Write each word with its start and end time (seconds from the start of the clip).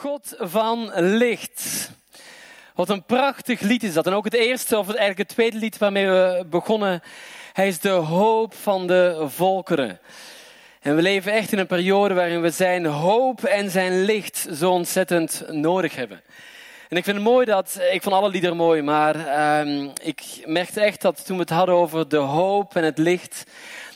God 0.00 0.34
van 0.38 0.90
licht. 0.94 1.90
Wat 2.74 2.88
een 2.88 3.04
prachtig 3.04 3.60
lied 3.60 3.82
is 3.82 3.92
dat. 3.92 4.06
En 4.06 4.12
ook 4.12 4.24
het 4.24 4.34
eerste, 4.34 4.78
of 4.78 4.86
eigenlijk 4.86 5.18
het 5.18 5.28
tweede 5.28 5.56
lied 5.56 5.78
waarmee 5.78 6.06
we 6.06 6.44
begonnen. 6.50 7.02
Hij 7.52 7.68
is 7.68 7.80
de 7.80 7.88
hoop 7.88 8.54
van 8.54 8.86
de 8.86 9.24
volkeren. 9.28 9.98
En 10.80 10.96
we 10.96 11.02
leven 11.02 11.32
echt 11.32 11.52
in 11.52 11.58
een 11.58 11.66
periode 11.66 12.14
waarin 12.14 12.40
we 12.40 12.50
zijn 12.50 12.86
hoop 12.86 13.44
en 13.44 13.70
zijn 13.70 14.04
licht 14.04 14.46
zo 14.54 14.70
ontzettend 14.70 15.44
nodig 15.50 15.94
hebben. 15.94 16.20
En 16.88 16.96
ik 16.96 17.04
vind 17.04 17.16
het 17.16 17.26
mooi 17.26 17.46
dat, 17.46 17.80
ik 17.92 18.02
vond 18.02 18.14
alle 18.14 18.30
liederen 18.30 18.56
mooi, 18.56 18.82
maar 18.82 19.16
um, 19.60 19.92
ik 20.02 20.22
merkte 20.44 20.80
echt 20.80 21.00
dat 21.00 21.26
toen 21.26 21.36
we 21.36 21.42
het 21.42 21.52
hadden 21.52 21.74
over 21.74 22.08
de 22.08 22.16
hoop 22.16 22.76
en 22.76 22.84
het 22.84 22.98
licht, 22.98 23.44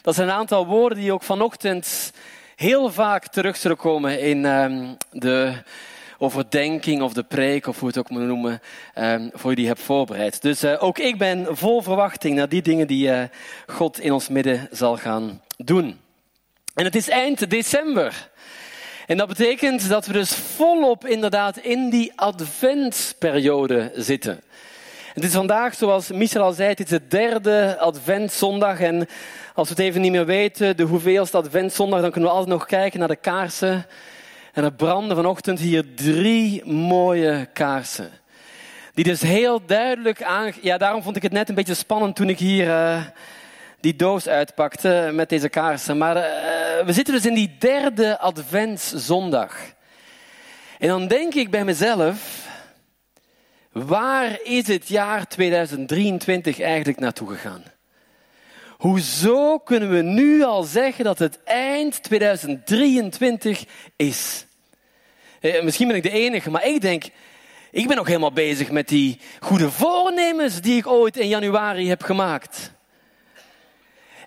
dat 0.03 0.15
zijn 0.15 0.29
een 0.29 0.35
aantal 0.35 0.67
woorden 0.67 0.99
die 0.99 1.13
ook 1.13 1.23
vanochtend 1.23 2.13
heel 2.57 2.91
vaak 2.91 3.27
terug 3.27 3.57
zullen 3.57 3.77
komen 3.77 4.21
in 4.21 4.45
um, 4.45 4.97
de 5.11 5.63
overdenking 6.23 7.03
of 7.03 7.13
de 7.13 7.23
preek, 7.23 7.67
of 7.67 7.79
hoe 7.79 7.89
het 7.89 7.99
ook 7.99 8.11
moet 8.11 8.23
noemen, 8.23 8.61
um, 8.99 9.31
voor 9.33 9.51
je 9.51 9.57
die 9.57 9.67
hebt 9.67 9.81
voorbereid. 9.81 10.43
Dus 10.43 10.65
uh, 10.65 10.83
ook 10.83 10.99
ik 10.99 11.19
ben 11.19 11.47
vol 11.51 11.83
verwachting 11.83 12.37
naar 12.37 12.49
die 12.49 12.63
dingen 12.63 12.87
die 12.87 13.09
uh, 13.09 13.23
God 13.67 14.01
in 14.01 14.13
ons 14.13 14.29
midden 14.29 14.69
zal 14.71 14.97
gaan 14.97 15.43
doen. 15.57 16.01
En 16.75 16.85
het 16.85 16.95
is 16.95 17.09
eind 17.09 17.51
december. 17.51 18.31
En 19.07 19.17
dat 19.17 19.29
betekent 19.29 19.89
dat 19.89 20.07
we 20.07 20.13
dus 20.13 20.33
volop 20.35 21.07
inderdaad 21.07 21.57
in 21.57 21.91
die 21.91 22.13
adventsperiode 22.17 23.93
zitten. 23.95 24.41
Het 25.15 25.25
is 25.25 25.33
vandaag, 25.33 25.75
zoals 25.75 26.11
Michel 26.11 26.43
al 26.43 26.53
zei, 26.53 26.69
het 26.69 26.81
is 26.81 26.89
de 26.89 27.07
derde 27.07 27.77
adventzondag. 27.79 28.81
En 28.81 29.09
als 29.55 29.69
we 29.69 29.75
het 29.75 29.85
even 29.85 30.01
niet 30.01 30.13
meer 30.13 30.27
weten, 30.27 30.77
de 30.77 30.83
hoeveelste 30.83 31.37
adventzondag, 31.37 32.01
dan 32.01 32.11
kunnen 32.11 32.31
we 32.31 32.37
altijd 32.37 32.57
nog 32.57 32.67
kijken 32.67 32.99
naar 32.99 33.09
de 33.09 33.17
kaarsen. 33.17 33.87
En 34.53 34.65
er 34.65 34.73
branden 34.73 35.17
vanochtend 35.17 35.59
hier 35.59 35.95
drie 35.95 36.65
mooie 36.65 37.49
kaarsen. 37.53 38.11
Die 38.95 39.05
dus 39.05 39.21
heel 39.21 39.67
duidelijk 39.67 40.23
aan... 40.23 40.53
Ja, 40.63 40.79
daarom 40.79 41.03
vond 41.03 41.17
ik 41.17 41.23
het 41.23 41.33
net 41.33 41.49
een 41.49 41.55
beetje 41.55 41.75
spannend 41.75 42.17
toen 42.17 42.29
ik 42.29 42.39
hier 42.39 42.67
uh, 42.67 43.05
die 43.81 43.97
doos 43.97 44.29
uitpakte 44.29 45.11
met 45.13 45.29
deze 45.29 45.49
kaarsen. 45.49 45.99
Maar 45.99 46.17
uh, 46.17 46.23
we 46.87 46.93
zitten 46.93 47.15
dus 47.15 47.27
in 47.27 47.35
die 47.35 47.57
derde 47.59 48.19
adventszondag. 48.19 49.57
En 50.79 50.89
dan 50.89 51.07
denk 51.07 51.35
ik 51.35 51.51
bij 51.51 51.65
mezelf, 51.65 52.47
waar 53.73 54.39
is 54.43 54.67
het 54.67 54.89
jaar 54.89 55.27
2023 55.27 56.61
eigenlijk 56.61 57.01
naartoe 57.01 57.29
gegaan? 57.29 57.63
Hoezo 58.83 59.59
kunnen 59.59 59.91
we 59.91 60.03
nu 60.03 60.43
al 60.43 60.63
zeggen 60.63 61.05
dat 61.05 61.19
het 61.19 61.43
eind 61.45 62.03
2023 62.03 63.65
is? 63.97 64.47
Eh, 65.41 65.63
misschien 65.63 65.87
ben 65.87 65.97
ik 65.97 66.03
de 66.03 66.11
enige, 66.11 66.51
maar 66.51 66.67
ik 66.67 66.81
denk, 66.81 67.05
ik 67.71 67.87
ben 67.87 67.97
nog 67.97 68.07
helemaal 68.07 68.33
bezig 68.33 68.71
met 68.71 68.89
die 68.89 69.21
goede 69.41 69.71
voornemens 69.71 70.61
die 70.61 70.77
ik 70.77 70.87
ooit 70.87 71.17
in 71.17 71.29
januari 71.29 71.89
heb 71.89 72.03
gemaakt. 72.03 72.73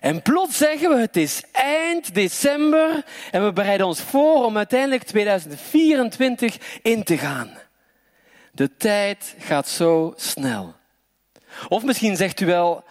En 0.00 0.22
plots 0.22 0.56
zeggen 0.56 0.88
we, 0.88 0.96
het 0.96 1.16
is 1.16 1.42
eind 1.52 2.14
december 2.14 3.04
en 3.30 3.44
we 3.44 3.52
bereiden 3.52 3.86
ons 3.86 4.00
voor 4.00 4.44
om 4.44 4.56
uiteindelijk 4.56 5.02
2024 5.02 6.80
in 6.82 7.04
te 7.04 7.18
gaan. 7.18 7.50
De 8.52 8.76
tijd 8.76 9.34
gaat 9.38 9.68
zo 9.68 10.12
snel. 10.16 10.74
Of 11.68 11.84
misschien 11.84 12.16
zegt 12.16 12.40
u 12.40 12.46
wel, 12.46 12.84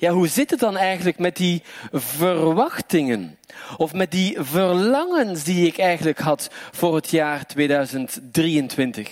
ja, 0.00 0.10
hoe 0.10 0.28
zit 0.28 0.50
het 0.50 0.60
dan 0.60 0.76
eigenlijk 0.76 1.18
met 1.18 1.36
die 1.36 1.62
verwachtingen? 1.92 3.38
Of 3.76 3.92
met 3.92 4.10
die 4.10 4.36
verlangens 4.40 5.44
die 5.44 5.66
ik 5.66 5.78
eigenlijk 5.78 6.18
had 6.18 6.50
voor 6.70 6.94
het 6.94 7.10
jaar 7.10 7.46
2023? 7.46 9.08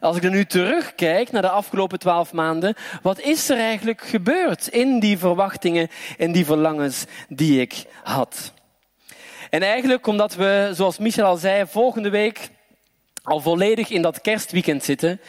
Als 0.00 0.16
ik 0.16 0.22
dan 0.22 0.30
nu 0.30 0.44
terugkijk 0.44 1.32
naar 1.32 1.42
de 1.42 1.48
afgelopen 1.48 1.98
twaalf 1.98 2.32
maanden, 2.32 2.74
wat 3.02 3.20
is 3.20 3.48
er 3.48 3.58
eigenlijk 3.58 4.02
gebeurd 4.02 4.68
in 4.68 5.00
die 5.00 5.18
verwachtingen 5.18 5.88
en 6.18 6.32
die 6.32 6.44
verlangens 6.44 7.04
die 7.28 7.60
ik 7.60 7.84
had? 8.02 8.52
En 9.50 9.62
eigenlijk 9.62 10.06
omdat 10.06 10.34
we, 10.34 10.70
zoals 10.72 10.98
Michel 10.98 11.26
al 11.26 11.36
zei, 11.36 11.66
volgende 11.66 12.10
week 12.10 12.48
al 13.22 13.40
volledig 13.40 13.90
in 13.90 14.02
dat 14.02 14.20
kerstweekend 14.20 14.84
zitten, 14.84 15.20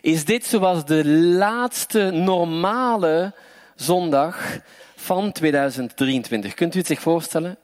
is 0.00 0.24
dit 0.24 0.44
zoals 0.44 0.84
de 0.84 1.06
laatste 1.08 2.10
normale 2.10 3.34
zondag 3.74 4.58
van 4.96 5.32
2023. 5.32 6.54
Kunt 6.54 6.74
u 6.74 6.78
het 6.78 6.86
zich 6.86 7.00
voorstellen? 7.00 7.56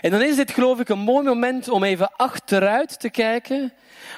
En 0.00 0.10
dan 0.10 0.22
is 0.22 0.36
dit 0.36 0.50
geloof 0.50 0.80
ik 0.80 0.88
een 0.88 0.98
mooi 0.98 1.24
moment 1.24 1.68
om 1.68 1.84
even 1.84 2.12
achteruit 2.16 3.00
te 3.00 3.10
kijken, 3.10 3.72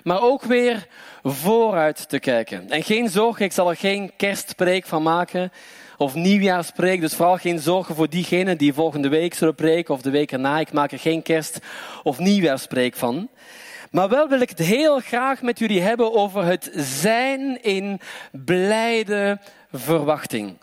maar 0.04 0.22
ook 0.22 0.42
weer 0.42 0.86
vooruit 1.22 2.08
te 2.08 2.18
kijken. 2.18 2.70
En 2.70 2.82
geen 2.82 3.08
zorgen, 3.08 3.44
ik 3.44 3.52
zal 3.52 3.70
er 3.70 3.76
geen 3.76 4.12
kerstpreek 4.16 4.86
van 4.86 5.02
maken 5.02 5.52
of 5.96 6.14
nieuwjaarspreek, 6.14 7.00
dus 7.00 7.14
vooral 7.14 7.36
geen 7.36 7.58
zorgen 7.58 7.94
voor 7.94 8.08
diegenen 8.08 8.58
die 8.58 8.72
volgende 8.72 9.08
week 9.08 9.34
zullen 9.34 9.54
preken 9.54 9.94
of 9.94 10.02
de 10.02 10.10
week 10.10 10.32
erna. 10.32 10.58
Ik 10.58 10.72
maak 10.72 10.92
er 10.92 10.98
geen 10.98 11.22
kerst- 11.22 11.58
of 12.02 12.18
nieuwjaarspreek 12.18 12.96
van. 12.96 13.28
Maar 13.90 14.08
wel 14.08 14.28
wil 14.28 14.40
ik 14.40 14.48
het 14.48 14.58
heel 14.58 15.00
graag 15.00 15.42
met 15.42 15.58
jullie 15.58 15.80
hebben 15.80 16.14
over 16.14 16.44
het 16.44 16.70
zijn 16.74 17.62
in 17.62 18.00
blijde 18.30 19.38
verwachting. 19.72 20.56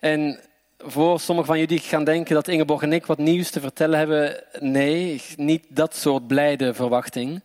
En 0.00 0.40
voor 0.78 1.20
sommigen 1.20 1.50
van 1.50 1.58
jullie 1.58 1.78
gaan 1.78 2.04
denken 2.04 2.34
dat 2.34 2.48
Ingeborg 2.48 2.82
en 2.82 2.92
ik 2.92 3.06
wat 3.06 3.18
nieuws 3.18 3.50
te 3.50 3.60
vertellen 3.60 3.98
hebben. 3.98 4.44
Nee, 4.58 5.22
niet 5.36 5.64
dat 5.68 5.96
soort 5.96 6.26
blijde 6.26 6.74
verwachting. 6.74 7.42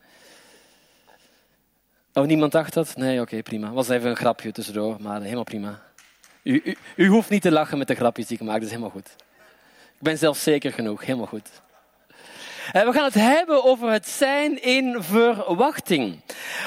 Oh, 2.13 2.25
niemand 2.25 2.51
dacht 2.51 2.73
dat? 2.73 2.95
Nee, 2.95 3.21
oké, 3.21 3.41
prima. 3.41 3.71
Was 3.71 3.89
even 3.89 4.09
een 4.09 4.15
grapje 4.15 4.51
tussendoor, 4.51 4.97
maar 4.99 5.21
helemaal 5.21 5.43
prima. 5.43 5.81
U, 6.43 6.61
u, 6.63 6.77
u, 6.95 7.07
hoeft 7.07 7.29
niet 7.29 7.41
te 7.41 7.51
lachen 7.51 7.77
met 7.77 7.87
de 7.87 7.95
grapjes 7.95 8.27
die 8.27 8.37
ik 8.37 8.43
maak, 8.43 8.55
dat 8.55 8.63
is 8.63 8.69
helemaal 8.69 8.89
goed. 8.89 9.15
Ik 9.97 10.01
ben 10.01 10.17
zelf 10.17 10.37
zeker 10.37 10.73
genoeg, 10.73 11.05
helemaal 11.05 11.27
goed. 11.27 11.49
En 12.71 12.85
we 12.85 12.93
gaan 12.93 13.03
het 13.03 13.13
hebben 13.13 13.63
over 13.63 13.91
het 13.91 14.07
zijn 14.07 14.61
in 14.61 14.95
verwachting. 14.99 16.21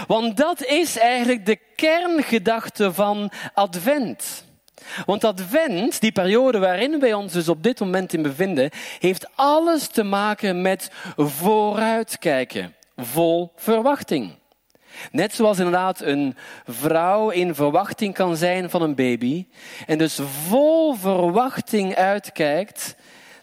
Want 0.06 0.37
dat 0.37 0.65
is 0.65 0.99
eigenlijk 0.99 1.47
de 1.47 1.59
kerngedachte 1.76 2.93
van 2.93 3.31
Advent. 3.55 4.47
Want 5.06 5.25
Advent, 5.25 6.00
die 6.00 6.12
periode 6.12 6.59
waarin 6.59 7.00
wij 7.00 7.15
ons 7.15 7.33
dus 7.33 7.49
op 7.49 7.62
dit 7.62 7.81
moment 7.81 8.12
in 8.12 8.22
bevinden, 8.22 8.71
heeft 8.99 9.28
alles 9.34 9.87
te 9.87 10.03
maken 10.03 10.62
met 10.62 10.91
vooruitkijken, 11.16 12.75
vol 12.97 13.53
verwachting. 13.56 14.37
Net 15.11 15.34
zoals 15.34 15.59
inderdaad 15.59 16.00
een 16.00 16.37
vrouw 16.67 17.31
in 17.31 17.55
verwachting 17.55 18.15
kan 18.15 18.37
zijn 18.37 18.71
van 18.71 18.83
een 18.83 18.94
baby 18.94 19.47
en 19.87 19.99
dus 19.99 20.19
vol 20.49 20.94
verwachting 20.94 21.94
uitkijkt 21.94 22.97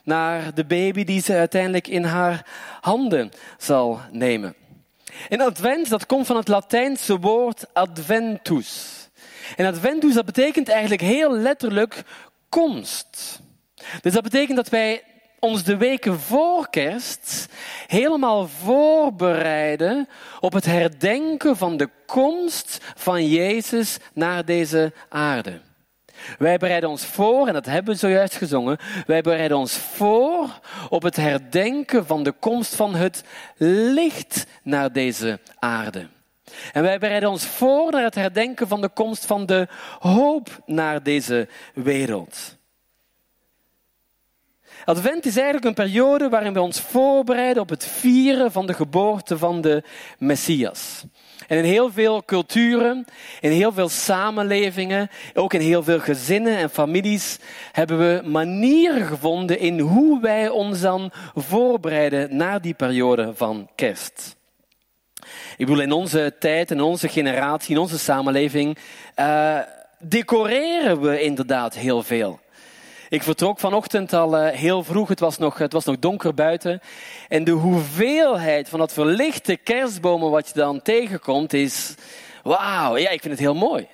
naar 0.04 0.54
de 0.54 0.66
baby 0.66 1.04
die 1.04 1.22
ze 1.22 1.34
uiteindelijk 1.34 1.88
in 1.88 2.04
haar 2.04 2.46
handen 2.82 3.32
zal 3.58 4.00
nemen. 4.12 4.56
En 5.30 5.42
advent, 5.42 5.90
dat 5.90 6.06
komt 6.06 6.26
van 6.26 6.36
het 6.36 6.48
Latijnse 6.48 7.20
woord 7.20 7.66
adventus. 7.74 8.95
En 9.56 9.66
adventus, 9.66 10.14
dat 10.14 10.26
betekent 10.26 10.70
eigenlijk 10.70 11.02
heel 11.02 11.32
letterlijk 11.32 12.04
komst. 12.50 13.40
Dus 14.02 14.14
dat 14.14 14.24
betekent 14.24 14.58
dat 14.58 14.70
wij 14.70 15.04
ons 15.40 15.64
de 15.64 15.78
weken 15.78 16.20
voor 16.20 16.70
kerst 16.70 17.46
helemaal 17.88 18.48
voorbereiden 18.48 20.08
op 20.40 20.54
het 20.54 20.66
herdenken 20.66 21.58
van 21.58 21.78
de 21.78 21.90
komst 22.06 22.80
van 22.96 23.28
Jezus 23.28 23.98
naar 24.14 24.46
deze 24.46 24.94
aarde. 25.10 25.62
Wij 26.38 26.58
bereiden 26.58 26.90
ons 26.90 27.06
voor, 27.06 27.48
en 27.48 27.54
dat 27.54 27.66
hebben 27.66 27.94
we 27.94 28.00
zojuist 28.00 28.36
gezongen, 28.36 28.78
wij 29.08 29.22
bereiden 29.22 29.58
ons 29.58 29.74
voor 29.74 30.60
op 30.90 31.04
het 31.04 31.16
herdenken 31.16 32.06
van 32.06 32.24
de 32.24 32.32
komst 32.32 32.76
van 32.76 32.96
het 32.96 33.24
licht 33.58 34.46
naar 34.64 34.92
deze 34.92 35.40
aarde. 35.60 36.08
En 36.74 36.84
wij 36.84 37.00
bereiden 37.00 37.30
ons 37.30 37.46
voor 37.46 37.92
naar 37.92 38.04
het 38.04 38.16
herdenken 38.16 38.68
van 38.68 38.82
de 38.82 38.90
komst 38.90 39.26
van 39.26 39.46
de 39.46 39.68
hoop 40.00 40.62
naar 40.66 41.04
deze 41.04 41.48
wereld. 41.74 42.58
Advent 44.86 45.26
is 45.26 45.36
eigenlijk 45.36 45.66
een 45.66 45.86
periode 45.86 46.30
waarin 46.30 46.54
we 46.54 46.62
ons 46.62 46.82
voorbereiden 46.82 47.62
op 47.62 47.70
het 47.70 47.86
vieren 47.86 48.52
van 48.52 48.68
de 48.68 48.74
geboorte 48.74 49.38
van 49.38 49.62
de 49.62 49.84
Messias. 50.18 51.04
En 51.48 51.58
in 51.58 51.64
heel 51.64 51.92
veel 51.92 52.24
culturen, 52.26 53.06
in 53.42 53.52
heel 53.52 53.72
veel 53.72 53.90
samenlevingen, 53.90 55.10
ook 55.34 55.54
in 55.54 55.62
heel 55.62 55.84
veel 55.84 56.00
gezinnen 56.00 56.58
en 56.58 56.70
families, 56.70 57.40
hebben 57.72 57.98
we 57.98 58.30
manieren 58.30 59.06
gevonden 59.06 59.60
in 59.60 59.80
hoe 59.80 60.22
wij 60.22 60.50
ons 60.50 60.82
dan 60.82 61.12
voorbereiden 61.36 62.36
naar 62.36 62.62
die 62.62 62.74
periode 62.74 63.32
van 63.36 63.70
kerst. 63.76 64.36
Ik 65.58 65.66
bedoel, 65.66 65.82
in 65.82 65.92
onze 65.92 66.34
tijd, 66.40 66.72
in 66.72 66.82
onze 66.82 67.08
generatie, 67.08 67.76
in 67.76 67.82
onze 67.82 68.00
samenleving, 68.00 68.78
uh, 69.20 69.60
decoreren 70.00 71.02
we 71.02 71.22
inderdaad 71.22 71.76
heel 71.76 72.04
veel. 72.04 72.40
Ik 73.10 73.24
vertrok 73.24 73.60
vanochtend 73.60 74.14
al 74.14 74.38
uh, 74.38 74.50
heel 74.50 74.84
vroeg, 74.84 75.08
het 75.08 75.20
was, 75.20 75.38
nog, 75.38 75.58
het 75.58 75.74
was 75.74 75.86
nog 75.86 76.00
donker 76.00 76.34
buiten. 76.34 76.82
En 77.28 77.44
de 77.44 77.52
hoeveelheid 77.52 78.70
van 78.70 78.80
dat 78.80 78.94
verlichte 78.94 79.56
kerstbomen 79.56 80.30
wat 80.32 80.48
je 80.48 80.54
dan 80.54 80.82
tegenkomt 80.82 81.54
is, 81.54 81.96
wauw, 82.44 82.98
ja, 82.98 83.10
ik 83.10 83.22
vind 83.22 83.34
het 83.34 83.44
heel 83.44 83.56
mooi. 83.56 83.88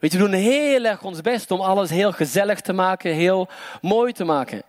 Weet 0.00 0.12
je, 0.12 0.18
we 0.18 0.24
doen 0.24 0.32
heel 0.32 0.84
erg 0.84 1.02
ons 1.02 1.20
best 1.20 1.50
om 1.50 1.60
alles 1.60 1.90
heel 1.90 2.12
gezellig 2.12 2.60
te 2.60 2.72
maken, 2.72 3.14
heel 3.14 3.48
mooi 3.80 4.12
te 4.12 4.24
maken. 4.24 4.62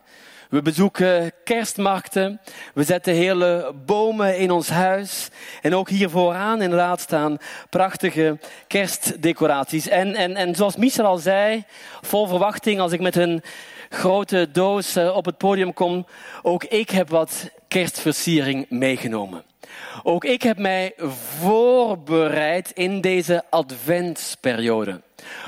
We 0.51 0.61
bezoeken 0.61 1.31
kerstmarkten. 1.43 2.41
We 2.73 2.83
zetten 2.83 3.13
hele 3.13 3.73
bomen 3.85 4.37
in 4.37 4.51
ons 4.51 4.69
huis. 4.69 5.29
En 5.61 5.75
ook 5.75 5.89
hier 5.89 6.09
vooraan 6.09 6.61
inderdaad 6.61 6.99
staan 7.01 7.37
prachtige 7.69 8.39
kerstdecoraties. 8.67 9.87
En, 9.87 10.15
en, 10.15 10.35
en 10.35 10.55
zoals 10.55 10.75
Michel 10.75 11.05
al 11.05 11.17
zei, 11.17 11.63
vol 12.01 12.27
verwachting 12.27 12.79
als 12.79 12.91
ik 12.91 12.99
met 12.99 13.15
een 13.15 13.43
grote 13.89 14.49
doos 14.51 14.95
eh, 14.95 15.15
op 15.15 15.25
het 15.25 15.37
podium 15.37 15.73
kom. 15.73 16.05
Ook 16.41 16.63
ik 16.63 16.89
heb 16.89 17.09
wat 17.09 17.49
kerstversiering 17.67 18.65
meegenomen. 18.69 19.43
Ook 20.03 20.25
ik 20.25 20.41
heb 20.41 20.57
mij 20.57 20.93
voorbereid 21.39 22.71
in 22.71 23.01
deze 23.01 23.43
adventsperiode. 23.49 25.01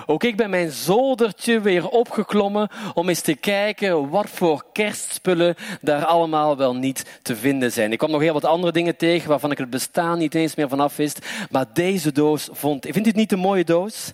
Ook 0.05 0.23
ik 0.23 0.35
ben 0.35 0.49
mijn 0.49 0.71
zoldertje 0.71 1.61
weer 1.61 1.87
opgeklommen 1.87 2.69
om 2.93 3.09
eens 3.09 3.21
te 3.21 3.35
kijken 3.35 4.09
wat 4.09 4.29
voor 4.29 4.65
kerstspullen 4.73 5.55
daar 5.81 6.05
allemaal 6.05 6.57
wel 6.57 6.75
niet 6.75 7.19
te 7.21 7.35
vinden 7.35 7.71
zijn. 7.71 7.91
Ik 7.91 7.97
kwam 7.97 8.11
nog 8.11 8.21
heel 8.21 8.33
wat 8.33 8.45
andere 8.45 8.71
dingen 8.71 8.95
tegen 8.95 9.29
waarvan 9.29 9.51
ik 9.51 9.57
het 9.57 9.69
bestaan 9.69 10.17
niet 10.17 10.35
eens 10.35 10.55
meer 10.55 10.69
vanaf 10.69 10.95
wist. 10.95 11.25
Maar 11.51 11.65
deze 11.73 12.11
doos 12.11 12.49
vond 12.51 12.85
ik. 12.85 12.93
Vindt 12.93 13.07
u 13.07 13.11
het 13.11 13.19
niet 13.19 13.31
een 13.31 13.39
mooie 13.39 13.63
doos? 13.63 14.13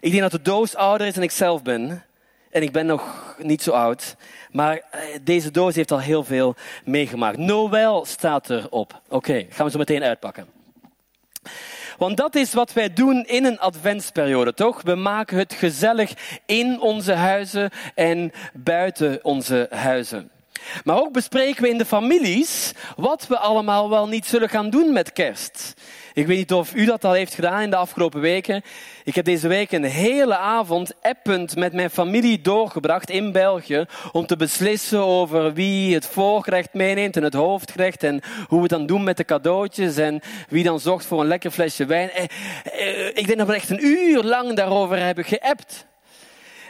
Ik 0.00 0.10
denk 0.10 0.22
dat 0.22 0.30
de 0.30 0.42
doos 0.42 0.74
ouder 0.74 1.06
is 1.06 1.14
dan 1.14 1.22
ik 1.22 1.30
zelf 1.30 1.62
ben. 1.62 2.04
En 2.50 2.62
ik 2.62 2.72
ben 2.72 2.86
nog 2.86 3.34
niet 3.38 3.62
zo 3.62 3.70
oud. 3.70 4.16
Maar 4.50 4.82
eh, 4.90 5.00
deze 5.22 5.50
doos 5.50 5.74
heeft 5.74 5.90
al 5.90 6.00
heel 6.00 6.24
veel 6.24 6.54
meegemaakt. 6.84 7.36
Noël 7.36 8.04
staat 8.04 8.50
erop. 8.50 9.00
Oké, 9.08 9.46
gaan 9.50 9.66
we 9.66 9.72
zo 9.72 9.78
meteen 9.78 10.02
uitpakken. 10.02 10.46
Want 11.98 12.16
dat 12.16 12.34
is 12.34 12.54
wat 12.54 12.72
wij 12.72 12.92
doen 12.92 13.24
in 13.26 13.44
een 13.44 13.58
adventsperiode, 13.58 14.54
toch? 14.54 14.82
We 14.82 14.94
maken 14.94 15.38
het 15.38 15.52
gezellig 15.52 16.12
in 16.46 16.80
onze 16.80 17.12
huizen 17.12 17.70
en 17.94 18.32
buiten 18.52 19.18
onze 19.22 19.66
huizen. 19.70 20.30
Maar 20.84 20.96
ook 20.96 21.12
bespreken 21.12 21.62
we 21.62 21.68
in 21.68 21.78
de 21.78 21.84
families 21.84 22.72
wat 22.96 23.26
we 23.26 23.38
allemaal 23.38 23.90
wel 23.90 24.08
niet 24.08 24.26
zullen 24.26 24.48
gaan 24.48 24.70
doen 24.70 24.92
met 24.92 25.12
kerst. 25.12 25.74
Ik 26.14 26.26
weet 26.26 26.36
niet 26.36 26.52
of 26.52 26.74
u 26.74 26.84
dat 26.84 27.04
al 27.04 27.12
heeft 27.12 27.34
gedaan 27.34 27.60
in 27.60 27.70
de 27.70 27.76
afgelopen 27.76 28.20
weken. 28.20 28.62
Ik 29.04 29.14
heb 29.14 29.24
deze 29.24 29.48
week 29.48 29.72
een 29.72 29.84
hele 29.84 30.36
avond 30.36 30.92
append 31.02 31.56
met 31.56 31.72
mijn 31.72 31.90
familie 31.90 32.40
doorgebracht 32.40 33.10
in 33.10 33.32
België 33.32 33.84
om 34.12 34.26
te 34.26 34.36
beslissen 34.36 35.04
over 35.04 35.52
wie 35.52 35.94
het 35.94 36.06
voorgerecht 36.06 36.72
meeneemt 36.72 37.16
en 37.16 37.22
het 37.22 37.34
hoofdgerecht 37.34 38.02
en 38.02 38.20
hoe 38.46 38.56
we 38.56 38.62
het 38.62 38.70
dan 38.70 38.86
doen 38.86 39.04
met 39.04 39.16
de 39.16 39.24
cadeautjes 39.24 39.96
en 39.96 40.20
wie 40.48 40.64
dan 40.64 40.80
zorgt 40.80 41.06
voor 41.06 41.20
een 41.20 41.26
lekker 41.26 41.50
flesje 41.50 41.86
wijn. 41.86 42.10
Eh, 42.10 42.24
eh, 42.64 43.06
ik 43.06 43.26
denk 43.26 43.38
dat 43.38 43.46
we 43.46 43.54
echt 43.54 43.70
een 43.70 43.86
uur 43.86 44.22
lang 44.22 44.56
daarover 44.56 44.98
hebben 44.98 45.24
geappt. 45.24 45.86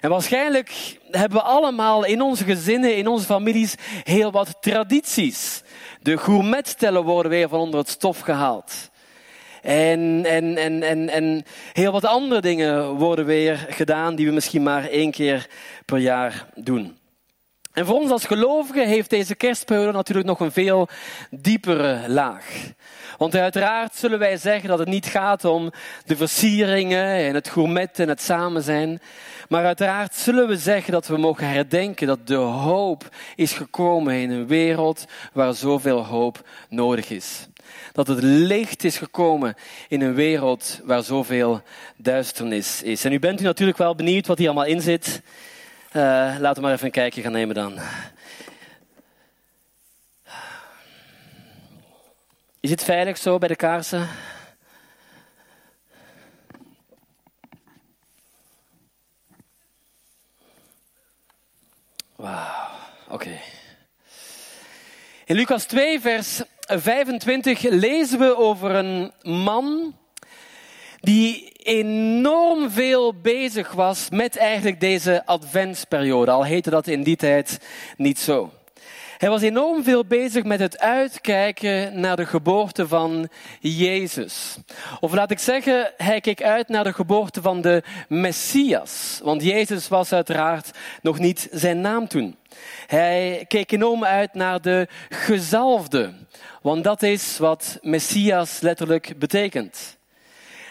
En 0.01 0.11
waarschijnlijk 0.11 0.99
hebben 1.11 1.39
we 1.39 1.45
allemaal 1.45 2.05
in 2.05 2.23
onze 2.23 2.45
gezinnen, 2.45 2.97
in 2.97 3.07
onze 3.07 3.27
families 3.27 3.75
heel 4.03 4.31
wat 4.31 4.57
tradities. 4.61 5.63
De 6.01 6.19
gourmetstellen 6.19 7.05
worden 7.05 7.31
weer 7.31 7.49
van 7.49 7.61
onder 7.61 7.81
het 7.81 7.89
stof 7.89 8.21
gehaald. 8.21 8.93
En, 9.65 10.25
en, 10.25 10.57
en, 10.57 10.83
en, 10.83 11.09
en 11.09 11.45
heel 11.73 11.93
wat 11.93 12.05
andere 12.05 12.41
dingen 12.41 12.89
worden 12.89 13.25
weer 13.25 13.67
gedaan 13.69 14.15
die 14.15 14.27
we 14.27 14.33
misschien 14.33 14.63
maar 14.63 14.89
één 14.89 15.11
keer 15.11 15.47
per 15.85 15.99
jaar 15.99 16.47
doen. 16.55 16.97
En 17.73 17.87
voor 17.87 18.01
ons 18.01 18.11
als 18.11 18.25
gelovigen 18.25 18.87
heeft 18.87 19.11
deze 19.11 19.35
kerstperiode 19.35 19.93
natuurlijk 19.93 20.27
nog 20.27 20.41
een 20.41 20.53
veel 20.53 20.89
diepere 21.31 22.09
laag. 22.09 22.45
Want 23.19 23.37
uiteraard 23.37 23.95
zullen 23.95 24.19
wij 24.19 24.37
zeggen 24.37 24.69
dat 24.69 24.79
het 24.79 24.89
niet 24.89 25.07
gaat 25.07 25.45
om 25.45 25.73
de 26.05 26.17
versieringen 26.17 27.07
en 27.07 27.35
het 27.35 27.49
gourmet 27.49 27.99
en 27.99 28.09
het 28.09 28.23
samen 28.23 28.63
zijn. 28.63 29.01
Maar 29.49 29.65
uiteraard 29.65 30.15
zullen 30.15 30.49
we 30.49 30.57
zeggen 30.57 30.93
dat 30.93 31.07
we 31.07 31.17
mogen 31.17 31.49
herdenken 31.49 32.07
dat 32.07 32.27
de 32.27 32.35
hoop 32.35 33.09
is 33.35 33.53
gekomen 33.53 34.15
in 34.15 34.31
een 34.31 34.47
wereld 34.47 35.05
waar 35.33 35.55
zoveel 35.55 36.05
hoop 36.05 36.49
nodig 36.69 37.11
is. 37.11 37.49
Dat 37.95 38.07
het 38.07 38.23
licht 38.23 38.85
is 38.85 38.99
gekomen 38.99 39.55
in 39.89 40.01
een 40.01 40.15
wereld 40.15 40.81
waar 40.85 41.03
zoveel 41.03 41.63
duisternis 41.97 42.83
is. 42.83 43.05
En 43.05 43.13
u 43.13 43.19
bent 43.19 43.41
u 43.41 43.45
natuurlijk 43.45 43.79
wel 43.79 43.95
benieuwd 43.95 44.27
wat 44.27 44.39
hier 44.39 44.47
allemaal 44.47 44.67
in 44.67 44.81
zit. 44.81 45.23
Uh, 45.93 46.03
laten 46.39 46.55
we 46.55 46.61
maar 46.61 46.73
even 46.73 46.87
een 46.87 46.91
kijkje 46.91 47.23
gaan 47.23 47.33
nemen 47.33 47.55
dan. 47.55 47.79
Is 52.61 52.71
het 52.71 52.85
veilig 52.85 53.19
zo 53.19 53.39
bij 53.39 53.49
de 53.49 53.57
kaarsen? 53.57 54.09
Wauw, 62.17 62.71
oké. 63.09 63.41
In 65.25 65.37
Lucas 65.37 65.65
2, 65.65 66.01
vers 66.01 66.43
25 66.67 67.63
lezen 67.63 68.19
we 68.19 68.37
over 68.37 68.71
een 68.71 69.13
man 69.23 69.95
die 71.01 71.53
enorm 71.63 72.71
veel 72.71 73.15
bezig 73.21 73.73
was 73.73 74.11
met 74.11 74.37
eigenlijk 74.37 74.81
deze 74.81 75.27
adventsperiode. 75.27 76.31
Al 76.31 76.45
heette 76.45 76.71
dat 76.71 76.87
in 76.87 77.03
die 77.03 77.17
tijd 77.17 77.61
niet 77.97 78.19
zo. 78.19 78.51
Hij 79.19 79.29
was 79.29 79.43
enorm 79.43 79.85
veel 79.85 80.05
bezig 80.05 80.45
met 80.45 80.61
het 80.61 80.79
uitkijken 80.79 82.01
naar 82.01 82.17
de 82.17 82.27
geboorte 82.27 82.89
van 82.89 83.29
Jezus. 83.61 84.57
Of 85.01 85.13
laat 85.13 85.31
ik 85.31 85.39
zeggen, 85.39 85.93
hij 85.97 86.21
keek 86.21 86.43
uit 86.43 86.69
naar 86.69 86.85
de 86.85 86.93
geboorte 86.93 87.43
van 87.43 87.61
de 87.61 87.83
Messias. 88.09 89.21
Want 89.23 89.43
Jezus 89.43 89.89
was 89.89 90.13
uiteraard 90.13 90.71
nog 91.03 91.19
niet 91.19 91.49
zijn 91.53 91.81
naam 91.81 92.09
toen. 92.09 92.37
Hij 92.87 93.45
keek 93.49 93.73
enorm 93.73 94.05
uit 94.05 94.35
naar 94.35 94.61
de 94.61 94.89
gezalfde. 95.09 96.13
Want 96.65 96.85
dat 96.85 97.03
is 97.03 97.39
wat 97.39 97.79
Messias 97.83 98.61
letterlijk 98.61 99.19
betekent. 99.19 99.99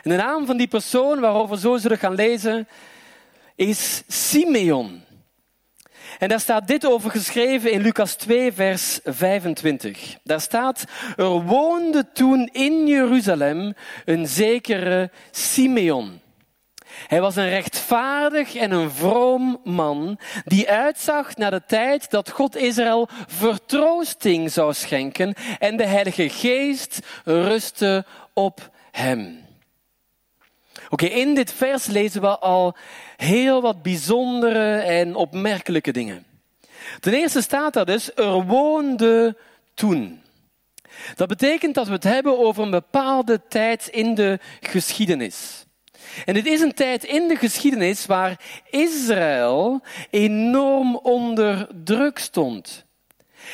En 0.03 0.09
de 0.09 0.15
naam 0.15 0.45
van 0.45 0.57
die 0.57 0.67
persoon 0.67 1.19
waarover 1.19 1.57
zo 1.57 1.77
zullen 1.77 1.97
gaan 1.97 2.15
lezen 2.15 2.67
is 3.55 4.03
Simeon. 4.07 5.03
En 6.19 6.29
daar 6.29 6.39
staat 6.39 6.67
dit 6.67 6.85
over 6.85 7.11
geschreven 7.11 7.71
in 7.71 7.81
Lucas 7.81 8.15
2, 8.15 8.51
vers 8.51 8.99
25. 9.03 10.17
Daar 10.23 10.41
staat, 10.41 10.83
er 11.15 11.41
woonde 11.41 12.11
toen 12.13 12.49
in 12.51 12.87
Jeruzalem 12.87 13.73
een 14.05 14.27
zekere 14.27 15.11
Simeon. 15.31 16.21
Hij 17.07 17.21
was 17.21 17.35
een 17.35 17.49
rechtvaardig 17.49 18.55
en 18.55 18.71
een 18.71 18.91
vroom 18.91 19.59
man 19.63 20.19
die 20.45 20.69
uitzag 20.69 21.35
naar 21.35 21.51
de 21.51 21.61
tijd 21.67 22.09
dat 22.09 22.29
God 22.29 22.55
Israël 22.55 23.09
vertroosting 23.27 24.51
zou 24.51 24.73
schenken 24.73 25.33
en 25.59 25.77
de 25.77 25.85
Heilige 25.85 26.29
Geest 26.29 26.99
rustte 27.23 28.05
op 28.33 28.69
hem. 28.91 29.41
Oké, 30.89 31.05
in 31.05 31.35
dit 31.35 31.53
vers 31.53 31.85
lezen 31.85 32.21
we 32.21 32.39
al 32.39 32.75
heel 33.17 33.61
wat 33.61 33.81
bijzondere 33.81 34.75
en 34.75 35.15
opmerkelijke 35.15 35.91
dingen. 35.91 36.25
Ten 36.99 37.13
eerste 37.13 37.41
staat 37.41 37.75
er 37.75 37.85
dus, 37.85 38.15
er 38.15 38.45
woonde 38.45 39.37
toen. 39.73 40.21
Dat 41.15 41.27
betekent 41.27 41.75
dat 41.75 41.87
we 41.87 41.93
het 41.93 42.03
hebben 42.03 42.39
over 42.39 42.63
een 42.63 42.71
bepaalde 42.71 43.41
tijd 43.47 43.87
in 43.87 44.15
de 44.15 44.39
geschiedenis. 44.61 45.62
En 46.25 46.33
dit 46.33 46.45
is 46.45 46.61
een 46.61 46.73
tijd 46.73 47.03
in 47.03 47.27
de 47.27 47.35
geschiedenis 47.35 48.05
waar 48.05 48.39
Israël 48.69 49.81
enorm 50.09 50.95
onder 50.95 51.67
druk 51.83 52.19
stond. 52.19 52.85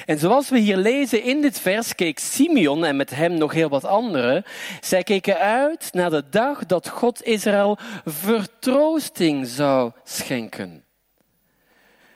En 0.06 0.20
zoals 0.20 0.50
we 0.50 0.58
hier 0.58 0.78
lezen 0.78 1.24
in 1.24 1.42
dit 1.42 1.60
vers, 1.60 1.96
keek 1.96 2.20
Simeon 2.20 2.86
en 2.86 2.96
met 2.96 3.10
hem 3.10 3.34
nog 3.34 3.54
heel 3.54 3.70
wat 3.70 3.86
anderen. 3.86 4.44
Zij 4.82 5.04
keken 5.04 5.38
uit 5.38 5.89
naar 5.94 6.10
de 6.10 6.24
dag 6.30 6.66
dat 6.66 6.89
God 6.89 7.24
Israël 7.24 7.78
vertroosting 8.06 9.48
zou 9.48 9.92
schenken. 10.04 10.84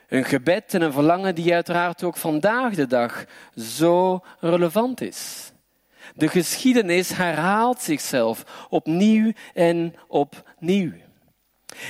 Een 0.08 0.24
gebed 0.24 0.74
en 0.74 0.82
een 0.82 0.92
verlangen 0.92 1.34
die 1.34 1.54
uiteraard 1.54 2.02
ook 2.02 2.16
vandaag 2.16 2.74
de 2.74 2.86
dag 2.86 3.24
zo 3.56 4.20
relevant 4.40 5.00
is. 5.00 5.52
De 6.16 6.28
geschiedenis 6.28 7.12
herhaalt 7.12 7.80
zichzelf 7.80 8.66
opnieuw 8.70 9.32
en 9.54 9.94
opnieuw. 10.08 10.92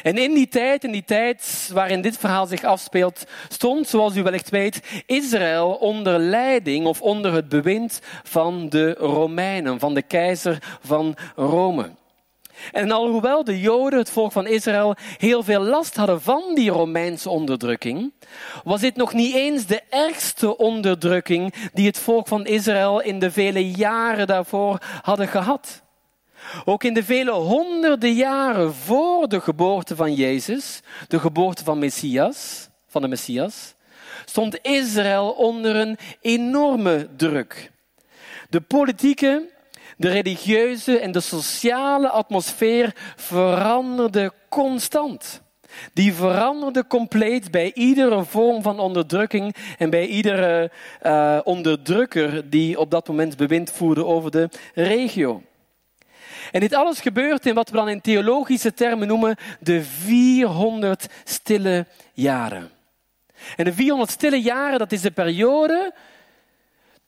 En 0.02 0.19
in 0.19 0.35
die 0.35 0.49
tijd, 0.49 0.85
in 0.85 0.93
die 0.93 1.04
tijd 1.04 1.71
waarin 1.73 2.00
dit 2.00 2.19
verhaal 2.19 2.47
zich 2.47 2.64
afspeelt, 2.64 3.25
stond, 3.49 3.88
zoals 3.88 4.16
u 4.16 4.23
wellicht 4.23 4.50
weet, 4.50 5.02
Israël 5.07 5.75
onder 5.75 6.19
leiding 6.19 6.87
of 6.87 7.02
onder 7.02 7.33
het 7.33 7.49
bewind 7.49 8.00
van 8.23 8.69
de 8.69 8.93
Romeinen, 8.93 9.78
van 9.78 9.95
de 9.95 10.02
keizer 10.02 10.78
van 10.81 11.16
Rome. 11.37 11.90
En 12.73 12.90
alhoewel 12.90 13.44
de 13.44 13.61
Joden, 13.61 13.99
het 13.99 14.11
volk 14.11 14.32
van 14.32 14.46
Israël, 14.46 14.94
heel 15.16 15.42
veel 15.42 15.61
last 15.61 15.96
hadden 15.96 16.23
van 16.23 16.42
die 16.54 16.70
Romeinse 16.70 17.30
onderdrukking, 17.30 18.12
was 18.64 18.80
dit 18.80 18.96
nog 18.96 19.12
niet 19.12 19.34
eens 19.34 19.66
de 19.66 19.82
ergste 19.90 20.56
onderdrukking 20.56 21.54
die 21.73 21.87
het 21.87 21.99
volk 21.99 22.28
van 22.28 22.46
Israël 22.46 23.00
in 23.00 23.18
de 23.18 23.30
vele 23.30 23.70
jaren 23.70 24.26
daarvoor 24.26 24.78
hadden 25.02 25.28
gehad. 25.28 25.82
Ook 26.64 26.84
in 26.84 26.94
de 26.94 27.04
vele 27.04 27.30
honderden 27.30 28.12
jaren 28.12 28.75
voor 28.75 29.28
de 29.28 29.40
geboorte 29.40 29.96
van 29.96 30.14
Jezus, 30.14 30.80
de 31.08 31.18
geboorte 31.18 31.64
van 31.64 31.78
Messias, 31.78 32.68
van 32.87 33.02
de 33.02 33.08
Messias, 33.08 33.75
stond 34.25 34.58
Israël 34.62 35.30
onder 35.30 35.76
een 35.76 35.99
enorme 36.20 37.08
druk. 37.16 37.70
De 38.50 38.61
politieke, 38.61 39.49
de 39.96 40.08
religieuze 40.08 40.98
en 40.98 41.12
de 41.12 41.20
sociale 41.20 42.08
atmosfeer 42.08 42.92
veranderde 43.16 44.32
constant. 44.48 45.42
Die 45.92 46.14
veranderde 46.14 46.86
compleet 46.86 47.50
bij 47.50 47.72
iedere 47.74 48.24
vorm 48.24 48.62
van 48.62 48.78
onderdrukking 48.78 49.54
en 49.78 49.90
bij 49.90 50.06
iedere 50.06 50.70
uh, 51.02 51.38
onderdrukker 51.44 52.50
die 52.50 52.78
op 52.78 52.90
dat 52.90 53.08
moment 53.08 53.36
bewind 53.36 53.70
voerde 53.70 54.04
over 54.04 54.30
de 54.30 54.48
regio. 54.74 55.42
En 56.52 56.60
dit 56.60 56.74
alles 56.74 57.00
gebeurt 57.00 57.46
in 57.46 57.54
wat 57.54 57.70
we 57.70 57.76
dan 57.76 57.88
in 57.88 58.00
theologische 58.00 58.74
termen 58.74 59.08
noemen 59.08 59.36
de 59.60 59.82
400 59.82 61.06
stille 61.24 61.86
jaren. 62.12 62.70
En 63.56 63.64
de 63.64 63.72
400 63.72 64.10
stille 64.10 64.42
jaren, 64.42 64.78
dat 64.78 64.92
is 64.92 65.00
de 65.00 65.10
periode 65.10 65.94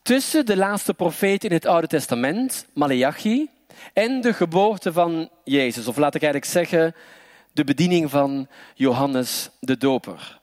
tussen 0.06 0.46
de 0.46 0.56
laatste 0.56 0.94
profeet 0.94 1.44
in 1.44 1.52
het 1.52 1.66
Oude 1.66 1.86
Testament, 1.86 2.66
Malachi, 2.74 3.48
en 3.92 4.20
de 4.20 4.32
geboorte 4.32 4.92
van 4.92 5.28
Jezus. 5.44 5.86
Of 5.86 5.96
laat 5.96 6.14
ik 6.14 6.22
eigenlijk 6.22 6.52
zeggen, 6.52 6.94
de 7.52 7.64
bediening 7.64 8.10
van 8.10 8.48
Johannes 8.74 9.50
de 9.60 9.76
Doper. 9.76 10.40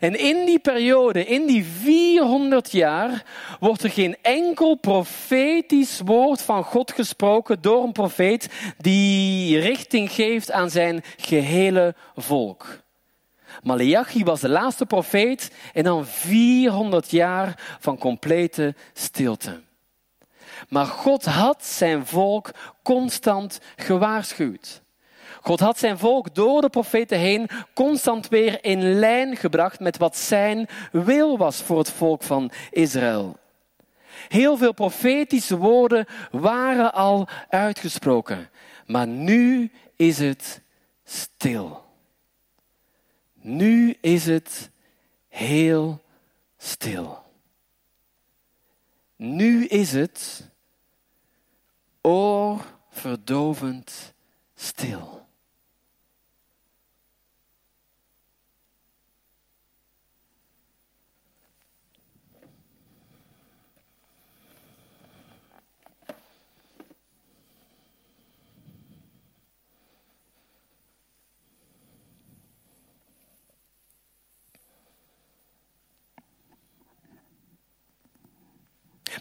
En 0.00 0.18
in 0.18 0.44
die 0.44 0.58
periode, 0.58 1.24
in 1.24 1.46
die 1.46 1.64
400 1.64 2.72
jaar, 2.72 3.24
wordt 3.60 3.82
er 3.82 3.90
geen 3.90 4.16
enkel 4.22 4.74
profetisch 4.74 6.00
woord 6.04 6.42
van 6.42 6.64
God 6.64 6.92
gesproken 6.92 7.60
door 7.60 7.82
een 7.82 7.92
profeet 7.92 8.48
die 8.78 9.58
richting 9.58 10.12
geeft 10.12 10.50
aan 10.50 10.70
zijn 10.70 11.04
gehele 11.16 11.94
volk. 12.14 12.84
Malachi 13.66 14.24
was 14.24 14.40
de 14.40 14.48
laatste 14.48 14.86
profeet 14.86 15.50
en 15.72 15.84
dan 15.84 16.06
400 16.06 17.10
jaar 17.10 17.76
van 17.80 17.98
complete 17.98 18.74
stilte. 18.92 19.60
Maar 20.68 20.86
God 20.86 21.24
had 21.24 21.64
zijn 21.64 22.06
volk 22.06 22.50
constant 22.82 23.60
gewaarschuwd. 23.76 24.82
God 25.42 25.60
had 25.60 25.78
zijn 25.78 25.98
volk 25.98 26.34
door 26.34 26.60
de 26.60 26.68
profeten 26.68 27.18
heen 27.18 27.48
constant 27.74 28.28
weer 28.28 28.64
in 28.64 28.98
lijn 28.98 29.36
gebracht 29.36 29.80
met 29.80 29.96
wat 29.96 30.16
zijn 30.16 30.68
wil 30.92 31.38
was 31.38 31.56
voor 31.56 31.78
het 31.78 31.90
volk 31.90 32.22
van 32.22 32.50
Israël. 32.70 33.36
Heel 34.28 34.56
veel 34.56 34.72
profetische 34.72 35.56
woorden 35.56 36.06
waren 36.30 36.92
al 36.92 37.28
uitgesproken, 37.48 38.50
maar 38.86 39.06
nu 39.06 39.70
is 39.96 40.18
het 40.18 40.60
stil. 41.04 41.85
Nu 43.46 43.96
is 44.00 44.26
het 44.26 44.70
heel 45.28 46.02
stil. 46.56 47.24
Nu 49.16 49.66
is 49.66 49.92
het 49.92 50.48
oorverdovend 52.00 54.14
stil. 54.54 55.25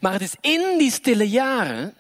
Maar 0.06 0.14
het 0.14 0.22
is 0.22 0.36
in 0.42 0.78
die 0.78 0.92
stille 0.92 1.30
jaren 1.30 1.94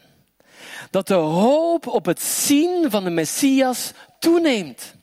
dat 0.89 1.07
de 1.07 1.13
hoop 1.13 1.87
op 1.87 2.05
het 2.05 2.21
zien 2.21 2.91
van 2.91 3.03
de 3.03 3.09
Messias 3.09 3.91
toeneemt. 4.19 4.95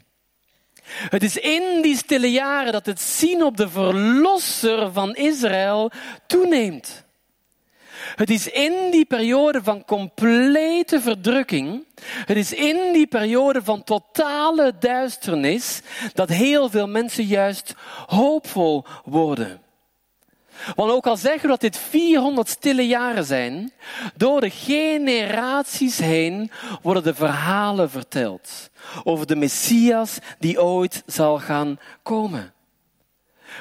Het 0.84 1.22
is 1.22 1.36
in 1.36 1.82
die 1.82 1.96
stille 1.96 2.30
jaren 2.30 2.72
dat 2.72 2.86
het 2.86 3.00
zien 3.00 3.44
op 3.44 3.56
de 3.56 3.68
verlosser 3.68 4.92
van 4.92 5.14
Israël 5.14 5.90
toeneemt. 6.26 7.04
Het 8.14 8.30
is 8.30 8.48
in 8.48 8.90
die 8.90 9.04
periode 9.04 9.62
van 9.62 9.84
complete 9.84 11.00
verdrukking, 11.00 11.84
het 12.02 12.36
is 12.36 12.52
in 12.52 12.92
die 12.92 13.06
periode 13.06 13.62
van 13.62 13.84
totale 13.84 14.72
duisternis, 14.78 15.80
dat 16.14 16.28
heel 16.28 16.70
veel 16.70 16.88
mensen 16.88 17.24
juist 17.24 17.74
hoopvol 18.06 18.84
worden. 19.04 19.61
Want 20.74 20.90
ook 20.90 21.06
al 21.06 21.16
zeggen 21.16 21.42
we 21.42 21.48
dat 21.48 21.60
dit 21.60 21.76
400 21.76 22.48
stille 22.48 22.86
jaren 22.86 23.24
zijn, 23.24 23.72
door 24.16 24.40
de 24.40 24.50
generaties 24.50 25.98
heen 25.98 26.50
worden 26.82 27.02
de 27.02 27.14
verhalen 27.14 27.90
verteld 27.90 28.70
over 29.04 29.26
de 29.26 29.36
Messias 29.36 30.18
die 30.38 30.62
ooit 30.62 31.02
zal 31.06 31.38
gaan 31.38 31.78
komen. 32.02 32.52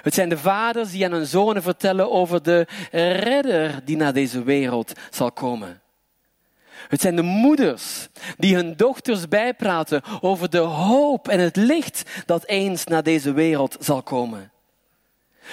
Het 0.01 0.13
zijn 0.13 0.29
de 0.29 0.38
vaders 0.38 0.91
die 0.91 1.05
aan 1.05 1.12
hun 1.12 1.25
zonen 1.25 1.62
vertellen 1.62 2.12
over 2.12 2.43
de 2.43 2.67
redder 2.91 3.81
die 3.86 3.95
naar 3.95 4.13
deze 4.13 4.43
wereld 4.43 4.91
zal 5.10 5.31
komen. 5.31 5.81
Het 6.88 7.01
zijn 7.01 7.15
de 7.15 7.21
moeders 7.21 8.07
die 8.38 8.55
hun 8.55 8.75
dochters 8.75 9.27
bijpraten 9.27 10.01
over 10.21 10.50
de 10.50 10.57
hoop 10.57 11.27
en 11.27 11.39
het 11.39 11.55
licht 11.55 12.03
dat 12.25 12.45
eens 12.45 12.83
naar 12.83 13.03
deze 13.03 13.33
wereld 13.33 13.77
zal 13.79 14.03
komen. 14.03 14.51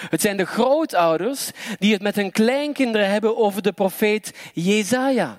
Het 0.08 0.20
zijn 0.20 0.36
de 0.36 0.46
grootouders 0.46 1.50
die 1.78 1.92
het 1.92 2.02
met 2.02 2.16
hun 2.16 2.30
kleinkinderen 2.30 3.10
hebben 3.10 3.36
over 3.36 3.62
de 3.62 3.72
profeet 3.72 4.34
Jezaja. 4.52 5.38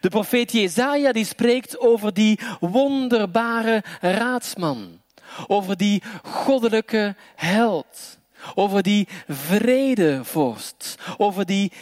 De 0.00 0.08
profeet 0.08 0.52
Jezaja 0.52 1.12
die 1.12 1.24
spreekt 1.24 1.78
over 1.78 2.14
die 2.14 2.38
wonderbare 2.60 3.82
raadsman. 4.00 5.00
Over 5.46 5.76
die 5.76 6.02
goddelijke 6.22 7.14
held. 7.34 8.18
Over 8.54 8.82
die 8.82 9.08
vredevorst. 9.28 10.98
Over 11.16 11.46
die 11.46 11.72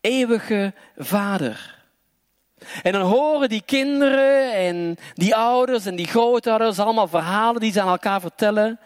eeuwige 0.00 0.74
vader. 0.96 1.77
En 2.82 2.92
dan 2.92 3.02
horen 3.02 3.48
die 3.48 3.62
kinderen 3.64 4.52
en 4.52 4.96
die 5.14 5.34
ouders 5.34 5.86
en 5.86 5.96
die 5.96 6.06
grootouders 6.06 6.78
allemaal 6.78 7.08
verhalen 7.08 7.60
die 7.60 7.72
ze 7.72 7.80
aan 7.80 7.88
elkaar 7.88 8.20
vertellen 8.20 8.80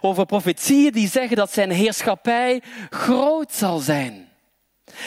over 0.00 0.26
profetieën 0.26 0.92
die 0.92 1.08
zeggen 1.08 1.36
dat 1.36 1.52
zijn 1.52 1.70
heerschappij 1.70 2.62
groot 2.90 3.52
zal 3.52 3.78
zijn. 3.78 4.28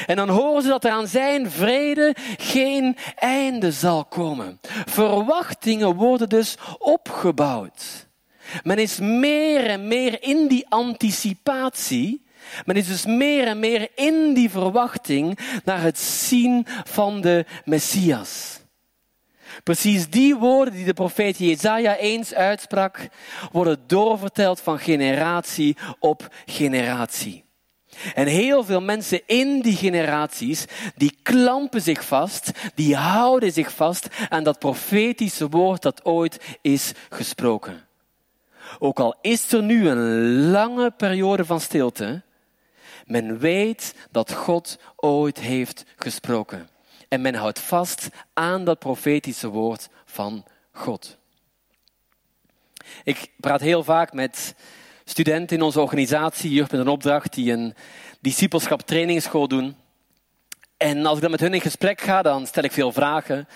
En 0.06 0.16
dan 0.16 0.30
horen 0.30 0.62
ze 0.62 0.68
dat 0.68 0.86
er 0.86 0.92
aan 0.92 1.08
zijn 1.08 1.52
vrede 1.52 2.16
geen 2.38 2.98
einde 3.16 3.72
zal 3.72 4.06
komen. 4.06 4.60
Verwachtingen 4.86 5.96
worden 5.96 6.30
dus 6.30 6.58
opgebouwd. 6.78 8.08
Men 8.64 8.78
is 8.78 9.00
meer 9.00 9.66
en 9.66 9.88
meer 9.88 10.24
in 10.24 10.48
die 10.48 10.66
anticipatie 10.70 12.28
men 12.66 12.76
is 12.76 12.88
dus 12.88 13.06
meer 13.06 13.48
en 13.48 13.60
meer 13.60 13.90
in 13.96 14.34
die 14.34 14.50
verwachting 14.50 15.40
naar 15.64 15.82
het 15.82 16.00
zien 16.00 16.66
van 16.84 17.22
de 17.22 17.46
Messias. 17.66 18.60
Precies 19.64 20.10
die 20.10 20.36
woorden 20.36 20.74
die 20.74 20.86
de 20.86 20.94
profeet 20.94 21.38
Jezaja 21.38 21.96
eens 21.96 22.34
uitsprak, 22.34 23.08
worden 23.52 23.80
doorverteld 23.88 24.62
van 24.62 24.80
generatie 24.80 25.78
op 26.00 26.28
generatie. 26.46 27.44
En 28.14 28.28
heel 28.28 28.64
veel 28.64 28.82
mensen 28.82 29.22
in 29.26 29.62
die 29.62 29.76
generaties, 29.76 30.66
die 30.96 31.18
klampen 31.24 31.82
zich 31.82 32.06
vast, 32.06 32.52
die 32.76 32.96
houden 32.96 33.52
zich 33.52 33.72
vast 33.72 34.08
aan 34.30 34.44
dat 34.44 34.60
profetische 34.60 35.50
woord 35.50 35.82
dat 35.82 36.06
ooit 36.06 36.58
is 36.62 36.92
gesproken. 37.10 37.88
Ook 38.80 39.00
al 39.00 39.16
is 39.22 39.52
er 39.52 39.64
nu 39.64 39.90
een 39.90 40.50
lange 40.50 40.92
periode 40.92 41.46
van 41.46 41.60
stilte, 41.60 42.22
men 43.10 43.40
weet 43.40 43.96
dat 44.12 44.34
God 44.34 44.80
ooit 44.96 45.40
heeft 45.40 45.86
gesproken. 45.96 46.70
En 47.08 47.22
men 47.22 47.36
houdt 47.36 47.60
vast 47.60 48.10
aan 48.34 48.64
dat 48.64 48.80
profetische 48.80 49.48
woord 49.48 49.90
van 50.06 50.46
God. 50.72 51.18
Ik 53.04 53.32
praat 53.38 53.62
heel 53.62 53.84
vaak 53.84 54.14
met 54.14 54.56
studenten 55.06 55.58
in 55.58 55.64
onze 55.64 55.82
organisatie, 55.82 56.52
Jeugd 56.52 56.72
met 56.72 56.80
een 56.82 56.88
opdracht, 56.88 57.34
die 57.34 57.52
een 57.52 57.74
discipelschap 58.20 58.82
trainingsschool 58.82 59.48
doen. 59.48 59.76
En 60.78 61.06
als 61.06 61.16
ik 61.16 61.22
dan 61.22 61.32
met 61.32 61.40
hun 61.40 61.54
in 61.54 61.62
gesprek 61.62 62.02
ga, 62.02 62.22
dan 62.22 62.48
stel 62.48 62.64
ik 62.64 62.72
veel 62.72 62.92
vragen. 62.92 63.48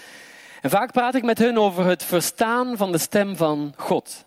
En 0.62 0.70
vaak 0.70 0.92
praat 0.92 1.16
ik 1.16 1.24
met 1.24 1.38
hun 1.38 1.58
over 1.58 1.86
het 1.86 2.04
verstaan 2.04 2.78
van 2.78 2.92
de 2.92 2.98
stem 2.98 3.36
van 3.36 3.74
God. 3.78 4.26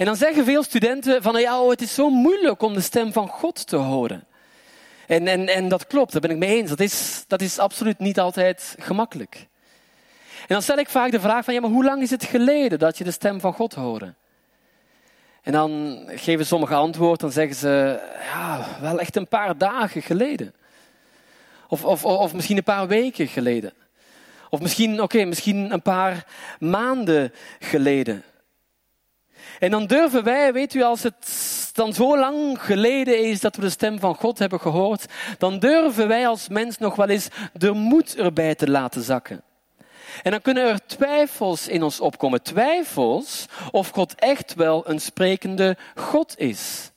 En 0.00 0.06
dan 0.06 0.16
zeggen 0.16 0.44
veel 0.44 0.62
studenten 0.62 1.22
van 1.22 1.40
ja, 1.40 1.62
oh, 1.62 1.70
het 1.70 1.80
is 1.80 1.94
zo 1.94 2.10
moeilijk 2.10 2.62
om 2.62 2.74
de 2.74 2.80
stem 2.80 3.12
van 3.12 3.28
God 3.28 3.66
te 3.66 3.76
horen. 3.76 4.24
En, 5.06 5.28
en, 5.28 5.48
en 5.48 5.68
dat 5.68 5.86
klopt, 5.86 6.12
daar 6.12 6.20
ben 6.20 6.30
ik 6.30 6.36
mee 6.36 6.56
eens. 6.56 6.68
Dat 6.68 6.80
is, 6.80 7.24
dat 7.26 7.40
is 7.40 7.58
absoluut 7.58 7.98
niet 7.98 8.20
altijd 8.20 8.74
gemakkelijk. 8.78 9.46
En 10.40 10.46
dan 10.46 10.62
stel 10.62 10.78
ik 10.78 10.88
vaak 10.88 11.10
de 11.10 11.20
vraag 11.20 11.44
van 11.44 11.54
ja, 11.54 11.60
maar 11.60 11.70
hoe 11.70 11.84
lang 11.84 12.02
is 12.02 12.10
het 12.10 12.24
geleden 12.24 12.78
dat 12.78 12.98
je 12.98 13.04
de 13.04 13.10
stem 13.10 13.40
van 13.40 13.52
God 13.52 13.74
hoorde? 13.74 14.14
En 15.42 15.52
dan 15.52 16.02
geven 16.06 16.46
sommige 16.46 16.74
antwoord, 16.74 17.20
dan 17.20 17.32
zeggen 17.32 17.56
ze 17.56 18.00
ja, 18.32 18.66
wel 18.80 19.00
echt 19.00 19.16
een 19.16 19.28
paar 19.28 19.58
dagen 19.58 20.02
geleden. 20.02 20.54
Of, 21.68 21.84
of, 21.84 22.04
of 22.04 22.34
misschien 22.34 22.56
een 22.56 22.62
paar 22.62 22.88
weken 22.88 23.28
geleden. 23.28 23.72
Of 24.50 24.60
misschien, 24.60 25.02
oké, 25.02 25.24
misschien 25.24 25.72
een 25.72 25.82
paar 25.82 26.26
maanden 26.58 27.32
geleden. 27.58 28.24
En 29.60 29.70
dan 29.70 29.86
durven 29.86 30.24
wij, 30.24 30.52
weet 30.52 30.74
u, 30.74 30.82
als 30.82 31.02
het 31.02 31.70
dan 31.72 31.92
zo 31.92 32.18
lang 32.18 32.62
geleden 32.62 33.24
is 33.24 33.40
dat 33.40 33.56
we 33.56 33.62
de 33.62 33.70
stem 33.70 33.98
van 33.98 34.14
God 34.14 34.38
hebben 34.38 34.60
gehoord, 34.60 35.06
dan 35.38 35.58
durven 35.58 36.08
wij 36.08 36.28
als 36.28 36.48
mens 36.48 36.78
nog 36.78 36.96
wel 36.96 37.08
eens 37.08 37.28
de 37.52 37.72
moed 37.72 38.16
erbij 38.16 38.54
te 38.54 38.70
laten 38.70 39.02
zakken. 39.02 39.42
En 40.22 40.30
dan 40.30 40.40
kunnen 40.40 40.68
er 40.68 40.86
twijfels 40.86 41.68
in 41.68 41.82
ons 41.82 42.00
opkomen. 42.00 42.42
Twijfels 42.42 43.46
of 43.70 43.88
God 43.88 44.14
echt 44.14 44.54
wel 44.54 44.88
een 44.88 45.00
sprekende 45.00 45.76
God 45.94 46.34
is. 46.38 46.90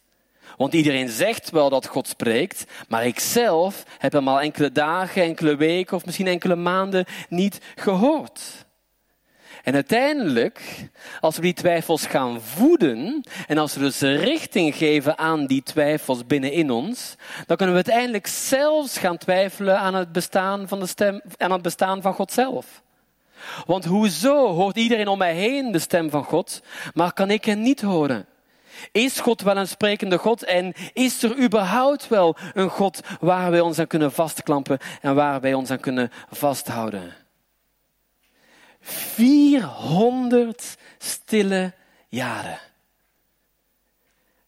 Want 0.57 0.73
iedereen 0.73 1.09
zegt 1.09 1.49
wel 1.49 1.69
dat 1.69 1.87
God 1.87 2.07
spreekt, 2.07 2.65
maar 2.87 3.05
ik 3.05 3.19
zelf 3.19 3.83
heb 3.97 4.11
hem 4.11 4.27
al 4.27 4.41
enkele 4.41 4.71
dagen, 4.71 5.21
enkele 5.21 5.55
weken 5.55 5.95
of 5.95 6.05
misschien 6.05 6.27
enkele 6.27 6.55
maanden 6.55 7.05
niet 7.29 7.59
gehoord. 7.75 8.41
En 9.63 9.73
uiteindelijk, 9.73 10.89
als 11.19 11.35
we 11.35 11.41
die 11.41 11.53
twijfels 11.53 12.05
gaan 12.05 12.41
voeden 12.41 13.23
en 13.47 13.57
als 13.57 13.73
we 13.73 13.79
dus 13.79 14.01
richting 14.01 14.75
geven 14.75 15.17
aan 15.17 15.45
die 15.45 15.63
twijfels 15.63 16.25
binnenin 16.27 16.71
ons, 16.71 17.15
dan 17.45 17.57
kunnen 17.57 17.75
we 17.75 17.83
uiteindelijk 17.83 18.27
zelfs 18.27 18.97
gaan 18.97 19.17
twijfelen 19.17 19.79
aan 19.79 19.95
het 19.95 20.11
bestaan 20.11 20.67
van 20.67 20.79
de 20.79 20.85
stem, 20.85 21.21
aan 21.37 21.51
het 21.51 21.61
bestaan 21.61 22.01
van 22.01 22.13
God 22.13 22.31
zelf. 22.31 22.81
Want 23.65 23.85
hoezo 23.85 24.47
hoort 24.47 24.75
iedereen 24.75 25.07
om 25.07 25.17
mij 25.17 25.33
heen 25.33 25.71
de 25.71 25.79
stem 25.79 26.09
van 26.09 26.23
God, 26.23 26.61
maar 26.93 27.13
kan 27.13 27.29
ik 27.29 27.45
hen 27.45 27.61
niet 27.61 27.81
horen? 27.81 28.25
Is 28.91 29.19
God 29.19 29.41
wel 29.41 29.57
een 29.57 29.67
sprekende 29.67 30.17
God 30.17 30.43
en 30.43 30.73
is 30.93 31.23
er 31.23 31.37
überhaupt 31.37 32.07
wel 32.07 32.35
een 32.53 32.69
God 32.69 33.01
waar 33.19 33.51
wij 33.51 33.59
ons 33.59 33.79
aan 33.79 33.87
kunnen 33.87 34.11
vastklampen 34.11 34.77
en 35.01 35.15
waar 35.15 35.41
wij 35.41 35.53
ons 35.53 35.69
aan 35.71 35.79
kunnen 35.79 36.11
vasthouden? 36.29 37.22
400 39.13 40.77
stille 40.97 41.73
jaren. 42.09 42.59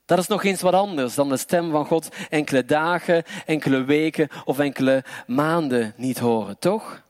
Dat 0.06 0.20
is 0.20 0.28
nog 0.28 0.44
eens 0.44 0.62
wat 0.62 0.74
anders 0.74 1.16
dan 1.16 1.30
de 1.30 1.38
stem 1.38 1.72
van 1.72 1.86
God 1.86 2.10
enkele 2.30 2.66
dagen, 2.66 3.24
enkele 3.46 3.84
weken 3.84 4.30
of 4.46 4.60
enkele 4.60 5.04
maanden 5.28 5.94
niet 5.98 6.20
horen, 6.20 6.60
toch? 6.60 7.04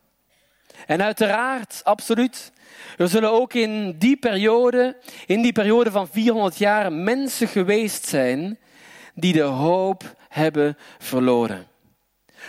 En 0.85 1.03
uiteraard, 1.03 1.81
absoluut, 1.83 2.51
er 2.97 3.07
zullen 3.07 3.31
ook 3.31 3.53
in 3.53 3.97
die 3.97 4.17
periode, 4.17 4.97
in 5.25 5.41
die 5.41 5.51
periode 5.51 5.91
van 5.91 6.07
400 6.07 6.57
jaar, 6.57 6.93
mensen 6.93 7.47
geweest 7.47 8.07
zijn 8.07 8.59
die 9.13 9.33
de 9.33 9.41
hoop 9.41 10.15
hebben 10.29 10.77
verloren. 10.97 11.67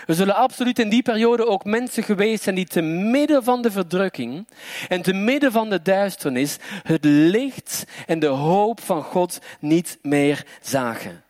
Er 0.06 0.14
zullen 0.14 0.34
absoluut 0.34 0.78
in 0.78 0.88
die 0.88 1.02
periode 1.02 1.46
ook 1.46 1.64
mensen 1.64 2.02
geweest 2.02 2.42
zijn 2.42 2.54
die 2.54 2.66
te 2.66 2.80
midden 2.80 3.44
van 3.44 3.62
de 3.62 3.70
verdrukking 3.70 4.46
en 4.88 5.02
te 5.02 5.12
midden 5.12 5.52
van 5.52 5.70
de 5.70 5.82
duisternis 5.82 6.56
het 6.82 7.04
licht 7.04 7.84
en 8.06 8.18
de 8.18 8.26
hoop 8.26 8.80
van 8.80 9.02
God 9.02 9.38
niet 9.60 9.98
meer 10.02 10.46
zagen. 10.60 11.24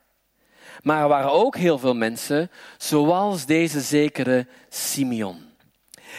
Maar 0.83 1.03
er 1.03 1.09
waren 1.09 1.33
ook 1.33 1.57
heel 1.57 1.79
veel 1.79 1.95
mensen, 1.95 2.51
zoals 2.77 3.47
deze 3.47 3.81
zekere 3.81 4.47
Simeon. 4.69 5.45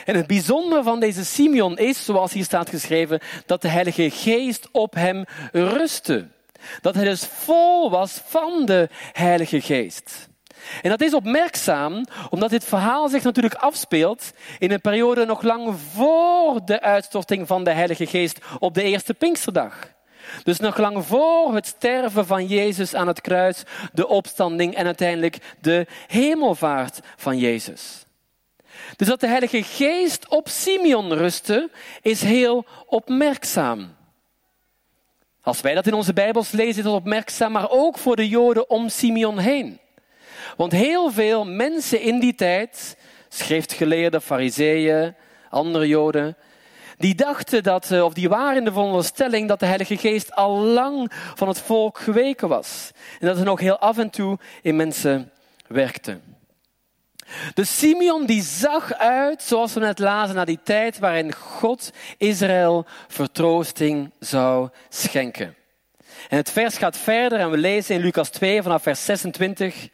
En 0.06 0.16
het 0.16 0.28
bijzondere 0.28 0.84
van 0.84 1.00
deze 1.00 1.26
Simeon 1.26 1.78
is, 1.78 2.06
zoals 2.06 2.34
hier 2.34 2.44
staat 2.44 2.70
geschreven, 2.70 3.20
dat 3.46 3.62
de 3.62 3.68
Heilige 3.68 4.10
Geest 4.10 4.70
op 4.72 4.94
hem 4.94 5.24
rustte. 5.52 6.28
Dat 6.82 6.96
hij 6.96 7.04
dus 7.04 7.26
vol 7.26 7.90
was 7.90 8.22
van 8.26 8.66
de 8.66 8.90
Heilige 9.12 9.62
Geest. 9.62 10.30
En 10.82 10.90
dat 10.90 11.02
is 11.02 11.14
opmerkzaam, 11.14 12.06
omdat 12.30 12.50
dit 12.50 12.64
verhaal 12.64 13.10
zich 13.10 13.24
natuurlijk 13.24 13.56
afspeelt 13.56 14.32
in 14.60 14.72
een 14.72 14.82
periode 14.82 15.26
nog 15.26 15.42
lang 15.42 15.76
voor 15.94 16.60
de 16.66 16.82
uitstorting 16.82 17.48
van 17.48 17.64
de 17.64 17.72
Heilige 17.72 18.06
Geest 18.06 18.40
op 18.60 18.74
de 18.74 18.84
eerste 18.84 19.14
Pinksterdag. 19.14 19.96
Dus 20.44 20.60
nog 20.60 20.78
lang 20.78 21.06
voor 21.06 21.56
het 21.56 21.66
sterven 21.66 22.26
van 22.26 22.46
Jezus 22.46 22.94
aan 22.94 23.08
het 23.08 23.22
kruis, 23.22 23.64
de 23.94 24.08
opstanding 24.08 24.76
en 24.76 24.86
uiteindelijk 24.86 25.38
de 25.62 25.88
hemelvaart 26.08 27.00
van 27.16 27.38
Jezus. 27.38 28.06
Dus 28.96 29.08
dat 29.08 29.20
de 29.20 29.28
Heilige 29.28 29.64
Geest 29.64 30.28
op 30.28 30.50
Simeon 30.50 31.14
rustte, 31.14 31.70
is 32.02 32.22
heel 32.22 32.66
opmerkzaam. 32.86 33.96
Als 35.42 35.62
wij 35.62 35.74
dat 35.74 35.88
in 35.88 35.94
onze 35.94 36.14
Bijbels 36.14 36.52
lezen, 36.52 36.78
is 36.78 36.84
dat 36.84 36.94
opmerkzaam, 36.94 37.52
maar 37.52 37.70
ook 37.70 37.98
voor 37.98 38.16
de 38.16 38.28
Joden 38.28 38.70
om 38.70 38.90
Simeon 38.90 39.38
heen. 39.38 39.80
Want 40.58 40.72
heel 40.72 41.12
veel 41.12 41.46
mensen 41.46 42.02
in 42.02 42.20
die 42.20 42.36
tijd, 42.36 42.98
schriftgeleerden, 43.30 44.22
fariseeën, 44.22 45.16
andere 45.50 45.88
Joden, 45.88 46.38
die 46.98 47.16
dachten 47.16 47.64
dat, 47.64 47.92
eh, 47.92 48.04
of 48.04 48.14
die 48.14 48.30
waren 48.30 48.58
in 48.58 48.66
de 48.66 48.72
veronderstelling 48.72 49.48
dat 49.48 49.60
de 49.60 49.66
Heilige 49.66 49.98
Geest 49.98 50.36
al 50.36 50.58
lang 50.60 51.12
van 51.36 51.48
het 51.48 51.62
volk 51.62 52.00
geweken 52.00 52.48
was. 52.48 52.92
En 53.20 53.28
dat 53.28 53.36
hij 53.36 53.46
nog 53.46 53.60
heel 53.60 53.78
af 53.78 53.98
en 53.98 54.10
toe 54.10 54.38
in 54.62 54.76
mensen 54.76 55.32
werkte. 55.68 56.20
Dus 57.54 57.78
Simeon 57.78 58.26
die 58.26 58.44
zag 58.44 58.94
uit, 58.94 59.44
zoals 59.44 59.74
we 59.74 59.80
net 59.80 60.00
lazen, 60.00 60.36
naar 60.36 60.46
die 60.46 60.60
tijd 60.64 61.00
waarin 61.00 61.34
God 61.34 61.92
Israël 62.18 62.86
vertroosting 63.08 64.12
zou 64.20 64.70
schenken. 64.90 65.56
En 66.30 66.38
het 66.38 66.52
vers 66.52 66.78
gaat 66.78 66.98
verder 66.98 67.40
en 67.40 67.52
we 67.52 67.58
lezen 67.58 67.96
in 67.96 68.02
Lucas 68.02 68.30
2 68.30 68.62
vanaf 68.62 68.84
vers 68.84 69.06
26, 69.06 69.90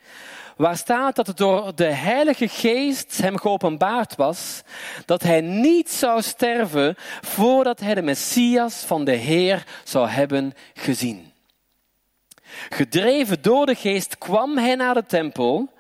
waar 0.58 0.78
staat 0.78 1.16
dat 1.16 1.28
het 1.28 1.38
door 1.38 1.76
de 1.76 1.86
Heilige 1.86 2.48
Geest 2.48 3.18
hem 3.18 3.38
geopenbaard 3.38 4.16
was 4.16 4.62
dat 5.06 5.24
hij 5.24 5.42
niet 5.42 5.90
zou 5.92 6.22
sterven 6.22 6.96
voordat 7.22 7.80
hij 7.80 7.96
de 7.96 8.02
Messias 8.02 8.76
van 8.76 9.06
de 9.06 9.16
Heer 9.16 9.64
zou 9.84 10.08
hebben 10.08 10.54
gezien. 10.74 11.32
Gedreven 12.70 13.42
door 13.42 13.66
de 13.66 13.76
Geest 13.76 14.18
kwam 14.18 14.58
hij 14.58 14.76
naar 14.76 14.94
de 14.94 15.06
tempel 15.06 15.72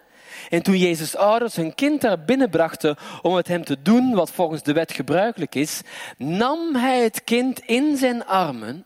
en 0.50 0.64
toen 0.64 0.78
Jezus' 0.78 1.16
ouders 1.16 1.56
hun 1.56 1.76
kind 1.76 2.02
daar 2.02 2.24
binnenbrachten 2.24 2.96
om 3.22 3.34
met 3.34 3.48
hem 3.48 3.64
te 3.64 3.82
doen 3.82 4.14
wat 4.14 4.32
volgens 4.32 4.64
de 4.64 4.74
wet 4.74 4.92
gebruikelijk 4.92 5.56
is, 5.56 5.82
nam 6.18 6.76
hij 6.76 7.04
het 7.04 7.24
kind 7.24 7.60
in 7.60 7.98
zijn 7.98 8.26
armen. 8.26 8.86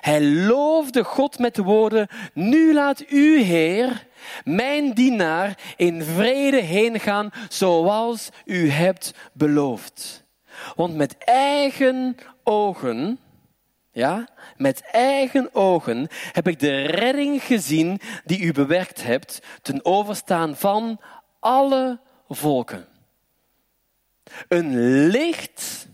Hij 0.00 0.22
loofde 0.24 1.04
God 1.04 1.38
met 1.38 1.54
de 1.54 1.62
woorden, 1.62 2.08
nu 2.34 2.74
laat 2.74 3.04
u, 3.08 3.40
Heer, 3.40 4.06
mijn 4.44 4.92
dienaar 4.92 5.58
in 5.76 6.02
vrede 6.02 6.60
heen 6.60 7.00
gaan 7.00 7.30
zoals 7.48 8.28
u 8.44 8.70
hebt 8.70 9.14
beloofd. 9.32 10.24
Want 10.74 10.94
met 10.94 11.18
eigen 11.18 12.16
ogen 12.44 13.18
ja, 13.92 14.28
met 14.56 14.80
eigen 14.92 15.54
ogen 15.54 16.08
heb 16.32 16.48
ik 16.48 16.58
de 16.58 16.82
redding 16.82 17.42
gezien 17.42 18.00
die 18.24 18.40
u 18.40 18.52
bewerkt 18.52 19.02
hebt 19.02 19.42
ten 19.62 19.84
overstaan 19.84 20.56
van 20.56 21.00
alle 21.40 22.00
volken. 22.28 22.86
Een 24.48 25.06
licht 25.06 25.88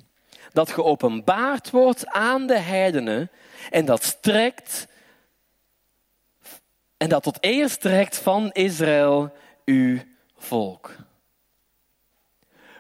dat 0.53 0.71
geopenbaard 0.71 1.71
wordt 1.71 2.07
aan 2.07 2.47
de 2.47 2.59
heidenen 2.59 3.31
en 3.71 3.85
dat 3.85 4.03
strekt 4.03 4.87
en 6.97 7.09
dat 7.09 7.23
tot 7.23 7.39
eer 7.41 7.71
strekt 7.71 8.17
van 8.17 8.53
Israël, 8.53 9.33
uw 9.65 9.99
volk. 10.37 10.97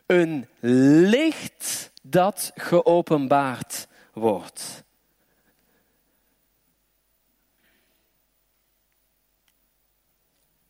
Een 0.06 0.48
licht 1.10 1.92
dat 2.02 2.52
geopenbaard 2.54 3.86
wordt. 4.12 4.84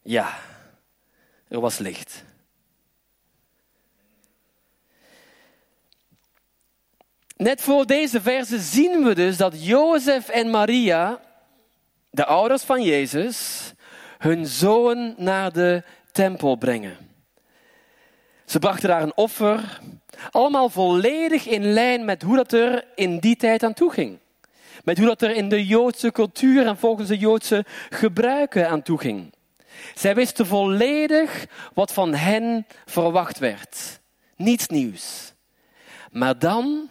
Ja, 0.02 0.38
er 1.48 1.61
was 1.61 1.78
licht. 1.78 2.24
Net 7.37 7.61
voor 7.61 7.87
deze 7.87 8.20
verse 8.20 8.59
zien 8.59 9.04
we 9.04 9.14
dus 9.14 9.37
dat 9.37 9.64
Jozef 9.64 10.28
en 10.28 10.50
Maria, 10.50 11.20
de 12.16 12.24
ouders 12.24 12.62
van 12.62 12.83
Jezus, 12.83 13.72
hun 14.18 14.46
zoon 14.46 15.14
naar 15.16 15.52
de 15.52 15.83
tempel 16.12 16.57
brengen. 16.57 16.96
Ze 18.44 18.59
brachten 18.59 18.88
daar 18.88 19.02
een 19.02 19.16
offer. 19.16 19.81
Allemaal 20.31 20.68
volledig 20.68 21.46
in 21.46 21.72
lijn 21.72 22.05
met 22.05 22.22
hoe 22.22 22.37
dat 22.37 22.52
er 22.52 22.85
in 22.94 23.18
die 23.18 23.37
tijd 23.37 23.62
aan 23.62 23.74
toe 23.74 23.92
ging. 23.92 24.18
Met 24.85 24.98
hoe 24.98 25.07
dat 25.07 25.22
er 25.22 25.31
in 25.31 25.48
de 25.48 25.66
Joodse 25.66 26.12
cultuur 26.12 26.66
en 26.66 26.76
volgens 26.76 27.09
de 27.09 27.18
Joodse 27.18 27.64
gebruiken 27.90 28.68
aan 28.68 28.83
toe 28.83 28.98
ging. 28.98 29.35
Zij 29.94 30.14
wisten 30.14 30.46
volledig 30.46 31.46
wat 31.74 31.92
van 31.92 32.14
hen 32.14 32.66
verwacht 32.85 33.38
werd. 33.38 34.00
Niets 34.37 34.66
nieuws. 34.66 35.33
Maar 36.11 36.38
dan, 36.38 36.88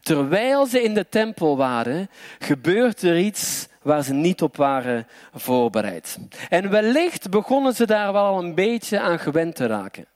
terwijl 0.00 0.66
ze 0.66 0.82
in 0.82 0.94
de 0.94 1.08
tempel 1.08 1.56
waren, 1.56 2.10
gebeurt 2.38 3.02
er 3.02 3.18
iets 3.18 3.68
waar 3.82 4.02
ze 4.02 4.12
niet 4.12 4.42
op 4.42 4.56
waren 4.56 5.06
voorbereid. 5.34 6.18
En 6.48 6.70
wellicht 6.70 7.30
begonnen 7.30 7.74
ze 7.74 7.86
daar 7.86 8.12
wel 8.12 8.38
een 8.38 8.54
beetje 8.54 9.00
aan 9.00 9.18
gewend 9.18 9.54
te 9.54 9.66
raken. 9.66 10.06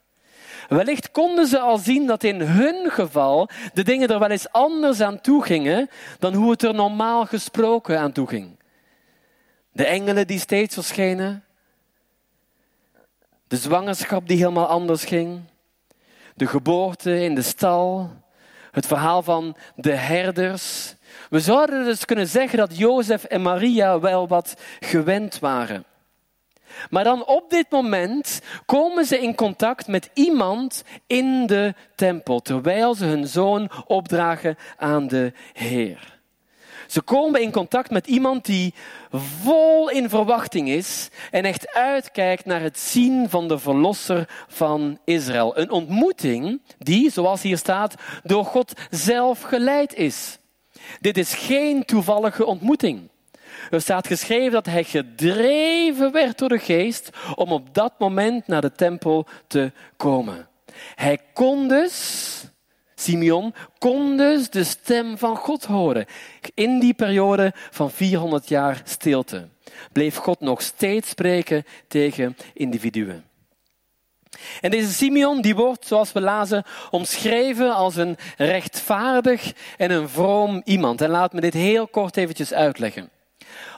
Wellicht 0.69 1.11
konden 1.11 1.47
ze 1.47 1.59
al 1.59 1.79
zien 1.79 2.07
dat 2.07 2.25
in 2.25 2.41
hun 2.41 2.91
geval 2.91 3.49
de 3.73 3.83
dingen 3.83 4.09
er 4.09 4.19
wel 4.19 4.31
eens 4.31 4.53
anders 4.53 5.01
aan 5.01 5.21
toe 5.21 5.43
gingen 5.43 5.89
dan 6.19 6.35
hoe 6.35 6.51
het 6.51 6.63
er 6.63 6.75
normaal 6.75 7.27
gesproken 7.27 7.99
aan 7.99 8.13
toe 8.13 8.27
ging. 8.27 8.59
De 9.73 9.85
engelen 9.85 10.27
die 10.27 10.39
steeds 10.39 10.75
verschenen, 10.75 11.45
de 13.49 13.57
zwangerschap 13.57 14.29
die 14.29 14.37
helemaal 14.37 14.67
anders 14.67 15.05
ging, 15.05 15.41
de 16.35 16.47
geboorte 16.47 17.23
in 17.23 17.35
de 17.35 17.43
stal, 17.43 18.11
het 18.71 18.87
verhaal 18.87 19.23
van 19.23 19.57
de 19.77 19.93
herders. 19.93 20.95
We 21.31 21.41
zouden 21.41 21.85
dus 21.85 22.05
kunnen 22.05 22.29
zeggen 22.29 22.59
dat 22.59 22.79
Jozef 22.79 23.25
en 23.25 23.43
Maria 23.43 24.01
wel 24.01 24.29
wat 24.29 24.55
gewend 24.81 25.39
waren. 25.39 25.85
Maar 26.91 27.05
dan 27.05 27.27
op 27.27 27.51
dit 27.51 27.71
moment 27.71 28.41
komen 28.67 29.05
ze 29.05 29.19
in 29.19 29.35
contact 29.35 29.87
met 29.87 30.11
iemand 30.15 30.85
in 31.07 31.47
de 31.47 31.75
tempel, 31.95 32.41
terwijl 32.41 32.95
ze 32.95 33.05
hun 33.05 33.27
zoon 33.27 33.71
opdragen 33.87 34.57
aan 34.77 35.07
de 35.07 35.33
Heer. 35.53 36.13
Ze 36.87 37.03
komen 37.03 37.43
in 37.43 37.51
contact 37.51 37.91
met 37.91 38.07
iemand 38.07 38.45
die 38.45 38.75
vol 39.11 39.91
in 39.91 40.09
verwachting 40.09 40.69
is 40.69 41.09
en 41.31 41.45
echt 41.45 41.75
uitkijkt 41.75 42.45
naar 42.45 42.61
het 42.61 42.79
zien 42.79 43.31
van 43.31 43.49
de 43.49 43.59
verlosser 43.59 44.29
van 44.49 44.99
Israël. 45.05 45.59
Een 45.59 45.71
ontmoeting 45.71 46.61
die, 46.79 47.11
zoals 47.11 47.43
hier 47.43 47.59
staat, 47.59 47.95
door 48.23 48.45
God 48.45 48.73
zelf 48.91 49.43
geleid 49.43 49.95
is. 49.95 50.39
Dit 51.01 51.19
is 51.19 51.35
geen 51.35 51.85
toevallige 51.85 52.47
ontmoeting. 52.47 53.09
Er 53.71 53.81
staat 53.81 54.07
geschreven 54.07 54.53
dat 54.53 54.67
hij 54.67 54.85
gedreven 54.85 56.13
werd 56.13 56.39
door 56.39 56.49
de 56.49 56.59
geest 56.59 57.11
om 57.35 57.53
op 57.53 57.75
dat 57.75 57.93
moment 57.99 58.47
naar 58.47 58.61
de 58.61 58.73
tempel 58.73 59.27
te 59.47 59.73
komen. 59.97 60.49
Hij 60.95 61.19
kon 61.33 61.69
dus, 61.69 62.45
Simeon, 62.95 63.55
kon 63.79 64.17
dus 64.17 64.51
de 64.51 64.65
stem 64.65 65.19
van 65.19 65.37
God 65.37 65.65
horen. 65.65 66.07
In 66.55 66.79
die 66.79 66.95
periode 66.95 67.53
van 67.71 67.91
400 67.91 68.49
jaar 68.49 68.83
stilte 68.85 69.49
bleef 69.93 70.17
God 70.17 70.41
nog 70.41 70.63
steeds 70.63 71.09
spreken 71.09 71.65
tegen 71.89 72.37
individuen. 72.53 73.25
En 74.61 74.71
deze 74.71 74.93
Simeon 74.93 75.41
die 75.41 75.55
wordt, 75.55 75.87
zoals 75.87 76.13
we 76.13 76.21
lazen, 76.21 76.65
omschreven 76.91 77.75
als 77.75 77.97
een 77.97 78.17
rechtvaardig 78.37 79.53
en 79.77 79.91
een 79.91 80.09
vroom 80.09 80.63
iemand. 80.65 81.01
En 81.01 81.11
laat 81.11 81.33
me 81.33 81.41
dit 81.41 81.55
heel 81.55 81.89
kort 81.89 82.17
eventjes 82.17 82.53
uitleggen. 82.53 83.11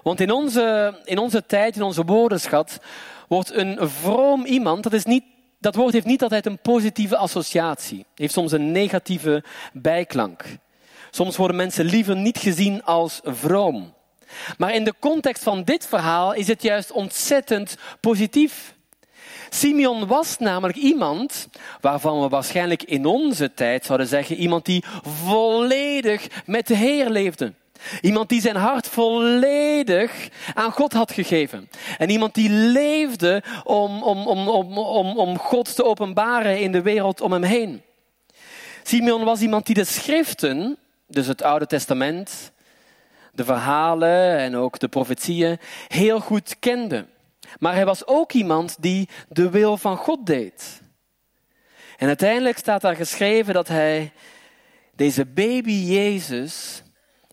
Want 0.03 0.21
in 0.21 0.31
onze, 0.31 0.95
in 1.05 1.19
onze 1.19 1.47
tijd, 1.47 1.77
in 1.77 1.83
onze 1.83 2.05
woordenschat, 2.05 2.79
wordt 3.29 3.55
een 3.55 3.79
vroom 3.81 4.45
iemand, 4.45 4.83
dat, 4.83 4.93
is 4.93 5.05
niet, 5.05 5.25
dat 5.61 5.75
woord 5.75 5.93
heeft 5.93 6.07
niet 6.07 6.23
altijd 6.23 6.47
een 6.47 6.59
positieve 6.59 7.17
associatie. 7.17 8.07
Heeft 8.15 8.33
soms 8.33 8.53
een 8.53 8.73
negatieve 8.73 9.45
bijklank. 9.73 10.45
Soms 11.11 11.37
worden 11.37 11.57
mensen 11.57 11.85
liever 11.85 12.17
niet 12.17 12.39
gezien 12.39 12.85
als 12.85 13.21
vroom. 13.25 13.95
Maar 14.59 14.75
in 14.75 14.85
de 14.85 14.95
context 14.99 15.43
van 15.43 15.65
dit 15.65 15.87
verhaal 15.87 16.33
is 16.33 16.47
het 16.47 16.63
juist 16.63 16.93
ontzettend 16.93 17.77
positief. 18.01 18.75
Simeon 19.49 20.07
was 20.07 20.39
namelijk 20.39 20.79
iemand 20.79 21.49
waarvan 21.81 22.21
we 22.21 22.29
waarschijnlijk 22.29 22.83
in 22.83 23.07
onze 23.07 23.55
tijd 23.55 23.85
zouden 23.85 24.07
zeggen, 24.07 24.37
iemand 24.37 24.65
die 24.65 24.85
volledig 25.03 26.27
met 26.47 26.67
de 26.67 26.77
Heer 26.77 27.11
leefde. 27.11 27.53
Iemand 28.01 28.29
die 28.29 28.41
zijn 28.41 28.57
hart 28.57 28.89
volledig 28.89 30.29
aan 30.55 30.71
God 30.73 30.93
had 30.93 31.13
gegeven. 31.13 31.69
En 31.99 32.11
iemand 32.11 32.35
die 32.35 32.51
leefde 32.51 33.43
om, 33.65 34.03
om, 34.03 34.27
om, 34.27 34.49
om, 34.49 34.79
om, 34.79 35.19
om 35.19 35.39
God 35.39 35.75
te 35.75 35.85
openbaren 35.85 36.61
in 36.61 36.73
de 36.73 36.83
wereld 36.83 37.21
om 37.21 37.33
hem 37.33 37.43
heen. 37.43 37.83
Simeon 38.83 39.25
was 39.25 39.41
iemand 39.41 39.67
die 39.67 39.75
de 39.75 39.85
schriften, 39.85 40.77
dus 41.07 41.27
het 41.27 41.43
Oude 41.43 41.67
Testament, 41.67 42.53
de 43.33 43.45
verhalen 43.45 44.39
en 44.39 44.57
ook 44.57 44.79
de 44.79 44.89
profetieën, 44.89 45.59
heel 45.89 46.21
goed 46.21 46.57
kende. 46.59 47.07
Maar 47.59 47.75
hij 47.75 47.85
was 47.85 48.07
ook 48.07 48.33
iemand 48.33 48.77
die 48.81 49.09
de 49.29 49.51
wil 49.51 49.77
van 49.77 49.97
God 49.97 50.27
deed. 50.27 50.81
En 51.97 52.07
uiteindelijk 52.07 52.59
staat 52.59 52.81
daar 52.81 52.97
geschreven 52.97 53.55
dat 53.55 53.69
hij 53.69 54.13
deze 54.95 55.27
baby 55.27 55.73
Jezus 55.73 56.83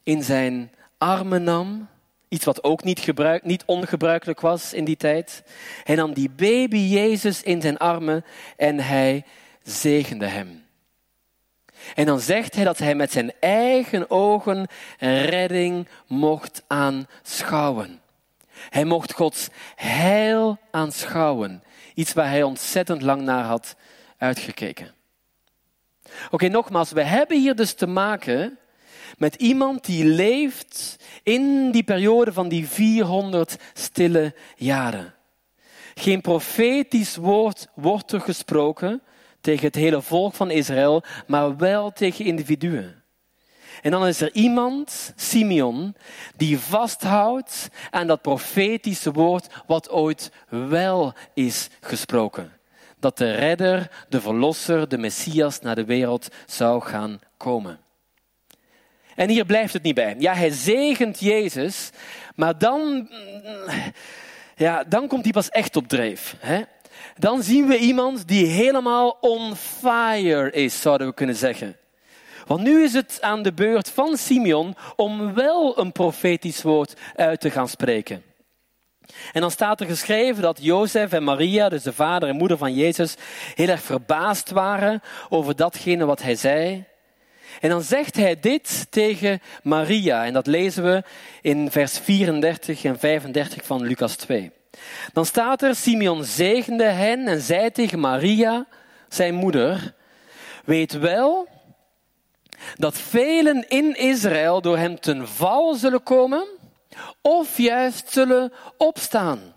in 0.03 0.23
zijn 0.23 0.71
armen 0.97 1.43
nam. 1.43 1.87
Iets 2.27 2.45
wat 2.45 2.63
ook 2.63 2.83
niet, 2.83 3.11
niet 3.43 3.63
ongebruikelijk 3.65 4.41
was 4.41 4.73
in 4.73 4.85
die 4.85 4.97
tijd. 4.97 5.43
Hij 5.83 5.95
nam 5.95 6.13
die 6.13 6.29
baby 6.29 6.77
Jezus 6.77 7.43
in 7.43 7.61
zijn 7.61 7.77
armen 7.77 8.25
en 8.57 8.79
hij 8.79 9.25
zegende 9.63 10.25
hem. 10.25 10.63
En 11.95 12.05
dan 12.05 12.19
zegt 12.19 12.55
hij 12.55 12.63
dat 12.63 12.77
hij 12.77 12.95
met 12.95 13.11
zijn 13.11 13.31
eigen 13.39 14.09
ogen 14.09 14.67
redding 14.99 15.87
mocht 16.07 16.63
aanschouwen. 16.67 18.01
Hij 18.69 18.85
mocht 18.85 19.13
Gods 19.13 19.47
heil 19.75 20.59
aanschouwen. 20.71 21.63
Iets 21.93 22.13
waar 22.13 22.29
hij 22.29 22.43
ontzettend 22.43 23.01
lang 23.01 23.21
naar 23.21 23.43
had 23.43 23.75
uitgekeken. 24.17 24.93
Oké, 26.31 26.47
nogmaals, 26.47 26.91
we 26.91 27.03
hebben 27.03 27.39
hier 27.39 27.55
dus 27.55 27.73
te 27.73 27.87
maken 27.87 28.57
met 29.17 29.35
iemand 29.35 29.85
die 29.85 30.05
leeft 30.05 30.95
in 31.23 31.71
die 31.71 31.83
periode 31.83 32.33
van 32.33 32.49
die 32.49 32.67
400 32.67 33.55
stille 33.73 34.35
jaren. 34.55 35.13
Geen 35.93 36.21
profetisch 36.21 37.15
woord 37.15 37.67
wordt 37.75 38.11
er 38.11 38.21
gesproken 38.21 39.01
tegen 39.41 39.65
het 39.65 39.75
hele 39.75 40.01
volk 40.01 40.33
van 40.33 40.51
Israël, 40.51 41.03
maar 41.27 41.57
wel 41.57 41.91
tegen 41.91 42.25
individuen. 42.25 43.02
En 43.83 43.91
dan 43.91 44.07
is 44.07 44.21
er 44.21 44.33
iemand, 44.33 45.13
Simeon, 45.15 45.95
die 46.35 46.59
vasthoudt 46.59 47.67
aan 47.89 48.07
dat 48.07 48.21
profetische 48.21 49.11
woord 49.11 49.47
wat 49.67 49.89
ooit 49.89 50.31
wel 50.49 51.13
is 51.33 51.69
gesproken. 51.81 52.51
Dat 52.99 53.17
de 53.17 53.31
redder, 53.31 54.05
de 54.09 54.21
verlosser, 54.21 54.89
de 54.89 54.97
Messias 54.97 55.59
naar 55.59 55.75
de 55.75 55.85
wereld 55.85 56.27
zou 56.45 56.81
gaan 56.81 57.19
komen. 57.37 57.79
En 59.15 59.29
hier 59.29 59.45
blijft 59.45 59.73
het 59.73 59.83
niet 59.83 59.95
bij. 59.95 60.15
Ja, 60.19 60.33
hij 60.33 60.49
zegent 60.49 61.19
Jezus, 61.19 61.89
maar 62.35 62.57
dan, 62.57 63.09
ja, 64.55 64.83
dan 64.83 65.07
komt 65.07 65.23
hij 65.23 65.31
pas 65.31 65.49
echt 65.49 65.75
op 65.75 65.87
dreef. 65.87 66.35
Hè? 66.39 66.61
Dan 67.17 67.43
zien 67.43 67.67
we 67.67 67.77
iemand 67.77 68.27
die 68.27 68.45
helemaal 68.45 69.17
on 69.21 69.55
fire 69.55 70.51
is, 70.51 70.81
zouden 70.81 71.07
we 71.07 71.13
kunnen 71.13 71.35
zeggen. 71.35 71.77
Want 72.45 72.63
nu 72.63 72.83
is 72.83 72.93
het 72.93 73.17
aan 73.21 73.43
de 73.43 73.53
beurt 73.53 73.89
van 73.89 74.17
Simeon 74.17 74.75
om 74.95 75.33
wel 75.33 75.79
een 75.79 75.91
profetisch 75.91 76.61
woord 76.61 76.93
uit 77.15 77.39
te 77.39 77.49
gaan 77.49 77.67
spreken. 77.67 78.23
En 79.31 79.41
dan 79.41 79.51
staat 79.51 79.79
er 79.79 79.87
geschreven 79.87 80.41
dat 80.41 80.59
Jozef 80.61 81.11
en 81.11 81.23
Maria, 81.23 81.69
dus 81.69 81.83
de 81.83 81.93
vader 81.93 82.29
en 82.29 82.35
moeder 82.35 82.57
van 82.57 82.73
Jezus, 82.73 83.15
heel 83.55 83.67
erg 83.67 83.81
verbaasd 83.81 84.49
waren 84.49 85.01
over 85.29 85.55
datgene 85.55 86.05
wat 86.05 86.21
hij 86.21 86.35
zei. 86.35 86.85
En 87.61 87.69
dan 87.69 87.81
zegt 87.81 88.15
hij 88.15 88.39
dit 88.39 88.87
tegen 88.89 89.41
Maria. 89.63 90.25
En 90.25 90.33
dat 90.33 90.47
lezen 90.47 90.83
we 90.83 91.03
in 91.41 91.71
vers 91.71 91.99
34 91.99 92.83
en 92.83 92.99
35 92.99 93.65
van 93.65 93.81
Lucas 93.81 94.15
2. 94.15 94.51
Dan 95.13 95.25
staat 95.25 95.61
er, 95.61 95.75
Simeon 95.75 96.23
zegende 96.23 96.83
hen 96.83 97.27
en 97.27 97.41
zei 97.41 97.71
tegen 97.71 97.99
Maria, 97.99 98.65
zijn 99.09 99.33
moeder, 99.33 99.93
weet 100.65 100.99
wel 100.99 101.47
dat 102.75 102.97
velen 102.97 103.69
in 103.69 103.97
Israël 103.97 104.61
door 104.61 104.77
hem 104.77 104.99
ten 104.99 105.27
val 105.27 105.75
zullen 105.75 106.03
komen 106.03 106.47
of 107.21 107.57
juist 107.57 108.11
zullen 108.11 108.53
opstaan. 108.77 109.53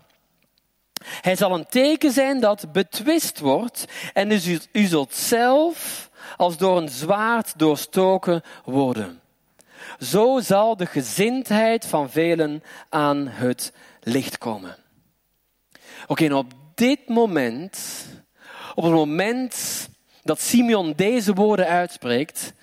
Hij 1.03 1.35
zal 1.35 1.53
een 1.53 1.67
teken 1.69 2.11
zijn 2.11 2.39
dat 2.39 2.71
betwist 2.71 3.39
wordt 3.39 3.85
en 4.13 4.29
dus 4.29 4.47
u, 4.71 4.85
zult 4.85 5.13
zelf 5.13 6.09
als 6.37 6.57
door 6.57 6.77
een 6.77 6.89
zwaard 6.89 7.59
doorstoken 7.59 8.41
worden. 8.65 9.21
Zo 9.99 10.39
zal 10.39 10.77
de 10.77 10.85
gezindheid 10.85 11.85
van 11.85 12.09
velen 12.09 12.63
aan 12.89 13.27
het 13.27 13.73
licht 14.01 14.37
komen. 14.37 14.75
Oké, 16.07 16.33
op 16.33 16.51
dit 16.75 17.07
moment, 17.07 18.05
op 18.75 18.83
het 18.83 18.93
moment 18.93 19.87
dat 20.23 20.41
Simeon 20.41 20.93
deze 20.95 21.33
woorden 21.33 21.67
uitspreekt, 21.67 22.53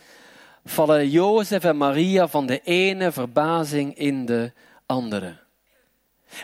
vallen 0.64 1.10
Jozef 1.10 1.64
en 1.64 1.76
Maria 1.76 2.28
van 2.28 2.46
de 2.46 2.60
ene 2.64 3.12
verbazing 3.12 3.96
in 3.96 4.26
de 4.26 4.52
andere. 4.86 5.36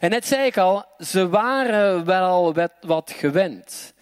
En 0.01 0.11
net 0.11 0.27
zei 0.27 0.47
ik 0.47 0.57
al, 0.57 0.85
ze 0.99 1.29
waren 1.29 2.05
wel 2.05 2.55
wat 2.81 3.13
gewend. 3.17 3.95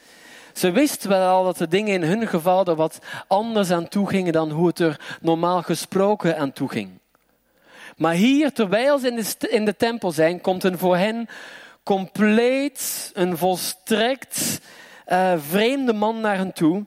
Ze 0.52 0.70
wisten 0.70 1.08
wel 1.08 1.28
al 1.28 1.44
dat 1.44 1.56
de 1.56 1.68
dingen 1.68 1.94
in 1.94 2.02
hun 2.02 2.28
geval 2.28 2.64
er 2.64 2.74
wat 2.74 2.98
anders 3.26 3.70
aan 3.70 3.88
toe 3.88 4.08
gingen 4.08 4.32
dan 4.32 4.50
hoe 4.50 4.66
het 4.66 4.78
er 4.78 5.00
normaal 5.20 5.62
gesproken 5.62 6.38
aan 6.38 6.52
toe 6.52 6.68
ging. 6.68 6.90
Maar 7.96 8.14
hier, 8.14 8.52
terwijl 8.52 8.98
ze 8.98 9.08
in 9.08 9.16
de, 9.16 9.48
in 9.48 9.64
de 9.64 9.76
tempel 9.76 10.12
zijn, 10.12 10.40
komt 10.40 10.64
een 10.64 10.78
voor 10.78 10.96
hen 10.96 11.28
compleet, 11.82 13.10
een 13.14 13.36
volstrekt 13.36 14.60
uh, 15.06 15.32
vreemde 15.36 15.92
man 15.92 16.20
naar 16.20 16.36
hen 16.36 16.52
toe, 16.52 16.84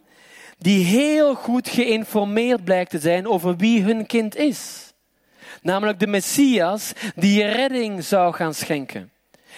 die 0.61 0.85
heel 0.85 1.35
goed 1.35 1.69
geïnformeerd 1.69 2.63
blijkt 2.63 2.89
te 2.89 2.99
zijn 2.99 3.27
over 3.27 3.55
wie 3.55 3.83
hun 3.83 4.05
kind 4.05 4.35
is. 4.35 4.93
Namelijk 5.61 5.99
de 5.99 6.07
Messias 6.07 6.93
die 7.15 7.45
redding 7.45 8.03
zou 8.03 8.33
gaan 8.33 8.53
schenken. 8.53 9.11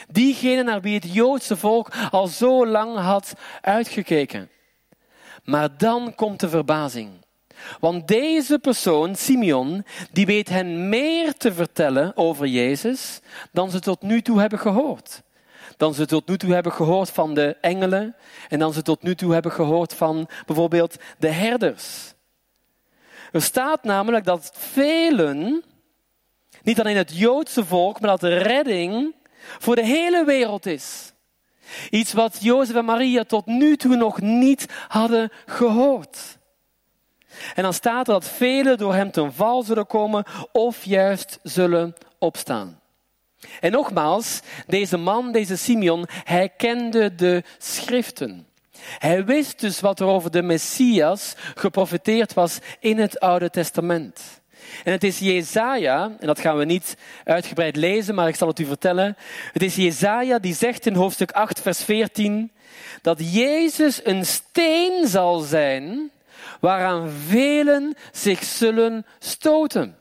Diegene 0.07 0.63
naar 0.63 0.81
wie 0.81 0.95
het 0.95 1.13
Joodse 1.13 1.57
volk 1.57 1.91
al 2.11 2.27
zo 2.27 2.67
lang 2.67 2.97
had 2.97 3.33
uitgekeken. 3.61 4.49
Maar 5.43 5.77
dan 5.77 6.15
komt 6.15 6.39
de 6.39 6.49
verbazing. 6.49 7.09
Want 7.79 8.07
deze 8.07 8.59
persoon, 8.59 9.15
Simeon, 9.15 9.85
die 10.11 10.25
weet 10.25 10.49
hen 10.49 10.89
meer 10.89 11.33
te 11.33 11.53
vertellen 11.53 12.17
over 12.17 12.47
Jezus 12.47 13.19
dan 13.51 13.71
ze 13.71 13.79
tot 13.79 14.01
nu 14.01 14.21
toe 14.21 14.39
hebben 14.39 14.59
gehoord. 14.59 15.21
Dan 15.83 15.93
ze 15.93 16.05
tot 16.05 16.27
nu 16.27 16.37
toe 16.37 16.53
hebben 16.53 16.71
gehoord 16.71 17.09
van 17.09 17.33
de 17.33 17.57
engelen 17.61 18.15
en 18.49 18.59
dan 18.59 18.73
ze 18.73 18.81
tot 18.81 19.03
nu 19.03 19.15
toe 19.15 19.33
hebben 19.33 19.51
gehoord 19.51 19.93
van 19.93 20.29
bijvoorbeeld 20.45 20.95
de 21.17 21.27
herders. 21.27 22.13
Er 23.31 23.41
staat 23.41 23.83
namelijk 23.83 24.25
dat 24.25 24.51
velen, 24.53 25.63
niet 26.61 26.79
alleen 26.79 26.95
het 26.95 27.17
Joodse 27.17 27.65
volk, 27.65 27.99
maar 27.99 28.09
dat 28.09 28.19
de 28.19 28.37
redding 28.37 29.15
voor 29.59 29.75
de 29.75 29.85
hele 29.85 30.25
wereld 30.25 30.65
is. 30.65 31.13
Iets 31.89 32.13
wat 32.13 32.37
Jozef 32.41 32.75
en 32.75 32.85
Maria 32.85 33.23
tot 33.23 33.45
nu 33.45 33.75
toe 33.77 33.95
nog 33.95 34.21
niet 34.21 34.65
hadden 34.87 35.31
gehoord. 35.45 36.37
En 37.55 37.63
dan 37.63 37.73
staat 37.73 38.07
er 38.07 38.13
dat 38.13 38.29
velen 38.29 38.77
door 38.77 38.93
hem 38.93 39.11
ten 39.11 39.33
val 39.33 39.63
zullen 39.63 39.87
komen 39.87 40.23
of 40.51 40.85
juist 40.85 41.39
zullen 41.41 41.95
opstaan. 42.19 42.81
En 43.59 43.71
nogmaals, 43.71 44.39
deze 44.67 44.97
man, 44.97 45.31
deze 45.31 45.57
Simeon, 45.57 46.07
hij 46.23 46.49
kende 46.57 47.15
de 47.15 47.43
schriften. 47.57 48.47
Hij 48.83 49.25
wist 49.25 49.59
dus 49.59 49.79
wat 49.79 49.99
er 49.99 50.05
over 50.05 50.31
de 50.31 50.41
Messias 50.41 51.35
geprofiteerd 51.55 52.33
was 52.33 52.59
in 52.79 52.97
het 52.99 53.19
Oude 53.19 53.49
Testament. 53.49 54.41
En 54.83 54.91
het 54.91 55.03
is 55.03 55.19
Jezaja, 55.19 56.11
en 56.19 56.27
dat 56.27 56.39
gaan 56.39 56.57
we 56.57 56.65
niet 56.65 56.97
uitgebreid 57.23 57.75
lezen, 57.75 58.15
maar 58.15 58.27
ik 58.27 58.35
zal 58.35 58.47
het 58.47 58.59
u 58.59 58.65
vertellen. 58.65 59.17
Het 59.53 59.63
is 59.63 59.75
Jezaja 59.75 60.39
die 60.39 60.53
zegt 60.53 60.85
in 60.85 60.95
hoofdstuk 60.95 61.31
8, 61.31 61.61
vers 61.61 61.83
14, 61.83 62.51
dat 63.01 63.33
Jezus 63.33 64.05
een 64.05 64.25
steen 64.25 65.07
zal 65.07 65.39
zijn 65.39 66.11
waaraan 66.59 67.09
velen 67.27 67.95
zich 68.11 68.43
zullen 68.43 69.05
stoten. 69.19 69.97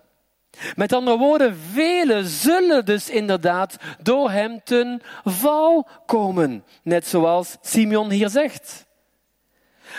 Met 0.77 0.93
andere 0.93 1.19
woorden, 1.19 1.57
velen 1.57 2.27
zullen 2.27 2.85
dus 2.85 3.11
inderdaad 3.11 3.77
door 4.03 4.31
hem 4.31 4.61
ten 4.65 5.03
val 5.25 5.89
komen. 6.07 6.65
Net 6.83 7.07
zoals 7.07 7.57
Simeon 7.61 8.11
hier 8.11 8.29
zegt. 8.29 8.87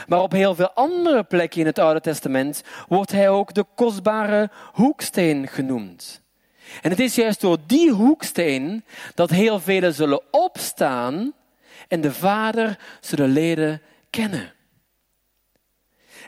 Maar 0.08 0.21
op 0.21 0.32
heel 0.32 0.56
veel 0.56 0.71
andere 0.71 1.23
plekken 1.23 1.60
in 1.60 1.65
het 1.65 1.80
Oude 1.80 2.02
Testament 2.02 2.63
wordt 2.88 3.12
hij 3.12 3.30
ook 3.30 3.54
de 3.54 3.65
kostbare 3.76 4.49
hoeksteen 4.71 5.47
genoemd. 5.47 6.21
En 6.82 6.89
het 6.89 6.99
is 6.99 7.15
juist 7.15 7.41
door 7.41 7.58
die 7.67 7.91
hoeksteen 7.91 8.84
dat 9.15 9.30
heel 9.30 9.60
velen 9.60 9.93
zullen 9.93 10.21
opstaan 10.32 11.34
en 11.88 12.02
de 12.02 12.13
Vader 12.13 12.78
zullen 12.99 13.30
leren 13.30 13.82
kennen. 14.10 14.54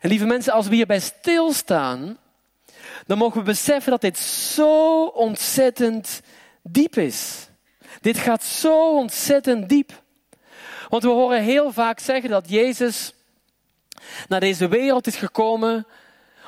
En 0.02 0.10
lieve 0.10 0.26
mensen, 0.26 0.54
als 0.54 0.68
we 0.68 0.76
hierbij 0.76 1.00
stilstaan, 1.00 2.18
dan 3.06 3.18
mogen 3.18 3.40
we 3.40 3.46
beseffen 3.46 3.92
dat 3.92 4.02
dit 4.02 4.18
zo 4.18 5.04
ontzettend 5.06 6.22
diep 6.64 6.98
is. 6.98 7.50
Dit 8.02 8.18
gaat 8.18 8.44
zo 8.44 8.96
ontzettend 8.96 9.70
diep. 9.70 10.04
Want 10.90 11.04
we 11.04 11.10
horen 11.10 11.44
heel 11.44 11.72
vaak 11.72 12.00
zeggen 12.00 12.30
dat 12.30 12.50
Jezus 12.50 13.14
naar 14.28 14.40
deze 14.40 14.68
wereld 14.68 15.08
is 15.08 15.16
gekomen 15.16 15.88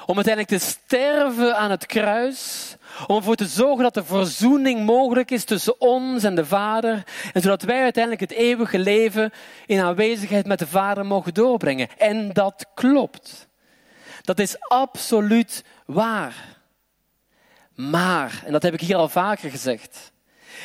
om 0.06 0.16
uiteindelijk 0.16 0.62
te 0.62 0.70
sterven 0.70 1.58
aan 1.58 1.72
het 1.72 1.86
kruis, 1.86 2.76
om 3.08 3.16
ervoor 3.16 3.36
te 3.36 3.46
zorgen 3.46 3.84
dat 3.84 3.94
de 3.94 4.04
verzoening 4.04 4.86
mogelijk 4.86 5.32
is 5.32 5.44
tussen 5.44 5.82
ons 5.82 6.24
en 6.24 6.36
de 6.36 6.46
Vader, 6.46 7.04
en 7.34 7.42
zodat 7.42 7.62
wij 7.62 7.82
uiteindelijk 7.82 8.30
het 8.30 8.40
eeuwige 8.40 8.80
leven 8.80 9.32
in 9.66 9.82
aanwezigheid 9.82 10.46
met 10.46 10.60
de 10.60 10.68
Vader 10.68 11.06
mogen 11.06 11.34
doorbrengen. 11.34 11.90
En 11.98 12.34
dat 12.34 12.66
klopt. 12.74 13.48
Dat 14.22 14.40
is 14.40 14.60
absoluut 14.60 15.64
waar. 15.88 16.60
Maar, 17.76 18.42
en 18.46 18.52
dat 18.52 18.64
heb 18.64 18.74
ik 18.74 18.82
hier 18.82 18.96
al 18.96 19.10
vaker 19.10 19.50
gezegd, 19.50 20.12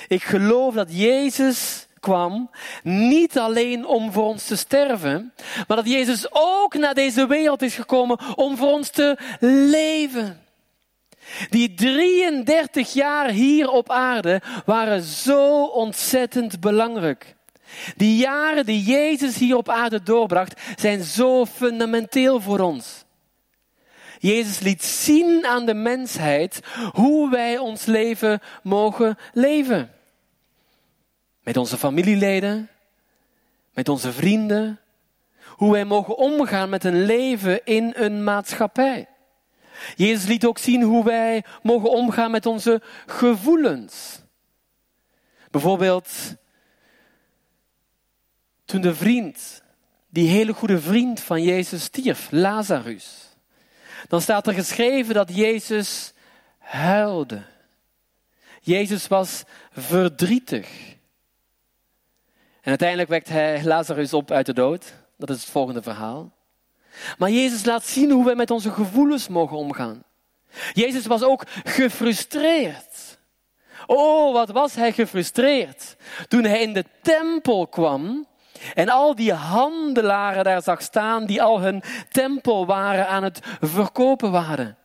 ik 0.08 0.22
geloof 0.22 0.74
dat 0.74 0.88
Jezus 0.90 1.86
kwam 2.00 2.50
niet 2.82 3.38
alleen 3.38 3.86
om 3.86 4.12
voor 4.12 4.24
ons 4.24 4.46
te 4.46 4.56
sterven, 4.56 5.32
maar 5.66 5.76
dat 5.76 5.88
Jezus 5.88 6.26
ook 6.30 6.74
naar 6.74 6.94
deze 6.94 7.26
wereld 7.26 7.62
is 7.62 7.74
gekomen 7.74 8.36
om 8.36 8.56
voor 8.56 8.72
ons 8.72 8.90
te 8.90 9.18
leven. 9.40 10.40
Die 11.50 11.74
33 11.74 12.92
jaar 12.92 13.28
hier 13.28 13.68
op 13.68 13.90
aarde 13.90 14.40
waren 14.64 15.02
zo 15.02 15.64
ontzettend 15.64 16.60
belangrijk. 16.60 17.34
Die 17.96 18.16
jaren 18.16 18.66
die 18.66 18.82
Jezus 18.82 19.36
hier 19.36 19.56
op 19.56 19.68
aarde 19.68 20.02
doorbracht, 20.02 20.60
zijn 20.76 21.02
zo 21.02 21.46
fundamenteel 21.46 22.40
voor 22.40 22.58
ons. 22.58 23.01
Jezus 24.22 24.58
liet 24.58 24.82
zien 24.82 25.46
aan 25.46 25.66
de 25.66 25.74
mensheid 25.74 26.60
hoe 26.92 27.30
wij 27.30 27.58
ons 27.58 27.84
leven 27.84 28.40
mogen 28.62 29.18
leven. 29.32 29.90
Met 31.42 31.56
onze 31.56 31.78
familieleden, 31.78 32.68
met 33.74 33.88
onze 33.88 34.12
vrienden, 34.12 34.80
hoe 35.46 35.72
wij 35.72 35.84
mogen 35.84 36.16
omgaan 36.16 36.68
met 36.68 36.84
een 36.84 37.04
leven 37.04 37.64
in 37.64 37.92
een 37.96 38.24
maatschappij. 38.24 39.08
Jezus 39.96 40.26
liet 40.26 40.46
ook 40.46 40.58
zien 40.58 40.82
hoe 40.82 41.04
wij 41.04 41.44
mogen 41.62 41.90
omgaan 41.90 42.30
met 42.30 42.46
onze 42.46 42.82
gevoelens. 43.06 44.22
Bijvoorbeeld 45.50 46.10
toen 48.64 48.80
de 48.80 48.94
vriend, 48.94 49.62
die 50.08 50.28
hele 50.28 50.52
goede 50.52 50.80
vriend 50.80 51.20
van 51.20 51.42
Jezus 51.42 51.82
stierf, 51.82 52.28
Lazarus 52.30 53.30
dan 54.08 54.20
staat 54.20 54.46
er 54.46 54.54
geschreven 54.54 55.14
dat 55.14 55.34
Jezus 55.34 56.12
huilde. 56.58 57.42
Jezus 58.60 59.08
was 59.08 59.42
verdrietig. 59.70 60.68
En 62.60 62.68
uiteindelijk 62.68 63.08
wekt 63.08 63.28
hij 63.28 63.64
Lazarus 63.64 64.12
op 64.12 64.30
uit 64.30 64.46
de 64.46 64.54
dood. 64.54 64.92
Dat 65.16 65.30
is 65.30 65.40
het 65.40 65.50
volgende 65.50 65.82
verhaal. 65.82 66.32
Maar 67.18 67.30
Jezus 67.30 67.64
laat 67.64 67.86
zien 67.86 68.10
hoe 68.10 68.24
wij 68.24 68.34
met 68.34 68.50
onze 68.50 68.70
gevoelens 68.70 69.28
mogen 69.28 69.56
omgaan. 69.56 70.02
Jezus 70.72 71.06
was 71.06 71.22
ook 71.22 71.44
gefrustreerd. 71.64 73.18
Oh, 73.86 74.32
wat 74.32 74.50
was 74.50 74.74
hij 74.74 74.92
gefrustreerd 74.92 75.96
toen 76.28 76.44
hij 76.44 76.62
in 76.62 76.72
de 76.72 76.84
tempel 77.02 77.66
kwam 77.66 78.26
en 78.74 78.88
al 78.88 79.14
die 79.14 79.32
handelaren 79.32 80.44
daar 80.44 80.62
zag 80.62 80.82
staan 80.82 81.26
die 81.26 81.42
al 81.42 81.60
hun 81.60 81.82
tempel 82.10 82.66
waren 82.66 83.08
aan 83.08 83.22
het 83.22 83.40
verkopen 83.60 84.30
waren. 84.30 84.76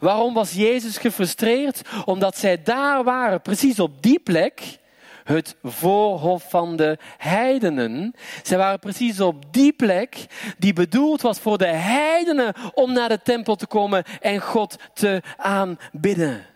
Waarom 0.00 0.34
was 0.34 0.52
Jezus 0.52 0.98
gefrustreerd? 0.98 1.80
Omdat 2.04 2.36
zij 2.36 2.62
daar 2.62 3.04
waren, 3.04 3.42
precies 3.42 3.80
op 3.80 4.02
die 4.02 4.18
plek, 4.18 4.78
het 5.24 5.56
voorhof 5.62 6.50
van 6.50 6.76
de 6.76 6.98
heidenen. 7.18 8.14
Zij 8.42 8.58
waren 8.58 8.78
precies 8.78 9.20
op 9.20 9.52
die 9.52 9.72
plek 9.72 10.26
die 10.58 10.72
bedoeld 10.72 11.20
was 11.20 11.38
voor 11.38 11.58
de 11.58 11.66
heidenen 11.66 12.54
om 12.74 12.92
naar 12.92 13.08
de 13.08 13.22
tempel 13.22 13.56
te 13.56 13.66
komen 13.66 14.04
en 14.20 14.40
God 14.40 14.76
te 14.94 15.22
aanbidden. 15.36 16.55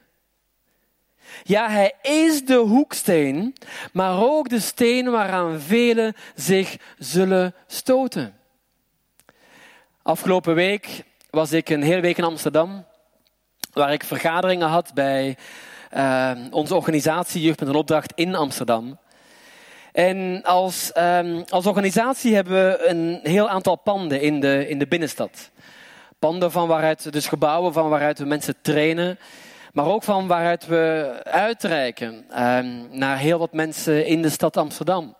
Ja, 1.42 1.70
hij 1.70 1.92
is 2.02 2.44
de 2.44 2.56
hoeksteen, 2.56 3.54
maar 3.92 4.22
ook 4.22 4.48
de 4.48 4.60
steen 4.60 5.10
waaraan 5.10 5.60
velen 5.60 6.14
zich 6.34 6.76
zullen 6.98 7.54
stoten. 7.66 8.34
Afgelopen 10.02 10.54
week 10.54 11.02
was 11.30 11.52
ik 11.52 11.68
een 11.68 11.82
hele 11.82 12.00
week 12.00 12.18
in 12.18 12.24
Amsterdam, 12.24 12.84
waar 13.72 13.92
ik 13.92 14.04
vergaderingen 14.04 14.68
had 14.68 14.94
bij 14.94 15.36
uh, 15.96 16.30
onze 16.50 16.74
organisatie 16.74 17.42
Jeugd 17.42 17.60
met 17.60 17.68
een 17.68 17.74
opdracht 17.74 18.12
in 18.14 18.34
Amsterdam. 18.34 18.98
En 19.92 20.42
als, 20.42 20.92
um, 20.98 21.44
als 21.48 21.66
organisatie 21.66 22.34
hebben 22.34 22.52
we 22.52 22.88
een 22.88 23.20
heel 23.22 23.48
aantal 23.48 23.76
panden 23.76 24.20
in 24.20 24.40
de, 24.40 24.68
in 24.68 24.78
de 24.78 24.86
binnenstad. 24.86 25.50
Panden 26.18 26.52
van 26.52 26.68
waaruit, 26.68 27.12
dus 27.12 27.26
gebouwen 27.26 27.72
van 27.72 27.88
waaruit 27.88 28.18
we 28.18 28.24
mensen 28.24 28.54
trainen. 28.60 29.18
Maar 29.72 29.86
ook 29.86 30.02
van 30.02 30.26
waaruit 30.26 30.66
we 30.66 31.12
uitreiken 31.24 32.24
um, 32.38 32.88
naar 32.90 33.18
heel 33.18 33.38
wat 33.38 33.52
mensen 33.52 34.06
in 34.06 34.22
de 34.22 34.28
stad 34.28 34.56
Amsterdam. 34.56 35.14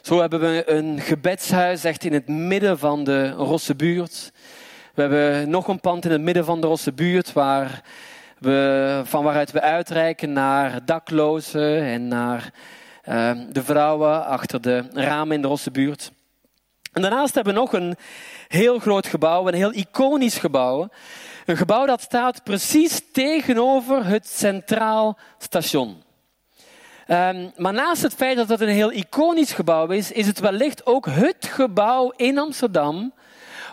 Zo 0.00 0.20
hebben 0.20 0.40
we 0.40 0.62
een 0.66 1.00
gebedshuis 1.00 1.84
echt 1.84 2.04
in 2.04 2.12
het 2.12 2.28
midden 2.28 2.78
van 2.78 3.04
de 3.04 3.30
Rosse 3.30 3.74
buurt. 3.74 4.32
We 4.94 5.00
hebben 5.00 5.50
nog 5.50 5.68
een 5.68 5.80
pand 5.80 6.04
in 6.04 6.10
het 6.10 6.20
midden 6.20 6.44
van 6.44 6.60
de 6.60 6.66
Rosse 6.66 6.92
buurt 6.92 7.32
waar 7.32 7.82
we, 8.38 9.02
van 9.04 9.24
waaruit 9.24 9.50
we 9.50 9.60
uitreiken 9.60 10.32
naar 10.32 10.84
daklozen 10.84 11.82
en 11.82 12.08
naar 12.08 12.50
uh, 13.08 13.30
de 13.50 13.62
vrouwen 13.62 14.26
achter 14.26 14.60
de 14.60 14.84
ramen 14.92 15.36
in 15.36 15.42
de 15.42 15.48
Rosse 15.48 15.70
buurt. 15.70 16.12
En 16.92 17.02
daarnaast 17.02 17.34
hebben 17.34 17.54
we 17.54 17.60
nog 17.60 17.72
een 17.72 17.96
heel 18.48 18.78
groot 18.78 19.06
gebouw, 19.06 19.48
een 19.48 19.54
heel 19.54 19.72
iconisch 19.72 20.38
gebouw. 20.38 20.88
Een 21.50 21.56
gebouw 21.56 21.86
dat 21.86 22.00
staat 22.00 22.44
precies 22.44 23.02
tegenover 23.12 24.06
het 24.06 24.28
Centraal 24.28 25.18
Station. 25.38 26.02
Um, 27.08 27.52
maar 27.56 27.72
naast 27.72 28.02
het 28.02 28.14
feit 28.14 28.36
dat 28.36 28.48
het 28.48 28.60
een 28.60 28.68
heel 28.68 28.92
iconisch 28.92 29.52
gebouw 29.52 29.86
is, 29.86 30.12
is 30.12 30.26
het 30.26 30.40
wellicht 30.40 30.86
ook 30.86 31.06
het 31.06 31.46
gebouw 31.46 32.12
in 32.16 32.38
Amsterdam 32.38 33.12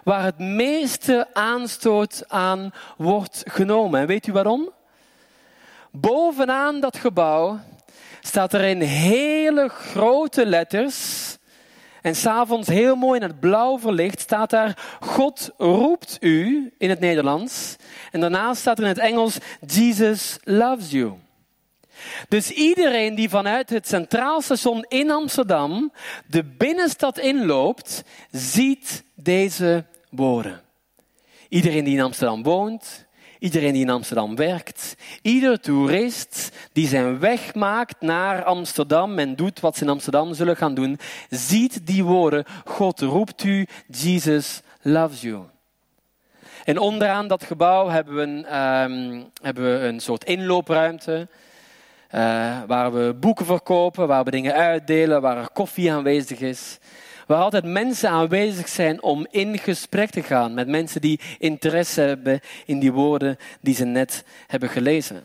waar 0.03 0.23
het 0.23 0.37
meeste 0.37 1.27
aanstoot 1.33 2.23
aan 2.27 2.71
wordt 2.95 3.43
genomen. 3.45 3.99
En 3.99 4.07
weet 4.07 4.27
u 4.27 4.31
waarom? 4.31 4.69
Bovenaan 5.91 6.79
dat 6.79 6.97
gebouw 6.97 7.59
staat 8.21 8.53
er 8.53 8.63
in 8.63 8.81
hele 8.81 9.67
grote 9.67 10.45
letters. 10.45 11.36
En 12.01 12.15
s'avonds 12.15 12.67
heel 12.67 12.95
mooi 12.95 13.19
in 13.19 13.27
het 13.27 13.39
blauw 13.39 13.79
verlicht 13.79 14.19
staat 14.19 14.49
daar: 14.49 14.97
God 14.99 15.51
roept 15.57 16.17
u 16.19 16.73
in 16.77 16.89
het 16.89 16.99
Nederlands. 16.99 17.75
En 18.11 18.19
daarnaast 18.19 18.61
staat 18.61 18.77
er 18.77 18.83
in 18.83 18.89
het 18.89 18.97
Engels: 18.97 19.37
Jesus 19.67 20.37
loves 20.43 20.91
you. 20.91 21.13
Dus 22.29 22.51
iedereen 22.51 23.15
die 23.15 23.29
vanuit 23.29 23.69
het 23.69 23.87
Centraal 23.87 24.41
Station 24.41 24.85
in 24.87 25.11
Amsterdam 25.11 25.91
de 26.27 26.43
binnenstad 26.43 27.17
inloopt, 27.17 28.03
ziet 28.31 29.03
deze 29.15 29.85
woorden. 30.09 30.61
Iedereen 31.49 31.83
die 31.83 31.97
in 31.97 32.03
Amsterdam 32.03 32.43
woont, 32.43 33.06
iedereen 33.39 33.73
die 33.73 33.81
in 33.81 33.89
Amsterdam 33.89 34.35
werkt, 34.35 34.95
ieder 35.21 35.59
toerist 35.59 36.51
die 36.73 36.87
zijn 36.87 37.19
weg 37.19 37.55
maakt 37.55 38.01
naar 38.01 38.43
Amsterdam 38.43 39.19
en 39.19 39.35
doet 39.35 39.59
wat 39.59 39.77
ze 39.77 39.83
in 39.83 39.89
Amsterdam 39.89 40.33
zullen 40.33 40.57
gaan 40.57 40.73
doen, 40.73 40.99
ziet 41.29 41.87
die 41.87 42.03
woorden. 42.03 42.45
God 42.65 43.01
roept 43.01 43.43
u, 43.43 43.67
Jesus 43.87 44.61
loves 44.81 45.21
you. 45.21 45.43
En 46.65 46.77
onderaan 46.77 47.27
dat 47.27 47.43
gebouw 47.43 47.89
hebben 47.89 48.15
we 48.15 48.21
een, 48.21 48.57
um, 48.57 49.31
hebben 49.41 49.63
we 49.63 49.87
een 49.87 49.99
soort 49.99 50.23
inloopruimte. 50.23 51.27
Uh, 52.15 52.57
waar 52.67 52.93
we 52.93 53.15
boeken 53.19 53.45
verkopen, 53.45 54.07
waar 54.07 54.23
we 54.23 54.31
dingen 54.31 54.53
uitdelen, 54.53 55.21
waar 55.21 55.37
er 55.37 55.49
koffie 55.49 55.91
aanwezig 55.91 56.39
is. 56.39 56.77
Waar 57.27 57.41
altijd 57.41 57.65
mensen 57.65 58.09
aanwezig 58.09 58.67
zijn 58.67 59.03
om 59.03 59.27
in 59.29 59.57
gesprek 59.57 60.09
te 60.09 60.23
gaan 60.23 60.53
met 60.53 60.67
mensen 60.67 61.01
die 61.01 61.19
interesse 61.37 62.01
hebben 62.01 62.39
in 62.65 62.79
die 62.79 62.91
woorden 62.91 63.37
die 63.61 63.75
ze 63.75 63.85
net 63.85 64.25
hebben 64.47 64.69
gelezen. 64.69 65.23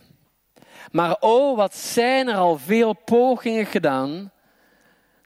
Maar 0.93 1.17
oh, 1.21 1.57
wat 1.57 1.75
zijn 1.75 2.29
er 2.29 2.37
al 2.37 2.59
veel 2.59 2.93
pogingen 2.93 3.67
gedaan 3.67 4.31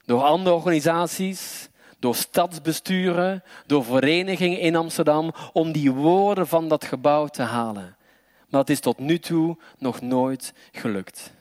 door 0.05 0.21
andere 0.21 0.55
organisaties, 0.55 1.69
door 1.99 2.15
stadsbesturen, 2.15 3.43
door 3.65 3.83
verenigingen 3.83 4.59
in 4.59 4.75
Amsterdam 4.75 5.33
om 5.53 5.71
die 5.71 5.91
woorden 5.91 6.47
van 6.47 6.67
dat 6.67 6.83
gebouw 6.85 7.27
te 7.27 7.41
halen. 7.41 7.95
Maar 8.49 8.59
het 8.59 8.69
is 8.69 8.79
tot 8.79 8.99
nu 8.99 9.19
toe 9.19 9.57
nog 9.77 10.01
nooit 10.01 10.53
gelukt. 10.71 11.33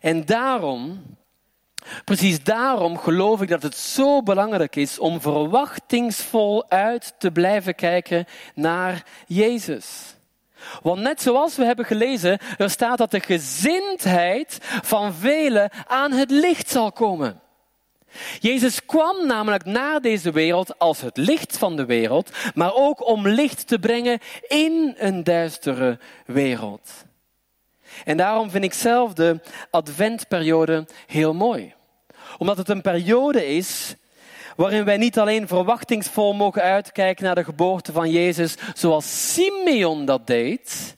En 0.00 0.24
daarom, 0.24 1.02
precies 2.04 2.42
daarom 2.42 2.98
geloof 2.98 3.42
ik 3.42 3.48
dat 3.48 3.62
het 3.62 3.76
zo 3.76 4.22
belangrijk 4.22 4.76
is 4.76 4.98
om 4.98 5.20
verwachtingsvol 5.20 6.70
uit 6.70 7.14
te 7.18 7.30
blijven 7.30 7.74
kijken 7.74 8.24
naar 8.54 9.02
Jezus. 9.26 10.14
Want 10.82 11.00
net 11.00 11.22
zoals 11.22 11.56
we 11.56 11.64
hebben 11.64 11.84
gelezen, 11.84 12.38
er 12.58 12.70
staat 12.70 12.98
dat 12.98 13.10
de 13.10 13.20
gezindheid 13.20 14.58
van 14.60 15.14
velen 15.14 15.70
aan 15.86 16.12
het 16.12 16.30
licht 16.30 16.70
zal 16.70 16.92
komen. 16.92 17.42
Jezus 18.40 18.84
kwam 18.84 19.26
namelijk 19.26 19.64
naar 19.64 20.00
deze 20.00 20.30
wereld 20.30 20.78
als 20.78 21.00
het 21.00 21.16
licht 21.16 21.58
van 21.58 21.76
de 21.76 21.84
wereld, 21.84 22.30
maar 22.54 22.74
ook 22.74 23.06
om 23.06 23.28
licht 23.28 23.66
te 23.66 23.78
brengen 23.78 24.18
in 24.48 24.94
een 24.98 25.24
duistere 25.24 25.98
wereld. 26.26 27.03
En 28.04 28.16
daarom 28.16 28.50
vind 28.50 28.64
ik 28.64 28.74
zelf 28.74 29.12
de 29.12 29.40
adventperiode 29.70 30.86
heel 31.06 31.34
mooi. 31.34 31.74
Omdat 32.38 32.56
het 32.56 32.68
een 32.68 32.82
periode 32.82 33.46
is 33.56 33.94
waarin 34.56 34.84
wij 34.84 34.96
niet 34.96 35.18
alleen 35.18 35.48
verwachtingsvol 35.48 36.32
mogen 36.32 36.62
uitkijken 36.62 37.24
naar 37.24 37.34
de 37.34 37.44
geboorte 37.44 37.92
van 37.92 38.10
Jezus, 38.10 38.56
zoals 38.74 39.32
Simeon 39.34 40.04
dat 40.04 40.26
deed. 40.26 40.96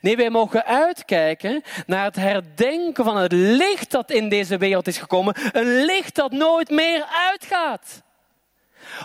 Nee, 0.00 0.16
wij 0.16 0.30
mogen 0.30 0.64
uitkijken 0.64 1.62
naar 1.86 2.04
het 2.04 2.16
herdenken 2.16 3.04
van 3.04 3.16
het 3.16 3.32
licht 3.32 3.90
dat 3.90 4.10
in 4.10 4.28
deze 4.28 4.56
wereld 4.56 4.86
is 4.86 4.98
gekomen. 4.98 5.34
Een 5.52 5.84
licht 5.84 6.14
dat 6.14 6.32
nooit 6.32 6.70
meer 6.70 7.04
uitgaat. 7.30 8.02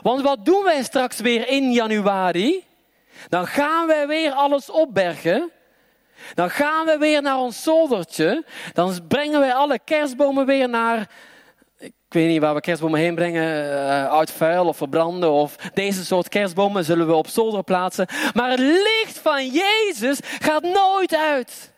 Want 0.02 0.22
wat 0.22 0.46
doen 0.46 0.64
wij 0.64 0.84
straks 0.84 1.20
weer 1.20 1.48
in 1.48 1.72
januari? 1.72 2.64
Dan 3.30 3.48
gaan 3.48 3.88
wij 3.88 4.08
weer 4.08 4.32
alles 4.32 4.70
opbergen. 4.70 5.52
Dan 6.34 6.50
gaan 6.50 6.86
we 6.86 6.98
weer 6.98 7.22
naar 7.22 7.38
ons 7.38 7.64
zoldertje. 7.64 8.46
Dan 8.74 9.08
brengen 9.08 9.40
wij 9.40 9.54
alle 9.54 9.80
kerstbomen 9.84 10.46
weer 10.46 10.70
naar. 10.70 11.10
Ik 11.78 11.94
weet 12.10 12.28
niet 12.28 12.42
waar 12.42 12.56
we 12.56 12.62
kerstbomen 12.62 13.00
heen 13.00 13.16
brengen. 13.16 13.66
Uh, 13.66 14.08
uit 14.08 14.32
vuil 14.32 14.68
of 14.68 14.78
verbranden. 14.78 15.32
Of 15.32 15.56
deze 15.56 16.06
soort 16.06 16.30
kerstbomen 16.30 16.86
zullen 16.86 17.08
we 17.08 17.14
op 17.14 17.28
zolder 17.28 17.64
plaatsen. 17.64 18.08
Maar 18.34 18.50
het 18.50 18.60
licht 18.60 19.18
van 19.18 19.48
Jezus 19.48 20.20
gaat 20.40 20.64
nooit 20.64 21.16
uit. 21.16 21.74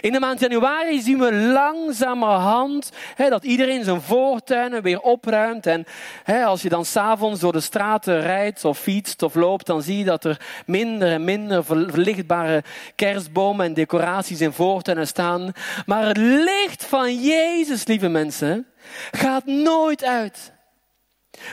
In 0.00 0.12
de 0.12 0.20
maand 0.20 0.40
januari 0.40 1.00
zien 1.00 1.18
we 1.18 1.34
langzamerhand 1.34 2.90
hè, 3.14 3.28
dat 3.28 3.44
iedereen 3.44 3.84
zijn 3.84 4.00
voortuinen 4.00 4.82
weer 4.82 5.00
opruimt. 5.00 5.66
En 5.66 5.84
hè, 6.24 6.44
als 6.44 6.62
je 6.62 6.68
dan 6.68 6.84
s'avonds 6.84 7.40
door 7.40 7.52
de 7.52 7.60
straten 7.60 8.20
rijdt 8.20 8.64
of 8.64 8.78
fietst 8.78 9.22
of 9.22 9.34
loopt, 9.34 9.66
dan 9.66 9.82
zie 9.82 9.98
je 9.98 10.04
dat 10.04 10.24
er 10.24 10.40
minder 10.66 11.12
en 11.12 11.24
minder 11.24 11.64
verlichtbare 11.64 12.64
kerstbomen 12.94 13.66
en 13.66 13.74
decoraties 13.74 14.40
in 14.40 14.52
voortuinen 14.52 15.06
staan. 15.06 15.52
Maar 15.86 16.06
het 16.06 16.16
licht 16.16 16.84
van 16.84 17.14
Jezus, 17.14 17.86
lieve 17.86 18.08
mensen, 18.08 18.66
gaat 19.10 19.46
nooit 19.46 20.04
uit. 20.04 20.54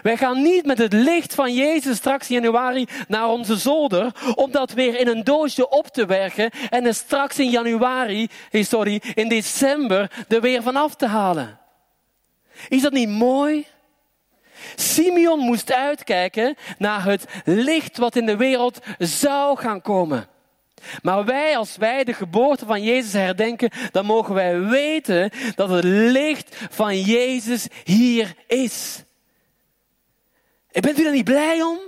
Wij 0.01 0.17
gaan 0.17 0.41
niet 0.41 0.65
met 0.65 0.77
het 0.77 0.93
licht 0.93 1.35
van 1.35 1.53
Jezus 1.53 1.97
straks 1.97 2.29
in 2.29 2.35
januari 2.35 2.87
naar 3.07 3.27
onze 3.27 3.57
zolder 3.57 4.11
om 4.35 4.51
dat 4.51 4.71
weer 4.71 4.99
in 4.99 5.07
een 5.07 5.23
doosje 5.23 5.69
op 5.69 5.87
te 5.87 6.05
werken 6.05 6.49
en 6.69 6.85
er 6.85 6.93
straks 6.93 7.39
in 7.39 7.49
januari, 7.49 8.29
sorry, 8.51 9.01
in 9.13 9.27
december 9.27 10.11
er 10.27 10.41
weer 10.41 10.61
vanaf 10.61 10.95
te 10.95 11.07
halen. 11.07 11.59
Is 12.69 12.81
dat 12.81 12.91
niet 12.91 13.09
mooi? 13.09 13.65
Simeon 14.75 15.39
moest 15.39 15.73
uitkijken 15.73 16.55
naar 16.77 17.05
het 17.05 17.25
licht 17.45 17.97
wat 17.97 18.15
in 18.15 18.25
de 18.25 18.35
wereld 18.35 18.79
zou 18.97 19.57
gaan 19.57 19.81
komen. 19.81 20.27
Maar 21.01 21.25
wij, 21.25 21.57
als 21.57 21.77
wij 21.77 22.03
de 22.03 22.13
geboorte 22.13 22.65
van 22.65 22.83
Jezus 22.83 23.13
herdenken, 23.13 23.71
dan 23.91 24.05
mogen 24.05 24.33
wij 24.33 24.59
weten 24.59 25.29
dat 25.55 25.69
het 25.69 25.83
licht 25.83 26.55
van 26.69 27.01
Jezus 27.01 27.67
hier 27.83 28.35
is. 28.47 29.03
Bent 30.81 30.99
u 30.99 31.05
er 31.05 31.11
niet 31.11 31.23
blij 31.23 31.61
om? 31.61 31.79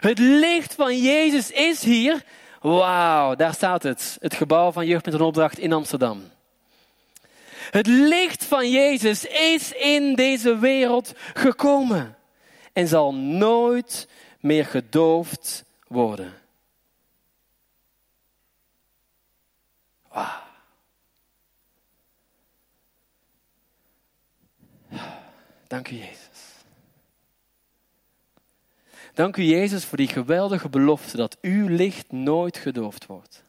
Het 0.00 0.18
licht 0.18 0.74
van 0.74 0.98
Jezus 0.98 1.50
is 1.50 1.82
hier. 1.82 2.24
Wauw, 2.60 3.34
daar 3.34 3.54
staat 3.54 3.82
het. 3.82 4.16
Het 4.20 4.34
gebouw 4.34 4.72
van 4.72 4.86
Jeugd 4.86 5.04
met 5.04 5.14
een 5.14 5.20
opdracht 5.20 5.58
in 5.58 5.72
Amsterdam. 5.72 6.30
Het 7.70 7.86
licht 7.86 8.44
van 8.44 8.70
Jezus 8.70 9.24
is 9.24 9.72
in 9.72 10.14
deze 10.14 10.58
wereld 10.58 11.12
gekomen 11.34 12.16
en 12.72 12.88
zal 12.88 13.14
nooit 13.14 14.08
meer 14.40 14.64
gedoofd 14.64 15.64
worden. 15.86 16.34
Wauw. 20.08 20.46
Dank 25.66 25.90
u, 25.90 25.96
Jezus. 25.96 26.27
Dank 29.18 29.36
u 29.36 29.42
Jezus 29.42 29.84
voor 29.84 29.96
die 29.96 30.08
geweldige 30.08 30.68
belofte 30.68 31.16
dat 31.16 31.38
uw 31.40 31.68
licht 31.68 32.12
nooit 32.12 32.56
gedoofd 32.56 33.06
wordt. 33.06 33.44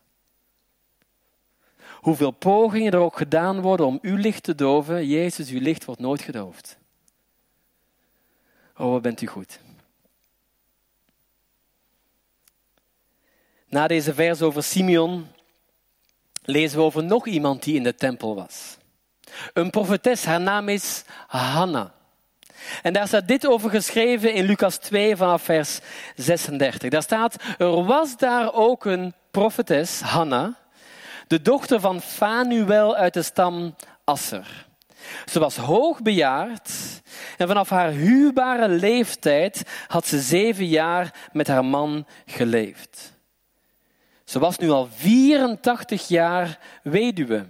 Hoeveel 1.91 2.31
pogingen 2.31 2.91
er 2.91 2.99
ook 2.99 3.17
gedaan 3.17 3.61
worden 3.61 3.85
om 3.85 3.99
uw 4.01 4.15
licht 4.15 4.43
te 4.43 4.55
doven, 4.55 5.07
Jezus, 5.07 5.49
uw 5.49 5.59
licht 5.59 5.85
wordt 5.85 6.01
nooit 6.01 6.21
gedoofd. 6.21 6.77
Oh, 8.77 8.91
wat 8.91 9.01
bent 9.01 9.21
u 9.21 9.27
goed. 9.27 9.59
Na 13.67 13.87
deze 13.87 14.13
vers 14.13 14.41
over 14.41 14.63
Simeon 14.63 15.27
lezen 16.41 16.77
we 16.77 16.83
over 16.83 17.03
nog 17.03 17.27
iemand 17.27 17.63
die 17.63 17.75
in 17.75 17.83
de 17.83 17.95
tempel 17.95 18.35
was. 18.35 18.77
Een 19.53 19.69
profetes, 19.69 20.25
haar 20.25 20.41
naam 20.41 20.69
is 20.69 21.03
Hanna. 21.27 21.97
En 22.81 22.93
daar 22.93 23.07
staat 23.07 23.27
dit 23.27 23.47
over 23.47 23.69
geschreven 23.69 24.33
in 24.33 24.45
Lucas 24.45 24.77
2 24.77 25.15
vanaf 25.15 25.41
vers 25.41 25.79
36. 26.15 26.89
Daar 26.89 27.01
staat, 27.03 27.35
er 27.57 27.83
was 27.83 28.17
daar 28.17 28.53
ook 28.53 28.85
een 28.85 29.13
profetes, 29.31 30.01
Hanna, 30.01 30.57
de 31.27 31.41
dochter 31.41 31.79
van 31.79 32.01
Fanuel 32.01 32.95
uit 32.95 33.13
de 33.13 33.21
stam 33.21 33.75
Asser. 34.03 34.67
Ze 35.25 35.39
was 35.39 35.55
hoogbejaard 35.55 36.71
en 37.37 37.47
vanaf 37.47 37.69
haar 37.69 37.91
huwbare 37.91 38.67
leeftijd 38.67 39.63
had 39.87 40.07
ze 40.07 40.19
zeven 40.19 40.67
jaar 40.67 41.13
met 41.31 41.47
haar 41.47 41.65
man 41.65 42.05
geleefd. 42.25 43.17
Ze 44.23 44.39
was 44.39 44.57
nu 44.57 44.69
al 44.69 44.89
84 44.95 46.07
jaar 46.07 46.59
weduwe. 46.83 47.45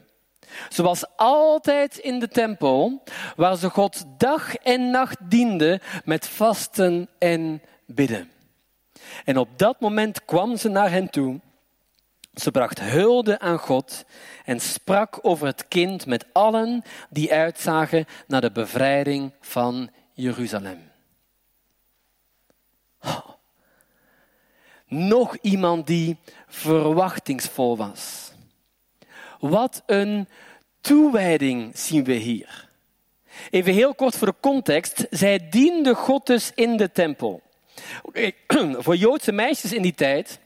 Was 0.76 1.04
altijd 1.16 1.98
in 1.98 2.20
de 2.20 2.28
tempel, 2.28 3.04
waar 3.36 3.58
ze 3.58 3.70
God 3.70 4.04
dag 4.18 4.56
en 4.56 4.90
nacht 4.90 5.18
diende 5.30 5.82
met 6.06 6.28
vasten 6.28 7.10
en 7.18 7.62
bidden. 7.86 8.32
En 9.26 9.38
op 9.38 9.50
dat 9.56 9.80
moment 9.80 10.26
kwam 10.26 10.58
ze 10.58 10.70
naar 10.70 10.92
hen 10.92 11.10
toe. 11.10 11.40
Ze 12.34 12.52
bracht 12.52 12.80
hulde 12.80 13.40
aan 13.40 13.60
God 13.60 14.06
en 14.46 14.60
sprak 14.60 15.20
over 15.22 15.48
het 15.48 15.68
kind 15.68 16.06
met 16.06 16.26
allen 16.32 16.84
die 17.10 17.34
uitzagen 17.34 18.06
naar 18.28 18.42
de 18.42 18.52
bevrijding 18.52 19.32
van 19.42 19.90
Jeruzalem. 20.14 20.92
Nog 24.88 25.38
iemand 25.42 25.88
die 25.88 26.18
verwachtingsvol 26.48 27.78
was. 27.78 28.29
Wat 29.40 29.84
een 29.86 30.28
toewijding 30.82 31.78
zien 31.78 32.04
we 32.04 32.14
hier. 32.14 32.68
Even 33.50 33.74
heel 33.74 33.96
kort 33.96 34.16
voor 34.18 34.28
de 34.28 34.36
context. 34.40 35.06
Zij 35.10 35.50
diende 35.50 35.96
God 35.96 36.26
dus 36.26 36.52
in 36.56 36.78
de 36.78 36.92
tempel. 36.92 37.42
Voor 38.78 38.96
Joodse 38.96 39.32
meisjes 39.32 39.74
in 39.74 39.82
die 39.82 39.94
tijd, 39.94 40.40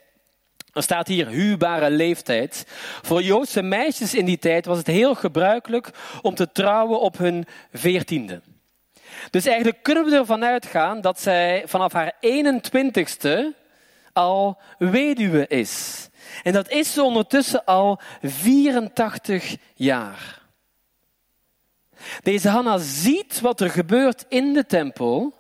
er 0.74 0.84
staat 0.84 1.08
hier 1.08 1.28
huwbare 1.28 1.90
leeftijd. 1.90 2.66
Voor 3.02 3.22
Joodse 3.22 3.62
meisjes 3.62 4.14
in 4.14 4.26
die 4.26 4.40
tijd 4.40 4.66
was 4.66 4.78
het 4.78 4.88
heel 4.88 5.16
gebruikelijk 5.16 5.90
om 6.22 6.36
te 6.36 6.52
trouwen 6.52 7.00
op 7.00 7.18
hun 7.18 7.46
veertiende. 7.72 8.42
Dus 9.30 9.46
eigenlijk 9.46 9.84
kunnen 9.84 10.06
we 10.06 10.16
ervan 10.16 10.44
uitgaan 10.44 11.02
dat 11.02 11.22
zij 11.22 11.64
vanaf 11.66 11.94
haar 11.94 12.14
21ste 12.16 13.40
al 14.14 14.58
weduwe 14.78 15.48
is. 15.48 16.08
En 16.44 16.54
dat 16.54 16.70
is 16.70 16.94
ze 16.94 17.04
ondertussen 17.04 17.66
al 17.66 18.00
84 18.22 19.56
jaar. 19.74 20.42
Deze 22.22 22.50
Hanna 22.50 22.78
ziet 22.78 23.42
wat 23.42 23.62
er 23.62 23.70
gebeurt 23.70 24.26
in 24.30 24.54
de 24.54 24.66
tempel. 24.66 25.34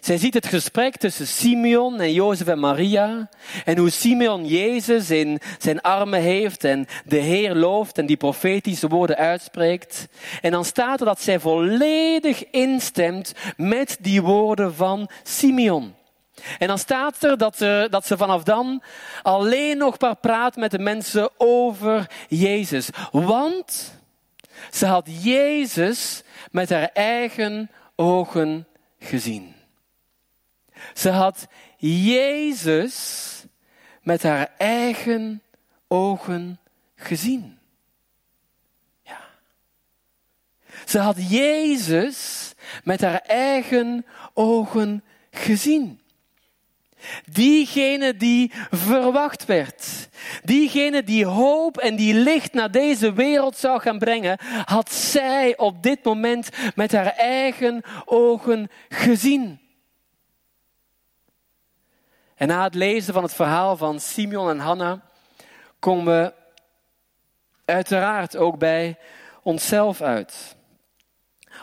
Zij 0.00 0.18
ziet 0.18 0.34
het 0.34 0.46
gesprek 0.46 0.96
tussen 0.96 1.26
Simeon 1.26 2.00
en 2.00 2.12
Jozef 2.12 2.46
en 2.46 2.58
Maria. 2.58 3.28
En 3.64 3.78
hoe 3.78 3.90
Simeon 3.90 4.46
Jezus 4.46 5.10
in 5.10 5.38
zijn 5.58 5.80
armen 5.80 6.20
heeft 6.20 6.64
en 6.64 6.86
de 7.04 7.16
Heer 7.16 7.54
looft 7.54 7.98
en 7.98 8.06
die 8.06 8.16
profetische 8.16 8.88
woorden 8.88 9.16
uitspreekt. 9.16 10.08
En 10.40 10.50
dan 10.50 10.64
staat 10.64 11.00
er 11.00 11.06
dat 11.06 11.20
zij 11.20 11.40
volledig 11.40 12.50
instemt 12.50 13.32
met 13.56 13.96
die 14.00 14.22
woorden 14.22 14.74
van 14.74 15.10
Simeon. 15.22 15.94
En 16.58 16.66
dan 16.66 16.78
staat 16.78 17.22
er 17.22 17.38
dat 17.38 17.56
ze, 17.56 17.86
dat 17.90 18.06
ze 18.06 18.16
vanaf 18.16 18.42
dan 18.42 18.82
alleen 19.22 19.78
nog 19.78 20.00
maar 20.00 20.16
praat 20.16 20.56
met 20.56 20.70
de 20.70 20.78
mensen 20.78 21.30
over 21.36 22.10
Jezus. 22.28 22.88
Want 23.10 24.00
ze 24.70 24.86
had 24.86 25.08
Jezus 25.22 26.22
met 26.50 26.70
haar 26.70 26.90
eigen 26.92 27.70
ogen 27.96 28.66
gezien. 28.98 29.54
Ze 30.94 31.10
had 31.10 31.46
Jezus 31.76 33.28
met 34.02 34.22
haar 34.22 34.50
eigen 34.58 35.42
ogen 35.88 36.60
gezien. 36.96 37.58
Ja. 39.02 39.20
Ze 40.86 40.98
had 40.98 41.30
Jezus 41.30 42.52
met 42.84 43.00
haar 43.00 43.20
eigen 43.20 44.06
ogen 44.34 45.04
gezien. 45.30 46.01
Diegene 47.30 48.16
die 48.16 48.52
verwacht 48.70 49.44
werd. 49.44 50.08
Diegene 50.44 51.02
die 51.02 51.26
hoop 51.26 51.78
en 51.78 51.96
die 51.96 52.14
licht 52.14 52.52
naar 52.52 52.70
deze 52.70 53.12
wereld 53.12 53.56
zou 53.56 53.80
gaan 53.80 53.98
brengen, 53.98 54.38
had 54.64 54.92
zij 54.92 55.56
op 55.56 55.82
dit 55.82 56.04
moment 56.04 56.48
met 56.74 56.92
haar 56.92 57.06
eigen 57.16 57.82
ogen 58.04 58.70
gezien. 58.88 59.60
En 62.34 62.48
na 62.48 62.64
het 62.64 62.74
lezen 62.74 63.14
van 63.14 63.22
het 63.22 63.34
verhaal 63.34 63.76
van 63.76 64.00
Simeon 64.00 64.48
en 64.48 64.58
Hanna 64.58 65.00
komen 65.78 66.04
we 66.04 66.32
uiteraard 67.64 68.36
ook 68.36 68.58
bij 68.58 68.98
onszelf 69.42 70.00
uit. 70.00 70.56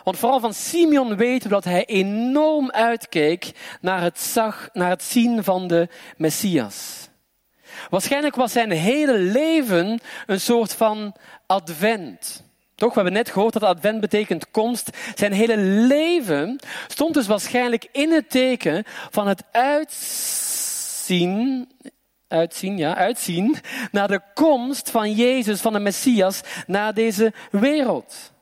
Want 0.04 0.18
vooral 0.18 0.40
van 0.40 0.54
Simeon 0.54 1.16
weten 1.16 1.48
we 1.48 1.54
dat 1.54 1.64
hij 1.64 1.84
enorm 1.84 2.70
uitkeek 2.70 3.52
naar 3.80 4.02
het, 4.02 4.20
zag, 4.20 4.68
naar 4.72 4.90
het 4.90 5.02
zien 5.02 5.44
van 5.44 5.66
de 5.66 5.88
Messias. 6.16 7.08
Waarschijnlijk 7.90 8.34
was 8.34 8.52
zijn 8.52 8.70
hele 8.70 9.18
leven 9.18 10.00
een 10.26 10.40
soort 10.40 10.74
van 10.74 11.14
advent. 11.46 12.48
Toch, 12.74 12.88
we 12.88 12.94
hebben 12.94 13.12
net 13.12 13.30
gehoord 13.30 13.52
dat 13.52 13.62
advent 13.62 14.00
betekent 14.00 14.50
komst. 14.50 14.90
Zijn 15.14 15.32
hele 15.32 15.56
leven 15.56 16.58
stond 16.88 17.14
dus 17.14 17.26
waarschijnlijk 17.26 17.88
in 17.92 18.12
het 18.12 18.30
teken 18.30 18.84
van 19.10 19.28
het 19.28 19.44
uitzien, 19.52 20.88
uitzien, 22.28 22.76
ja, 22.76 22.96
uitzien 22.96 23.56
naar 23.92 24.08
de 24.08 24.20
komst 24.34 24.90
van 24.90 25.12
Jezus, 25.12 25.60
van 25.60 25.72
de 25.72 25.78
Messias, 25.78 26.40
naar 26.66 26.94
deze 26.94 27.32
wereld. 27.50 28.32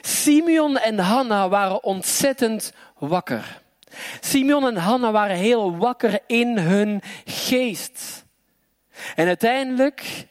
Simeon 0.00 0.78
en 0.78 0.98
Hanna 0.98 1.48
waren 1.48 1.84
ontzettend 1.84 2.72
wakker. 2.98 3.62
Simeon 4.20 4.66
en 4.66 4.76
Hanna 4.76 5.12
waren 5.12 5.36
heel 5.36 5.76
wakker 5.76 6.20
in 6.26 6.58
hun 6.58 7.02
geest. 7.24 8.24
En 9.14 9.26
uiteindelijk 9.26 10.26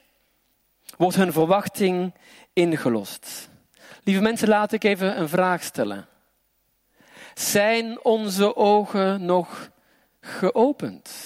wordt 0.97 1.15
hun 1.15 1.31
verwachting 1.31 2.13
ingelost. 2.53 3.49
Lieve 4.03 4.21
mensen, 4.21 4.47
laat 4.47 4.71
ik 4.71 4.83
even 4.83 5.19
een 5.19 5.29
vraag 5.29 5.63
stellen. 5.63 6.07
Zijn 7.33 8.03
onze 8.03 8.55
ogen 8.55 9.25
nog 9.25 9.69
geopend? 10.21 11.18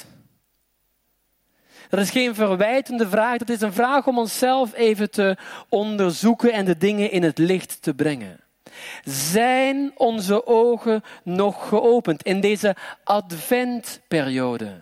Dat 1.94 2.02
is 2.02 2.10
geen 2.10 2.36
verwijtende 2.36 3.10
vraag, 3.10 3.38
dat 3.38 3.50
is 3.50 3.62
een 3.62 3.74
vraag 3.74 4.08
om 4.08 4.18
onszelf 4.18 4.74
even 4.74 5.12
te 5.12 5.38
onderzoeken 5.70 6.54
en 6.54 6.66
de 6.66 6.78
dingen 6.78 7.12
in 7.12 7.24
het 7.24 7.38
licht 7.38 7.82
te 7.82 7.94
brengen. 7.94 8.40
Zijn 9.06 9.92
onze 9.96 10.46
ogen 10.48 11.04
nog 11.24 11.68
geopend 11.68 12.24
in 12.24 12.42
deze 12.42 12.76
adventperiode? 13.04 14.82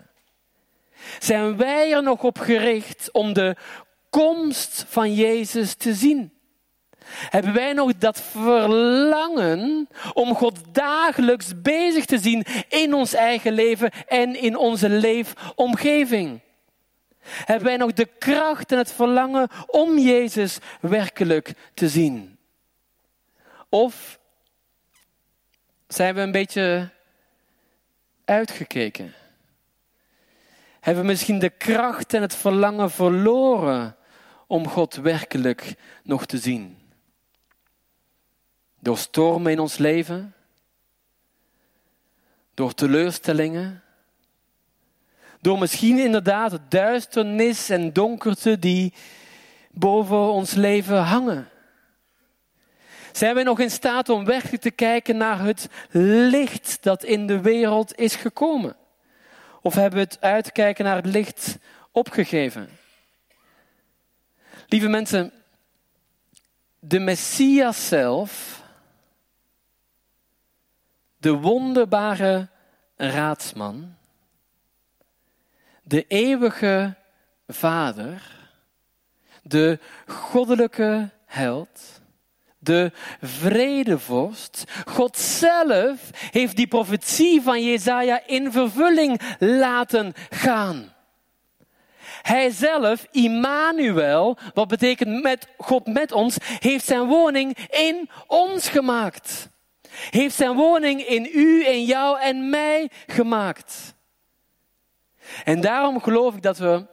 Zijn 1.18 1.56
wij 1.56 1.92
er 1.92 2.02
nog 2.02 2.22
op 2.22 2.38
gericht 2.38 3.08
om 3.12 3.32
de 3.32 3.56
komst 4.10 4.84
van 4.88 5.14
Jezus 5.14 5.74
te 5.74 5.94
zien? 5.94 6.32
Hebben 7.06 7.54
wij 7.54 7.72
nog 7.72 7.92
dat 7.98 8.20
verlangen 8.20 9.88
om 10.12 10.34
God 10.34 10.58
dagelijks 10.72 11.52
bezig 11.62 12.04
te 12.04 12.18
zien 12.18 12.44
in 12.68 12.94
ons 12.94 13.14
eigen 13.14 13.52
leven 13.52 13.90
en 14.06 14.36
in 14.36 14.56
onze 14.56 14.88
leefomgeving? 14.88 16.40
Hebben 17.22 17.66
wij 17.66 17.76
nog 17.76 17.92
de 17.92 18.08
kracht 18.18 18.72
en 18.72 18.78
het 18.78 18.92
verlangen 18.92 19.48
om 19.66 19.98
Jezus 19.98 20.58
werkelijk 20.80 21.52
te 21.74 21.88
zien? 21.88 22.38
Of 23.68 24.18
zijn 25.88 26.14
we 26.14 26.20
een 26.20 26.32
beetje 26.32 26.90
uitgekeken? 28.24 29.14
Hebben 30.80 31.02
we 31.02 31.08
misschien 31.08 31.38
de 31.38 31.50
kracht 31.50 32.14
en 32.14 32.20
het 32.20 32.34
verlangen 32.34 32.90
verloren 32.90 33.96
om 34.46 34.68
God 34.68 34.94
werkelijk 34.94 35.74
nog 36.02 36.26
te 36.26 36.38
zien? 36.38 36.78
Door 38.78 38.98
stormen 38.98 39.52
in 39.52 39.58
ons 39.58 39.78
leven? 39.78 40.34
Door 42.54 42.74
teleurstellingen? 42.74 43.81
Door 45.42 45.58
misschien 45.58 45.98
inderdaad 45.98 46.58
duisternis 46.68 47.68
en 47.68 47.92
donkerte 47.92 48.58
die 48.58 48.94
boven 49.70 50.32
ons 50.32 50.54
leven 50.54 51.02
hangen? 51.02 51.48
Zijn 53.12 53.34
wij 53.34 53.42
nog 53.42 53.58
in 53.58 53.70
staat 53.70 54.08
om 54.08 54.24
werkelijk 54.24 54.62
te 54.62 54.70
kijken 54.70 55.16
naar 55.16 55.44
het 55.44 55.68
licht 56.30 56.82
dat 56.82 57.04
in 57.04 57.26
de 57.26 57.40
wereld 57.40 57.98
is 57.98 58.14
gekomen? 58.14 58.76
Of 59.62 59.74
hebben 59.74 59.98
we 59.98 60.04
het 60.04 60.20
uitkijken 60.20 60.84
naar 60.84 60.96
het 60.96 61.06
licht 61.06 61.58
opgegeven? 61.92 62.68
Lieve 64.66 64.88
mensen, 64.88 65.32
de 66.78 66.98
Messias 66.98 67.88
zelf, 67.88 68.62
de 71.16 71.32
wonderbare 71.32 72.48
raadsman, 72.96 73.96
de 75.82 76.04
eeuwige 76.08 76.94
Vader, 77.46 78.22
de 79.42 79.78
goddelijke 80.06 81.10
held, 81.26 82.00
de 82.58 82.92
vredevorst. 83.20 84.64
God 84.86 85.18
zelf 85.18 86.10
heeft 86.30 86.56
die 86.56 86.66
profetie 86.66 87.42
van 87.42 87.64
Jezaja 87.64 88.26
in 88.26 88.52
vervulling 88.52 89.20
laten 89.38 90.12
gaan. 90.30 90.92
Hij 92.22 92.50
zelf, 92.50 93.06
Immanuel, 93.10 94.38
wat 94.54 94.68
betekent 94.68 95.22
met 95.22 95.48
God 95.56 95.86
met 95.86 96.12
ons, 96.12 96.36
heeft 96.58 96.84
zijn 96.84 97.06
woning 97.06 97.56
in 97.70 98.10
ons 98.26 98.68
gemaakt. 98.68 99.48
Heeft 100.10 100.34
zijn 100.34 100.54
woning 100.54 101.06
in 101.06 101.30
u, 101.32 101.66
in 101.66 101.84
jou 101.84 102.20
en 102.20 102.50
mij 102.50 102.90
gemaakt. 103.06 103.94
En 105.44 105.60
daarom 105.60 106.00
geloof 106.00 106.34
ik 106.34 106.42
dat 106.42 106.58
we 106.58 106.86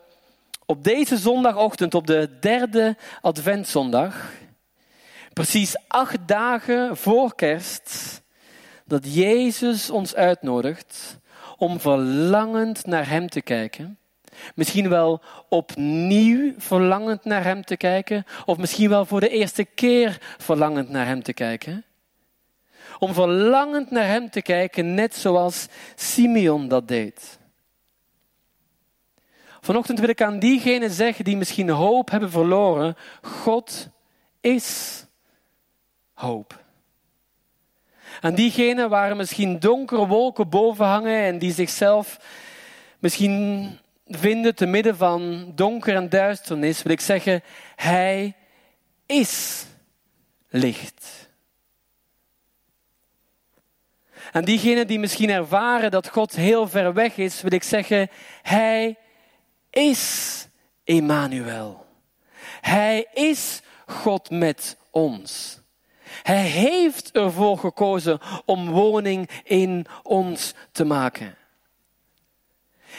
op 0.65 0.83
deze 0.83 1.17
zondagochtend, 1.17 1.93
op 1.93 2.07
de 2.07 2.37
derde 2.39 2.97
Adventzondag, 3.21 4.31
precies 5.33 5.75
acht 5.87 6.27
dagen 6.27 6.97
voor 6.97 7.35
kerst, 7.35 8.21
dat 8.85 9.13
Jezus 9.13 9.89
ons 9.89 10.15
uitnodigt 10.15 11.19
om 11.57 11.79
verlangend 11.79 12.85
naar 12.85 13.09
Hem 13.09 13.29
te 13.29 13.41
kijken. 13.41 13.97
Misschien 14.55 14.89
wel 14.89 15.21
opnieuw 15.49 16.53
verlangend 16.57 17.25
naar 17.25 17.43
Hem 17.43 17.63
te 17.65 17.77
kijken, 17.77 18.25
of 18.45 18.57
misschien 18.57 18.89
wel 18.89 19.05
voor 19.05 19.19
de 19.19 19.29
eerste 19.29 19.63
keer 19.63 20.17
verlangend 20.37 20.89
naar 20.89 21.05
Hem 21.05 21.23
te 21.23 21.33
kijken. 21.33 21.85
Om 22.99 23.13
verlangend 23.13 23.91
naar 23.91 24.07
Hem 24.07 24.29
te 24.29 24.41
kijken, 24.41 24.93
net 24.93 25.15
zoals 25.15 25.67
Simeon 25.95 26.67
dat 26.67 26.87
deed. 26.87 27.38
Vanochtend 29.61 29.99
wil 29.99 30.09
ik 30.09 30.21
aan 30.21 30.39
diegenen 30.39 30.91
zeggen 30.91 31.23
die 31.23 31.37
misschien 31.37 31.69
hoop 31.69 32.09
hebben 32.09 32.31
verloren, 32.31 32.95
God 33.21 33.87
is 34.41 35.05
hoop. 36.13 36.63
Aan 38.21 38.35
diegenen 38.35 38.89
waar 38.89 39.15
misschien 39.15 39.59
donkere 39.59 40.07
wolken 40.07 40.49
boven 40.49 40.85
hangen 40.85 41.23
en 41.23 41.39
die 41.39 41.53
zichzelf 41.53 42.19
misschien 42.99 43.77
vinden 44.05 44.55
te 44.55 44.65
midden 44.65 44.97
van 44.97 45.51
donker 45.55 45.95
en 45.95 46.09
duisternis, 46.09 46.83
wil 46.83 46.91
ik 46.91 47.01
zeggen, 47.01 47.43
Hij 47.75 48.35
is 49.05 49.65
licht. 50.47 51.29
Aan 54.31 54.43
diegenen 54.43 54.87
die 54.87 54.99
misschien 54.99 55.29
ervaren 55.29 55.91
dat 55.91 56.09
God 56.09 56.35
heel 56.35 56.67
ver 56.67 56.93
weg 56.93 57.17
is, 57.17 57.41
wil 57.41 57.51
ik 57.51 57.63
zeggen, 57.63 58.09
Hij 58.41 58.87
is 58.87 59.07
Emmanuel. 60.83 61.85
Hij 62.61 63.07
is 63.13 63.61
God 63.85 64.29
met 64.29 64.77
ons. 64.91 65.59
Hij 66.23 66.41
heeft 66.43 67.11
ervoor 67.11 67.57
gekozen 67.57 68.19
om 68.45 68.69
woning 68.69 69.29
in 69.43 69.85
ons 70.03 70.53
te 70.71 70.85
maken. 70.85 71.35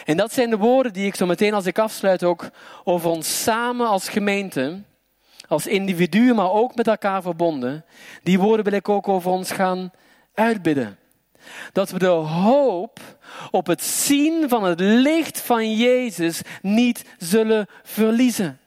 En 0.05 0.17
dat 0.17 0.33
zijn 0.33 0.51
de 0.51 0.57
woorden 0.57 0.93
die 0.93 1.07
ik 1.07 1.15
zo 1.15 1.27
meteen 1.27 1.55
als 1.55 1.67
ik 1.67 1.79
afsluit 1.79 2.25
ook 2.25 2.51
over 2.85 3.11
ons 3.11 3.43
samen 3.43 3.87
als 3.87 4.09
gemeente, 4.09 4.83
als 5.49 5.67
individuen, 5.67 6.37
maar 6.37 6.51
ook 6.51 6.75
met 6.75 6.87
elkaar 6.87 7.23
verbonden. 7.23 7.85
Die 8.23 8.39
woorden 8.39 8.65
wil 8.65 8.75
ik 8.75 8.89
ook 8.89 9.09
over 9.09 9.31
ons 9.31 9.51
gaan 9.51 9.93
uitbidden. 10.35 11.00
Dat 11.73 11.91
we 11.91 11.99
de 11.99 12.07
hoop 12.07 13.01
op 13.51 13.67
het 13.67 13.83
zien 13.83 14.49
van 14.49 14.65
het 14.65 14.81
licht 14.81 15.41
van 15.41 15.75
Jezus 15.75 16.41
niet 16.63 17.05
zullen 17.19 17.67
verliezen. 17.83 18.61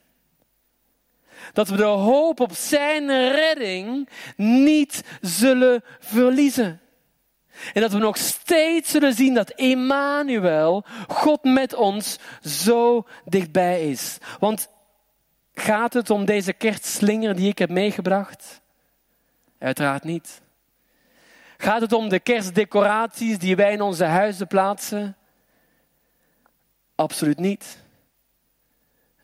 Dat 1.52 1.68
we 1.68 1.76
de 1.76 1.82
hoop 1.82 2.40
op 2.40 2.52
Zijn 2.52 3.08
redding 3.28 4.08
niet 4.36 5.02
zullen 5.20 5.84
verliezen. 5.98 6.80
En 7.72 7.80
dat 7.80 7.92
we 7.92 7.98
nog 7.98 8.16
steeds 8.16 8.90
zullen 8.90 9.14
zien 9.14 9.34
dat 9.34 9.50
Emmanuel, 9.50 10.84
God 11.08 11.44
met 11.44 11.74
ons, 11.74 12.18
zo 12.42 13.06
dichtbij 13.24 13.90
is. 13.90 14.18
Want 14.38 14.68
gaat 15.54 15.92
het 15.92 16.10
om 16.10 16.24
deze 16.24 16.52
kerstslinger 16.52 17.36
die 17.36 17.48
ik 17.48 17.58
heb 17.58 17.70
meegebracht? 17.70 18.60
Uiteraard 19.58 20.04
niet. 20.04 20.42
Gaat 21.64 21.80
het 21.80 21.92
om 21.92 22.08
de 22.08 22.20
kerstdecoraties 22.20 23.38
die 23.38 23.56
wij 23.56 23.72
in 23.72 23.80
onze 23.80 24.04
huizen 24.04 24.46
plaatsen? 24.46 25.16
Absoluut 26.94 27.38
niet. 27.38 27.78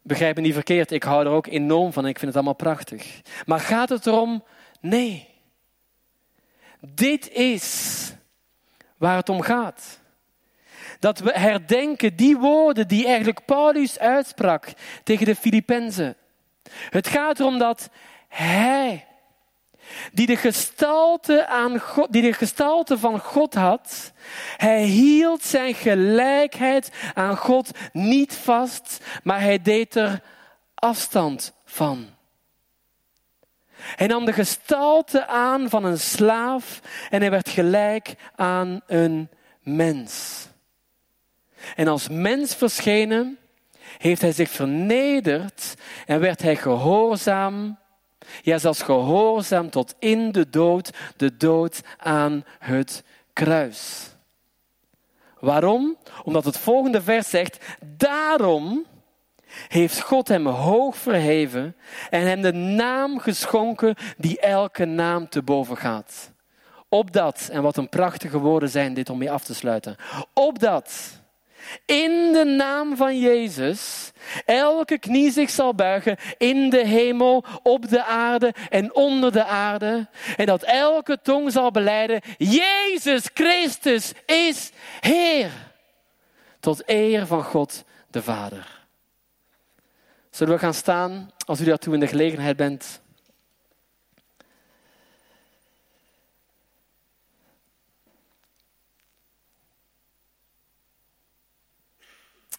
Begrijp 0.02 0.36
me 0.36 0.42
niet 0.42 0.54
verkeerd, 0.54 0.90
ik 0.90 1.02
hou 1.02 1.24
er 1.24 1.32
ook 1.32 1.46
enorm 1.46 1.92
van 1.92 2.04
en 2.04 2.10
ik 2.10 2.18
vind 2.18 2.26
het 2.26 2.34
allemaal 2.34 2.54
prachtig. 2.54 3.20
Maar 3.46 3.60
gaat 3.60 3.88
het 3.88 4.06
erom? 4.06 4.44
Nee. 4.80 5.28
Dit 6.80 7.30
is 7.30 8.12
waar 8.96 9.16
het 9.16 9.28
om 9.28 9.40
gaat. 9.40 10.00
Dat 10.98 11.18
we 11.18 11.32
herdenken 11.32 12.16
die 12.16 12.36
woorden 12.36 12.88
die 12.88 13.06
eigenlijk 13.06 13.44
Paulus 13.44 13.98
uitsprak 13.98 14.72
tegen 15.04 15.26
de 15.26 15.36
Filippenzen. 15.36 16.16
Het 16.90 17.08
gaat 17.08 17.40
erom 17.40 17.58
dat 17.58 17.90
Hij 18.28 19.06
die 20.12 20.26
de 20.26 20.36
gestalte, 20.36 21.46
aan 21.46 21.80
God, 21.80 22.12
die 22.12 22.22
de 22.22 22.32
gestalte 22.32 22.98
van 22.98 23.20
God 23.20 23.54
had, 23.54 24.12
hij 24.56 24.82
hield 24.82 25.44
zijn 25.44 25.74
gelijkheid 25.74 26.90
aan 27.14 27.36
God 27.36 27.70
niet 27.92 28.34
vast, 28.34 29.04
maar 29.22 29.40
hij 29.40 29.62
deed 29.62 29.94
er 29.94 30.22
afstand 30.74 31.52
van. 31.64 32.08
Hij 33.80 34.06
nam 34.06 34.24
de 34.24 34.32
gestalte 34.32 35.26
aan 35.26 35.68
van 35.68 35.84
een 35.84 35.98
slaaf 35.98 36.80
en 37.10 37.20
hij 37.20 37.30
werd 37.30 37.48
gelijk 37.48 38.14
aan 38.36 38.80
een 38.86 39.28
mens. 39.62 40.46
En 41.76 41.88
als 41.88 42.08
mens 42.08 42.54
verschenen, 42.54 43.38
heeft 43.98 44.20
hij 44.20 44.32
zich 44.32 44.50
vernederd 44.50 45.74
en 46.06 46.20
werd 46.20 46.42
hij 46.42 46.56
gehoorzaam 46.56 47.78
ja, 48.42 48.58
zelfs 48.58 48.82
gehoorzaam 48.82 49.70
tot 49.70 49.94
in 49.98 50.32
de 50.32 50.50
dood, 50.50 50.90
de 51.16 51.36
dood 51.36 51.80
aan 51.96 52.44
het 52.58 53.04
kruis. 53.32 54.08
Waarom? 55.38 55.96
Omdat 56.24 56.44
het 56.44 56.58
volgende 56.58 57.02
vers 57.02 57.30
zegt, 57.30 57.64
daarom 57.96 58.86
heeft 59.68 60.00
God 60.00 60.28
hem 60.28 60.46
hoog 60.46 60.96
verheven 60.96 61.76
en 62.10 62.26
hem 62.26 62.40
de 62.40 62.52
naam 62.52 63.18
geschonken 63.18 63.94
die 64.16 64.40
elke 64.40 64.84
naam 64.84 65.28
te 65.28 65.42
boven 65.42 65.76
gaat. 65.76 66.32
Opdat, 66.88 67.48
en 67.52 67.62
wat 67.62 67.76
een 67.76 67.88
prachtige 67.88 68.38
woorden 68.38 68.68
zijn 68.68 68.94
dit 68.94 69.10
om 69.10 69.18
mee 69.18 69.30
af 69.30 69.44
te 69.44 69.54
sluiten. 69.54 69.96
Opdat 70.32 71.19
in 71.84 72.32
de 72.32 72.44
naam 72.44 72.96
van 72.96 73.18
Jezus 73.18 74.10
elke 74.44 74.98
knie 74.98 75.30
zich 75.30 75.50
zal 75.50 75.74
buigen 75.74 76.16
in 76.38 76.70
de 76.70 76.86
hemel, 76.86 77.44
op 77.62 77.88
de 77.88 78.04
aarde 78.04 78.54
en 78.68 78.94
onder 78.94 79.32
de 79.32 79.44
aarde. 79.44 80.08
En 80.36 80.46
dat 80.46 80.62
elke 80.62 81.18
tong 81.22 81.52
zal 81.52 81.70
beleiden, 81.70 82.20
Jezus 82.38 83.30
Christus 83.34 84.12
is 84.26 84.70
Heer. 85.00 85.50
Tot 86.60 86.82
eer 86.86 87.26
van 87.26 87.44
God 87.44 87.84
de 88.10 88.22
Vader. 88.22 88.78
Zullen 90.30 90.54
we 90.54 90.60
gaan 90.60 90.74
staan 90.74 91.30
als 91.44 91.60
u 91.60 91.64
daartoe 91.64 91.94
in 91.94 92.00
de 92.00 92.06
gelegenheid 92.06 92.56
bent? 92.56 93.00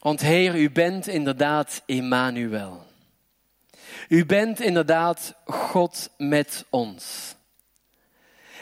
Want 0.02 0.22
Heer, 0.22 0.56
u 0.56 0.72
bent 0.72 1.08
inderdaad 1.08 1.84
Emmanuel. 1.86 2.84
U 4.08 4.26
bent 4.26 4.60
inderdaad 4.60 5.36
God 5.46 6.10
met 6.18 6.66
ons. 6.70 7.36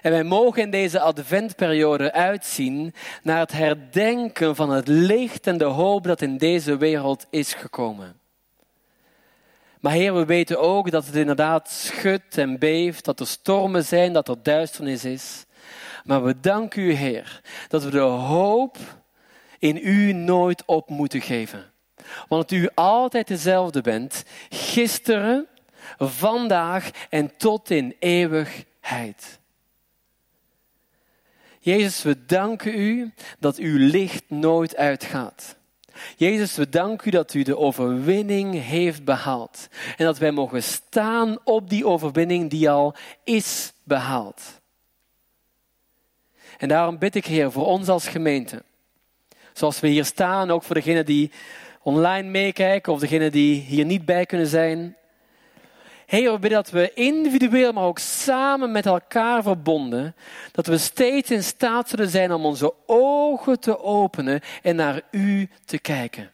En 0.02 0.12
wij 0.12 0.24
mogen 0.24 0.62
in 0.62 0.72
deze 0.72 1.00
adventperiode 1.00 2.12
uitzien 2.12 2.94
naar 3.24 3.40
het 3.40 3.52
herdenken 3.52 4.56
van 4.56 4.70
het 4.70 4.88
licht 4.88 5.48
en 5.48 5.58
de 5.58 5.64
hoop 5.64 6.04
dat 6.04 6.22
in 6.22 6.38
deze 6.38 6.78
wereld 6.78 7.26
is 7.30 7.54
gekomen. 7.54 8.20
Maar 9.80 9.94
Heer, 9.94 10.16
we 10.16 10.26
weten 10.26 10.60
ook 10.60 10.92
dat 10.92 11.06
het 11.06 11.16
inderdaad 11.16 11.70
schudt 11.70 12.38
en 12.38 12.60
beeft, 12.60 13.06
dat 13.06 13.20
er 13.20 13.28
stormen 13.28 13.86
zijn, 13.86 14.14
dat 14.14 14.28
er 14.28 14.44
duisternis 14.44 15.06
is. 15.06 15.46
Maar 16.04 16.24
we 16.24 16.40
danken 16.40 16.82
u, 16.82 16.92
Heer, 16.92 17.42
dat 17.68 17.84
we 17.84 17.90
de 17.90 18.00
hoop 18.00 18.78
in 19.60 19.80
u 19.84 20.14
nooit 20.14 20.64
op 20.66 20.90
moeten 20.90 21.22
geven. 21.22 21.72
Want 22.28 22.52
u 22.52 22.70
altijd 22.74 23.28
dezelfde 23.28 23.82
bent, 23.82 24.24
gisteren, 24.50 25.48
vandaag 25.98 26.90
en 27.10 27.38
tot 27.38 27.70
in 27.70 27.96
eeuwigheid. 28.00 29.40
Jezus, 31.60 32.04
we 32.04 32.26
danken 32.26 32.80
u 32.80 33.14
dat 33.40 33.58
uw 33.58 33.78
licht 33.78 34.24
nooit 34.28 34.76
uitgaat. 34.76 35.58
Jezus, 36.18 36.56
we 36.56 36.70
danken 36.70 37.08
u 37.08 37.12
dat 37.12 37.34
u 37.34 37.44
de 37.44 37.58
overwinning 37.58 38.64
heeft 38.64 39.04
behaald. 39.04 39.68
En 39.98 40.06
dat 40.06 40.18
wij 40.18 40.32
mogen 40.32 40.64
staan 40.64 41.38
op 41.44 41.70
die 41.70 41.86
overwinning 41.86 42.50
die 42.50 42.70
al 42.70 42.96
is 43.24 43.74
behaald. 43.84 44.42
En 46.58 46.68
daarom 46.68 46.98
bid 46.98 47.16
ik, 47.16 47.26
Heer, 47.26 47.52
voor 47.52 47.66
ons 47.66 47.88
als 47.88 48.08
gemeente. 48.08 48.64
Zoals 49.60 49.80
we 49.80 49.88
hier 49.88 50.06
staan, 50.06 50.52
ook 50.52 50.64
voor 50.64 50.76
degenen 50.76 51.06
die 51.06 51.32
online 51.82 52.30
meekijken 52.30 52.94
of 52.94 53.00
degenen 53.00 53.32
die 53.32 53.62
hier 53.62 53.86
niet 53.86 54.06
bij 54.06 54.26
kunnen 54.26 54.48
zijn. 54.48 54.96
Heer, 56.06 56.32
we 56.32 56.40
bidden 56.40 56.64
dat 56.64 56.70
we 56.70 56.94
individueel, 56.94 57.72
maar 57.72 57.84
ook 57.84 58.00
samen 58.00 58.72
met 58.72 58.86
elkaar 58.86 59.44
verbonden, 59.44 60.16
dat 60.52 60.68
we 60.68 60.78
steeds 60.78 61.32
in 61.32 61.44
staat 61.44 61.90
zullen 61.90 62.10
zijn 62.10 62.34
om 62.34 62.46
onze 62.46 62.74
ogen 62.86 63.60
te 63.60 63.80
openen 63.84 64.42
en 64.62 64.76
naar 64.76 65.02
U 65.12 65.50
te 65.66 65.80
kijken. 65.80 66.32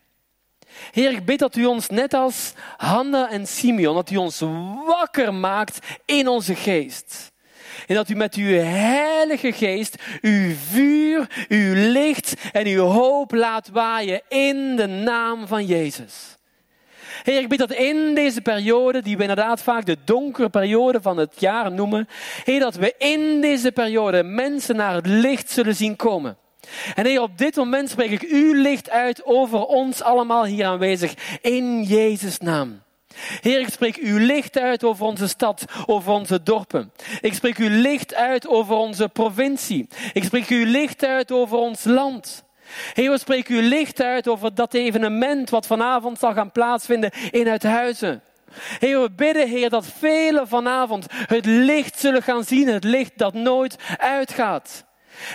Heer, 0.91 1.11
ik 1.11 1.25
bid 1.25 1.39
dat 1.39 1.55
U 1.55 1.65
ons 1.65 1.89
net 1.89 2.13
als 2.13 2.53
Hanna 2.77 3.29
en 3.29 3.47
Simeon, 3.47 3.95
dat 3.95 4.09
U 4.09 4.15
ons 4.15 4.39
wakker 4.85 5.33
maakt 5.33 5.79
in 6.05 6.27
onze 6.27 6.55
geest. 6.55 7.31
En 7.85 7.95
dat 7.95 8.09
u 8.09 8.15
met 8.15 8.35
uw 8.35 8.59
heilige 8.59 9.51
geest 9.51 9.95
uw 10.21 10.53
vuur, 10.69 11.27
uw 11.47 11.73
licht 11.73 12.33
en 12.51 12.65
uw 12.65 12.83
hoop 12.83 13.31
laat 13.31 13.69
waaien 13.69 14.21
in 14.29 14.75
de 14.75 14.87
naam 14.87 15.47
van 15.47 15.65
Jezus. 15.65 16.37
Heer, 17.23 17.41
ik 17.41 17.49
bid 17.49 17.59
dat 17.59 17.73
in 17.73 18.15
deze 18.15 18.41
periode, 18.41 19.01
die 19.01 19.15
we 19.15 19.21
inderdaad 19.21 19.61
vaak 19.61 19.85
de 19.85 19.97
donkere 20.03 20.49
periode 20.49 21.01
van 21.01 21.17
het 21.17 21.33
jaar 21.37 21.71
noemen, 21.71 22.07
Heer, 22.43 22.59
dat 22.59 22.75
we 22.75 22.93
in 22.97 23.41
deze 23.41 23.71
periode 23.71 24.23
mensen 24.23 24.75
naar 24.75 24.93
het 24.93 25.07
licht 25.07 25.49
zullen 25.49 25.75
zien 25.75 25.95
komen. 25.95 26.37
En 26.95 27.05
Heer, 27.05 27.21
op 27.21 27.37
dit 27.37 27.55
moment 27.55 27.89
spreek 27.89 28.11
ik 28.11 28.21
uw 28.21 28.53
licht 28.53 28.89
uit 28.89 29.25
over 29.25 29.65
ons 29.65 30.01
allemaal 30.01 30.45
hier 30.45 30.65
aanwezig, 30.65 31.13
in 31.41 31.83
Jezus' 31.83 32.37
naam. 32.37 32.83
Heer, 33.41 33.59
ik 33.59 33.69
spreek 33.69 33.95
uw 33.95 34.17
licht 34.17 34.59
uit 34.59 34.83
over 34.83 35.05
onze 35.05 35.27
stad, 35.27 35.65
over 35.85 36.11
onze 36.11 36.43
dorpen. 36.43 36.91
Ik 37.21 37.33
spreek 37.33 37.57
uw 37.57 37.81
licht 37.81 38.15
uit 38.15 38.47
over 38.47 38.75
onze 38.75 39.09
provincie. 39.09 39.87
Ik 40.13 40.23
spreek 40.23 40.47
uw 40.47 40.65
licht 40.65 41.05
uit 41.05 41.31
over 41.31 41.57
ons 41.57 41.83
land. 41.83 42.43
Heer, 42.93 43.11
we 43.11 43.17
spreken 43.17 43.55
uw 43.55 43.67
licht 43.67 44.01
uit 44.01 44.27
over 44.27 44.55
dat 44.55 44.73
evenement 44.73 45.49
wat 45.49 45.67
vanavond 45.67 46.19
zal 46.19 46.33
gaan 46.33 46.51
plaatsvinden 46.51 47.11
in 47.31 47.47
Uithuizen. 47.47 48.21
Heer, 48.79 49.01
we 49.01 49.11
bidden, 49.11 49.47
Heer, 49.49 49.69
dat 49.69 49.85
velen 49.85 50.47
vanavond 50.47 51.05
het 51.09 51.45
licht 51.45 51.99
zullen 51.99 52.21
gaan 52.23 52.43
zien, 52.43 52.67
het 52.67 52.83
licht 52.83 53.17
dat 53.17 53.33
nooit 53.33 53.77
uitgaat. 53.97 54.85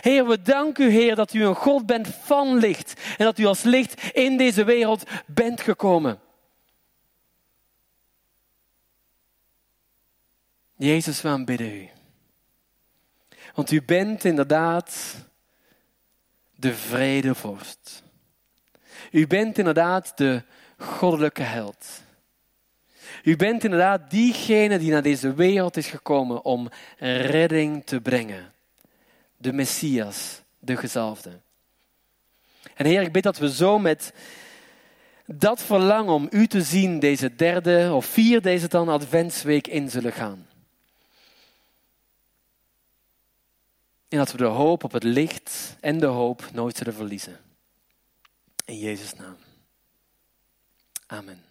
Heer, 0.00 0.26
we 0.26 0.42
danken 0.42 0.84
u, 0.84 0.90
Heer, 0.90 1.14
dat 1.14 1.34
u 1.34 1.44
een 1.44 1.54
God 1.54 1.86
bent 1.86 2.08
van 2.22 2.56
licht 2.56 3.00
en 3.16 3.24
dat 3.24 3.38
u 3.38 3.46
als 3.46 3.62
licht 3.62 4.02
in 4.12 4.36
deze 4.36 4.64
wereld 4.64 5.02
bent 5.26 5.60
gekomen. 5.60 6.18
Jezus, 10.80 11.22
we 11.22 11.28
aanbidden 11.28 11.74
u. 11.74 11.88
Want 13.54 13.70
u 13.70 13.82
bent 13.82 14.24
inderdaad 14.24 15.16
de 16.56 16.74
vredevorst. 16.74 18.02
U 19.10 19.26
bent 19.26 19.58
inderdaad 19.58 20.12
de 20.16 20.42
goddelijke 20.78 21.42
held. 21.42 22.02
U 23.22 23.36
bent 23.36 23.64
inderdaad 23.64 24.10
diegene 24.10 24.78
die 24.78 24.90
naar 24.90 25.02
deze 25.02 25.34
wereld 25.34 25.76
is 25.76 25.86
gekomen 25.86 26.44
om 26.44 26.68
redding 26.98 27.86
te 27.86 28.00
brengen. 28.00 28.52
De 29.36 29.52
Messias, 29.52 30.42
de 30.58 30.76
gezalfde. 30.76 31.40
En 32.74 32.86
Heer, 32.86 33.02
ik 33.02 33.12
bid 33.12 33.22
dat 33.22 33.38
we 33.38 33.52
zo 33.52 33.78
met 33.78 34.12
dat 35.26 35.62
verlangen 35.62 36.14
om 36.14 36.28
U 36.30 36.46
te 36.46 36.62
zien 36.62 36.98
deze 36.98 37.34
derde 37.34 37.92
of 37.92 38.06
vier 38.06 38.42
deze 38.42 38.68
dan 38.68 38.88
Adventsweek 38.88 39.66
in 39.66 39.90
zullen 39.90 40.12
gaan. 40.12 40.48
En 44.10 44.18
dat 44.18 44.32
we 44.32 44.36
de 44.36 44.44
hoop 44.44 44.84
op 44.84 44.92
het 44.92 45.02
licht 45.02 45.76
en 45.80 45.98
de 45.98 46.06
hoop 46.06 46.50
nooit 46.52 46.76
zullen 46.76 46.94
verliezen. 46.94 47.40
In 48.64 48.78
Jezus' 48.78 49.14
naam. 49.14 49.36
Amen. 51.06 51.49